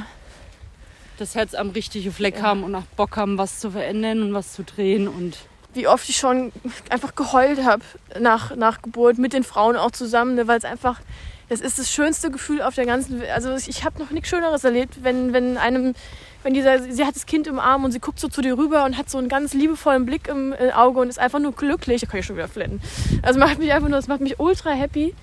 das 1.18 1.34
Herz 1.34 1.54
am 1.54 1.70
richtigen 1.70 2.12
Fleck 2.12 2.36
Ja. 2.36 2.42
haben 2.42 2.62
und 2.62 2.74
auch 2.76 2.84
Bock 2.96 3.16
haben, 3.16 3.38
was 3.38 3.58
zu 3.58 3.72
verändern 3.72 4.22
und 4.22 4.34
was 4.34 4.52
zu 4.52 4.62
drehen. 4.62 5.08
Und 5.08 5.36
wie 5.74 5.88
oft 5.88 6.08
ich 6.08 6.16
schon 6.16 6.52
einfach 6.90 7.16
geheult 7.16 7.64
habe 7.64 7.82
nach, 8.20 8.54
nach 8.54 8.82
Geburt, 8.82 9.18
mit 9.18 9.32
den 9.32 9.42
Frauen 9.42 9.74
auch 9.76 9.90
zusammen, 9.90 10.36
ne, 10.36 10.46
weil 10.46 10.58
es 10.58 10.64
einfach, 10.64 11.00
das 11.48 11.60
ist 11.60 11.78
das 11.78 11.90
schönste 11.90 12.30
Gefühl 12.30 12.62
auf 12.62 12.74
der 12.74 12.86
ganzen 12.86 13.20
Welt. 13.20 13.30
Also 13.30 13.54
ich, 13.54 13.68
ich 13.68 13.84
habe 13.84 13.98
noch 13.98 14.10
nichts 14.10 14.28
Schöneres 14.28 14.64
erlebt, 14.64 15.02
wenn, 15.02 15.32
wenn 15.32 15.58
einem, 15.58 15.94
wenn 16.42 16.54
dieser, 16.54 16.80
sie 16.82 17.04
hat 17.04 17.14
das 17.14 17.26
Kind 17.26 17.46
im 17.46 17.58
Arm 17.58 17.84
und 17.84 17.92
sie 17.92 18.00
guckt 18.00 18.18
so 18.18 18.28
zu 18.28 18.40
dir 18.40 18.56
rüber 18.56 18.84
und 18.84 18.96
hat 18.96 19.10
so 19.10 19.18
einen 19.18 19.28
ganz 19.28 19.52
liebevollen 19.52 20.06
Blick 20.06 20.28
im 20.28 20.52
äh, 20.52 20.72
Auge 20.72 21.00
und 21.00 21.08
ist 21.08 21.18
einfach 21.18 21.40
nur 21.40 21.52
glücklich. 21.52 22.00
Da 22.00 22.06
kann 22.06 22.20
ich 22.20 22.26
schon 22.26 22.36
wieder 22.36 22.48
flennen. 22.48 22.80
Also 23.22 23.38
macht 23.38 23.58
mich 23.58 23.72
einfach 23.72 23.88
nur, 23.88 23.98
das 23.98 24.08
macht 24.08 24.20
mich 24.20 24.38
ultra 24.40 24.70
happy. 24.70 25.14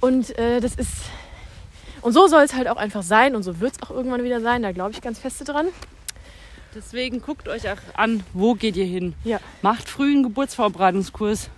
Und 0.00 0.36
äh, 0.38 0.60
das 0.60 0.74
ist, 0.74 0.90
und 2.00 2.12
so 2.12 2.26
soll 2.26 2.42
es 2.42 2.54
halt 2.54 2.68
auch 2.68 2.76
einfach 2.76 3.02
sein 3.02 3.36
und 3.36 3.42
so 3.42 3.60
wird 3.60 3.72
es 3.72 3.82
auch 3.82 3.90
irgendwann 3.90 4.24
wieder 4.24 4.40
sein. 4.40 4.62
Da 4.62 4.72
glaube 4.72 4.92
ich 4.92 5.00
ganz 5.00 5.18
feste 5.18 5.44
dran. 5.44 5.68
deswegen 6.74 7.20
guckt 7.20 7.48
euch 7.48 7.68
auch 7.70 7.78
an, 7.94 8.22
wo 8.32 8.54
geht 8.54 8.76
ihr 8.76 8.86
hin. 8.86 9.14
Ja. 9.24 9.40
Macht 9.62 9.88
früh 9.88 10.12
einen 10.12 10.22
Geburtsvorbereitungskurs. 10.22 11.50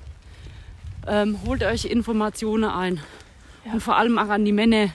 Ähm, 1.09 1.39
holt 1.47 1.63
euch 1.63 1.85
Informationen 1.85 2.65
ein. 2.65 3.01
Ja. 3.67 3.73
Und 3.73 3.83
vor 3.83 3.97
allem 3.97 4.19
auch 4.19 4.29
an 4.29 4.45
die 4.45 4.53
Männer. 4.53 4.91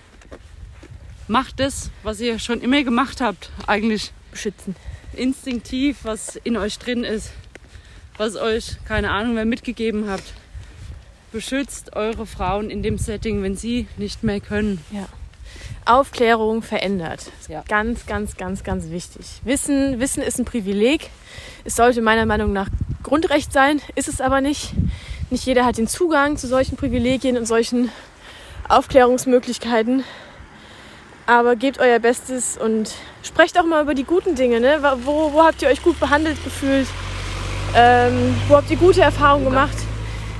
Macht 1.27 1.59
das, 1.59 1.91
was 2.03 2.19
ihr 2.19 2.39
schon 2.39 2.61
immer 2.61 2.83
gemacht 2.83 3.21
habt, 3.21 3.51
eigentlich 3.67 4.11
Beschützen. 4.31 4.75
instinktiv, 5.13 5.99
was 6.03 6.35
in 6.37 6.57
euch 6.57 6.77
drin 6.77 7.03
ist, 7.03 7.31
was 8.17 8.35
euch, 8.35 8.77
keine 8.85 9.11
Ahnung, 9.11 9.35
wer 9.35 9.45
mitgegeben 9.45 10.09
habt. 10.09 10.33
Beschützt 11.31 11.95
eure 11.95 12.25
Frauen 12.25 12.69
in 12.69 12.83
dem 12.83 12.97
Setting, 12.97 13.43
wenn 13.43 13.55
sie 13.55 13.87
nicht 13.95 14.23
mehr 14.23 14.41
können. 14.41 14.83
Aufklärung 15.85 16.61
verändert. 16.61 17.31
Ja. 17.47 17.63
Ganz, 17.67 18.05
ganz, 18.05 18.35
ganz, 18.35 18.63
ganz 18.63 18.89
wichtig. 18.89 19.25
Wissen, 19.43 19.99
Wissen 19.99 20.21
ist 20.21 20.37
ein 20.37 20.45
Privileg. 20.45 21.09
Es 21.63 21.75
sollte 21.75 22.01
meiner 22.01 22.25
Meinung 22.25 22.51
nach 22.51 22.67
Grundrecht 23.03 23.53
sein, 23.53 23.81
ist 23.95 24.07
es 24.07 24.21
aber 24.21 24.41
nicht. 24.41 24.73
Nicht 25.29 25.45
jeder 25.45 25.65
hat 25.65 25.77
den 25.77 25.87
Zugang 25.87 26.35
zu 26.35 26.47
solchen 26.47 26.75
Privilegien 26.75 27.37
und 27.37 27.45
solchen 27.45 27.89
Aufklärungsmöglichkeiten. 28.71 30.03
Aber 31.27 31.55
gebt 31.55 31.79
euer 31.79 31.99
Bestes 31.99 32.57
und 32.57 32.93
sprecht 33.23 33.59
auch 33.59 33.65
mal 33.65 33.83
über 33.83 33.93
die 33.93 34.03
guten 34.03 34.35
Dinge. 34.35 34.59
Ne? 34.59 34.79
Wo, 35.03 35.33
wo 35.33 35.43
habt 35.43 35.61
ihr 35.61 35.69
euch 35.69 35.83
gut 35.83 35.99
behandelt 35.99 36.43
gefühlt? 36.43 36.87
Ähm, 37.75 38.35
wo 38.47 38.57
habt 38.57 38.69
ihr 38.69 38.77
gute 38.77 39.01
Erfahrungen 39.01 39.45
gemacht? 39.45 39.77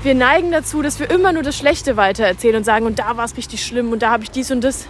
Wir 0.04 0.16
neigen 0.16 0.52
dazu, 0.52 0.82
dass 0.82 1.00
wir 1.00 1.10
immer 1.12 1.32
nur 1.32 1.44
das 1.44 1.56
Schlechte 1.56 1.96
weitererzählen 1.96 2.58
und 2.58 2.64
sagen, 2.64 2.86
und 2.86 3.00
da 3.00 3.16
war 3.18 3.26
es 3.26 3.38
richtig 3.38 3.64
schlimm 3.64 3.92
und 3.92 4.02
da 4.02 4.10
habe 4.10 4.24
ich 4.24 4.32
dies 4.32 4.50
und 4.52 4.64
das 4.64 4.88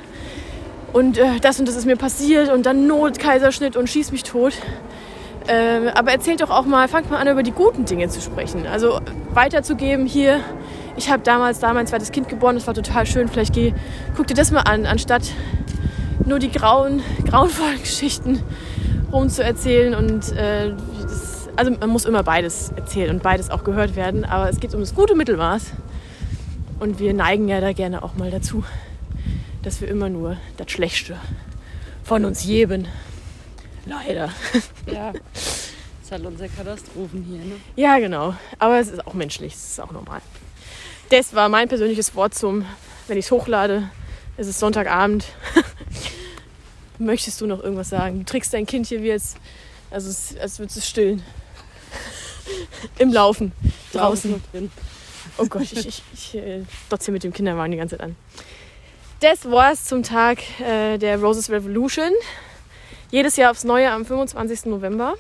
und 0.93 1.17
äh, 1.17 1.39
das 1.41 1.59
und 1.59 1.67
das 1.67 1.75
ist 1.75 1.85
mir 1.85 1.97
passiert 1.97 2.49
und 2.49 2.65
dann 2.65 2.87
Notkaiserschnitt 2.87 3.75
und 3.75 3.89
schieß 3.89 4.11
mich 4.11 4.23
tot. 4.23 4.53
Ähm, 5.47 5.89
aber 5.93 6.11
erzählt 6.11 6.41
doch 6.41 6.49
auch 6.49 6.65
mal, 6.65 6.87
fangt 6.87 7.09
mal 7.09 7.17
an, 7.17 7.27
über 7.27 7.43
die 7.43 7.51
guten 7.51 7.85
Dinge 7.85 8.07
zu 8.09 8.21
sprechen. 8.21 8.67
Also 8.67 8.99
weiterzugeben 9.33 10.05
hier, 10.05 10.39
ich 10.95 11.09
habe 11.09 11.23
damals 11.23 11.59
da 11.59 11.73
mein 11.73 11.87
zweites 11.87 12.11
Kind 12.11 12.29
geboren, 12.29 12.55
das 12.55 12.67
war 12.67 12.73
total 12.73 13.05
schön, 13.05 13.27
vielleicht 13.27 13.53
geh, 13.53 13.73
guck 14.15 14.27
dir 14.27 14.33
das 14.33 14.51
mal 14.51 14.61
an, 14.61 14.85
anstatt 14.85 15.23
nur 16.25 16.39
die 16.39 16.51
grauen, 16.51 17.01
grauenvollen 17.29 17.79
Geschichten 17.79 18.41
rumzuerzählen. 19.11 19.93
Und 19.95 20.31
äh, 20.33 20.73
das, 21.01 21.49
also 21.55 21.71
man 21.71 21.89
muss 21.89 22.05
immer 22.05 22.23
beides 22.23 22.71
erzählen 22.75 23.11
und 23.11 23.23
beides 23.23 23.49
auch 23.49 23.63
gehört 23.63 23.95
werden, 23.95 24.25
aber 24.25 24.49
es 24.49 24.59
geht 24.59 24.73
um 24.73 24.79
das 24.79 24.95
gute 24.95 25.15
Mittelmaß. 25.15 25.71
Und 26.79 26.99
wir 26.99 27.13
neigen 27.13 27.47
ja 27.47 27.61
da 27.61 27.73
gerne 27.73 28.01
auch 28.01 28.15
mal 28.15 28.31
dazu, 28.31 28.63
dass 29.61 29.81
wir 29.81 29.87
immer 29.87 30.09
nur 30.09 30.37
das 30.57 30.71
Schlechte 30.71 31.15
von 32.03 32.25
uns 32.25 32.43
geben. 32.43 32.87
Leider. 33.85 34.29
Ja, 34.91 35.11
das 35.11 35.71
ist 36.03 36.11
halt 36.11 36.25
unsere 36.25 36.49
Katastrophen 36.49 37.23
hier. 37.23 37.39
Ne? 37.39 37.55
Ja, 37.75 37.99
genau. 37.99 38.35
Aber 38.57 38.79
es 38.79 38.89
ist 38.89 39.05
auch 39.05 39.13
menschlich, 39.13 39.53
es 39.53 39.71
ist 39.71 39.81
auch 39.81 39.91
normal. 39.91 40.21
Das 41.11 41.35
war 41.35 41.49
mein 41.49 41.67
persönliches 41.67 42.15
Wort 42.15 42.33
zum, 42.33 42.65
wenn 43.07 43.17
ich 43.17 43.25
es 43.25 43.31
hochlade, 43.31 43.89
es 44.37 44.47
ist 44.47 44.59
Sonntagabend. 44.59 45.25
Möchtest 46.99 47.41
du 47.41 47.47
noch 47.47 47.61
irgendwas 47.61 47.89
sagen? 47.89 48.19
Du 48.19 48.23
trägst 48.23 48.53
dein 48.53 48.65
Kind 48.65 48.87
hier 48.87 49.01
wie 49.03 49.07
jetzt, 49.07 49.35
also 49.89 50.09
es, 50.09 50.37
als 50.37 50.57
würdest 50.59 50.77
es 50.77 50.87
stillen. 50.87 51.21
Im 52.97 53.11
Laufen, 53.11 53.51
draußen. 53.91 54.41
drin. 54.53 54.71
Oh 55.37 55.47
Gott, 55.47 55.63
ich, 55.63 55.85
ich, 55.85 56.03
ich 56.13 56.35
äh, 56.35 56.63
dotze 56.87 57.11
mit 57.11 57.25
dem 57.25 57.33
Kinderwagen 57.33 57.73
die 57.73 57.77
ganze 57.77 57.97
Zeit 57.97 58.05
an. 58.05 58.15
Das 59.19 59.51
war's 59.51 59.83
zum 59.83 60.03
Tag 60.03 60.39
äh, 60.61 60.97
der 60.97 61.19
Roses 61.19 61.49
Revolution. 61.49 62.11
Jedes 63.09 63.35
Jahr 63.35 63.51
aufs 63.51 63.65
Neue 63.65 63.91
am 63.91 64.05
25. 64.05 64.67
November. 64.67 65.15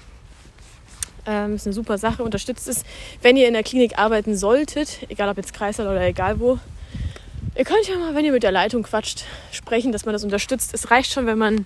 Ähm, 1.25 1.55
ist 1.55 1.67
eine 1.67 1.73
super 1.73 1.97
Sache. 1.97 2.23
Unterstützt 2.23 2.67
es, 2.67 2.83
wenn 3.21 3.37
ihr 3.37 3.47
in 3.47 3.53
der 3.53 3.63
Klinik 3.63 3.97
arbeiten 3.97 4.35
solltet, 4.35 4.99
egal 5.09 5.29
ob 5.29 5.37
jetzt 5.37 5.53
Kreissaal 5.53 5.87
oder 5.87 6.01
egal 6.05 6.39
wo. 6.39 6.59
Ihr 7.55 7.65
könnt 7.65 7.87
ja 7.87 7.97
mal, 7.97 8.15
wenn 8.15 8.25
ihr 8.25 8.31
mit 8.31 8.43
der 8.43 8.51
Leitung 8.51 8.83
quatscht, 8.83 9.25
sprechen, 9.51 9.91
dass 9.91 10.05
man 10.05 10.13
das 10.13 10.23
unterstützt. 10.23 10.73
Es 10.73 10.89
reicht 10.89 11.11
schon, 11.11 11.25
wenn 11.25 11.37
man 11.37 11.65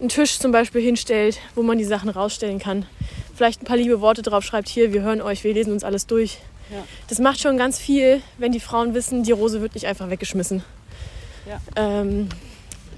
einen 0.00 0.08
Tisch 0.08 0.38
zum 0.38 0.50
Beispiel 0.50 0.82
hinstellt, 0.82 1.38
wo 1.54 1.62
man 1.62 1.78
die 1.78 1.84
Sachen 1.84 2.08
rausstellen 2.08 2.58
kann. 2.58 2.86
Vielleicht 3.34 3.62
ein 3.62 3.64
paar 3.64 3.76
liebe 3.76 4.00
Worte 4.00 4.22
drauf 4.22 4.44
schreibt, 4.44 4.68
hier, 4.68 4.92
wir 4.92 5.02
hören 5.02 5.20
euch, 5.20 5.44
wir 5.44 5.54
lesen 5.54 5.72
uns 5.72 5.84
alles 5.84 6.06
durch. 6.06 6.38
Ja. 6.70 6.84
Das 7.08 7.18
macht 7.18 7.40
schon 7.40 7.56
ganz 7.56 7.78
viel, 7.78 8.22
wenn 8.38 8.52
die 8.52 8.60
Frauen 8.60 8.94
wissen, 8.94 9.22
die 9.22 9.32
Rose 9.32 9.60
wird 9.60 9.74
nicht 9.74 9.86
einfach 9.86 10.10
weggeschmissen. 10.10 10.62
Ja. 11.48 11.60
Ähm, 11.76 12.28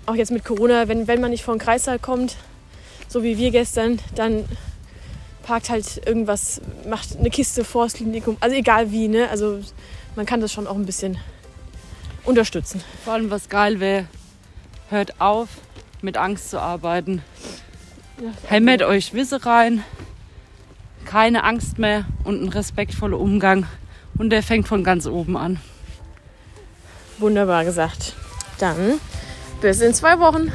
auch 0.07 0.15
jetzt 0.15 0.31
mit 0.31 0.45
Corona, 0.45 0.89
wenn, 0.89 1.07
wenn 1.07 1.21
man 1.21 1.31
nicht 1.31 1.45
vor 1.45 1.55
den 1.55 1.61
Kreissaal 1.61 1.99
kommt, 1.99 2.37
so 3.09 3.23
wie 3.23 3.39
wir 3.39 3.51
gestern, 3.51 3.99
dann 4.15 4.45
parkt 5.43 5.71
halt 5.71 6.07
irgendwas, 6.07 6.61
macht 6.89 7.19
eine 7.19 7.31
Kiste 7.31 7.65
vor 7.65 7.85
das 7.85 7.95
Klinikum. 7.95 8.37
Also 8.41 8.57
egal 8.57 8.91
wie, 8.91 9.09
ne? 9.09 9.29
Also 9.29 9.61
man 10.17 10.27
kann 10.27 10.41
das 10.41 10.53
schon 10.53 10.67
auch 10.67 10.77
ein 10.77 10.87
bisschen 10.87 11.19
unterstützen. 12.25 12.83
Vor 13.05 13.15
allem, 13.15 13.31
was 13.31 13.49
geil 13.49 13.81
wäre, 13.81 14.07
hört 14.91 15.21
auf, 15.21 15.49
mit 16.01 16.17
Angst 16.17 16.51
zu 16.51 16.61
arbeiten. 16.61 17.23
Hämmert 18.47 18.83
euch 18.83 19.15
Wisse 19.15 19.45
rein, 19.45 19.83
keine 21.05 21.45
Angst 21.45 21.79
mehr 21.79 22.05
und 22.25 22.43
ein 22.43 22.49
respektvoller 22.49 23.19
Umgang. 23.19 23.67
Und 24.19 24.31
der 24.31 24.43
fängt 24.43 24.69
von 24.69 24.85
ganz 24.85 25.07
oben 25.07 25.37
an. 25.37 25.59
Wunderbar 27.19 27.65
gesagt. 27.65 28.15
Dann 28.59 29.01
bis 29.61 29.81
in 29.81 29.95
zwei 29.95 30.19
Wochen. 30.19 30.53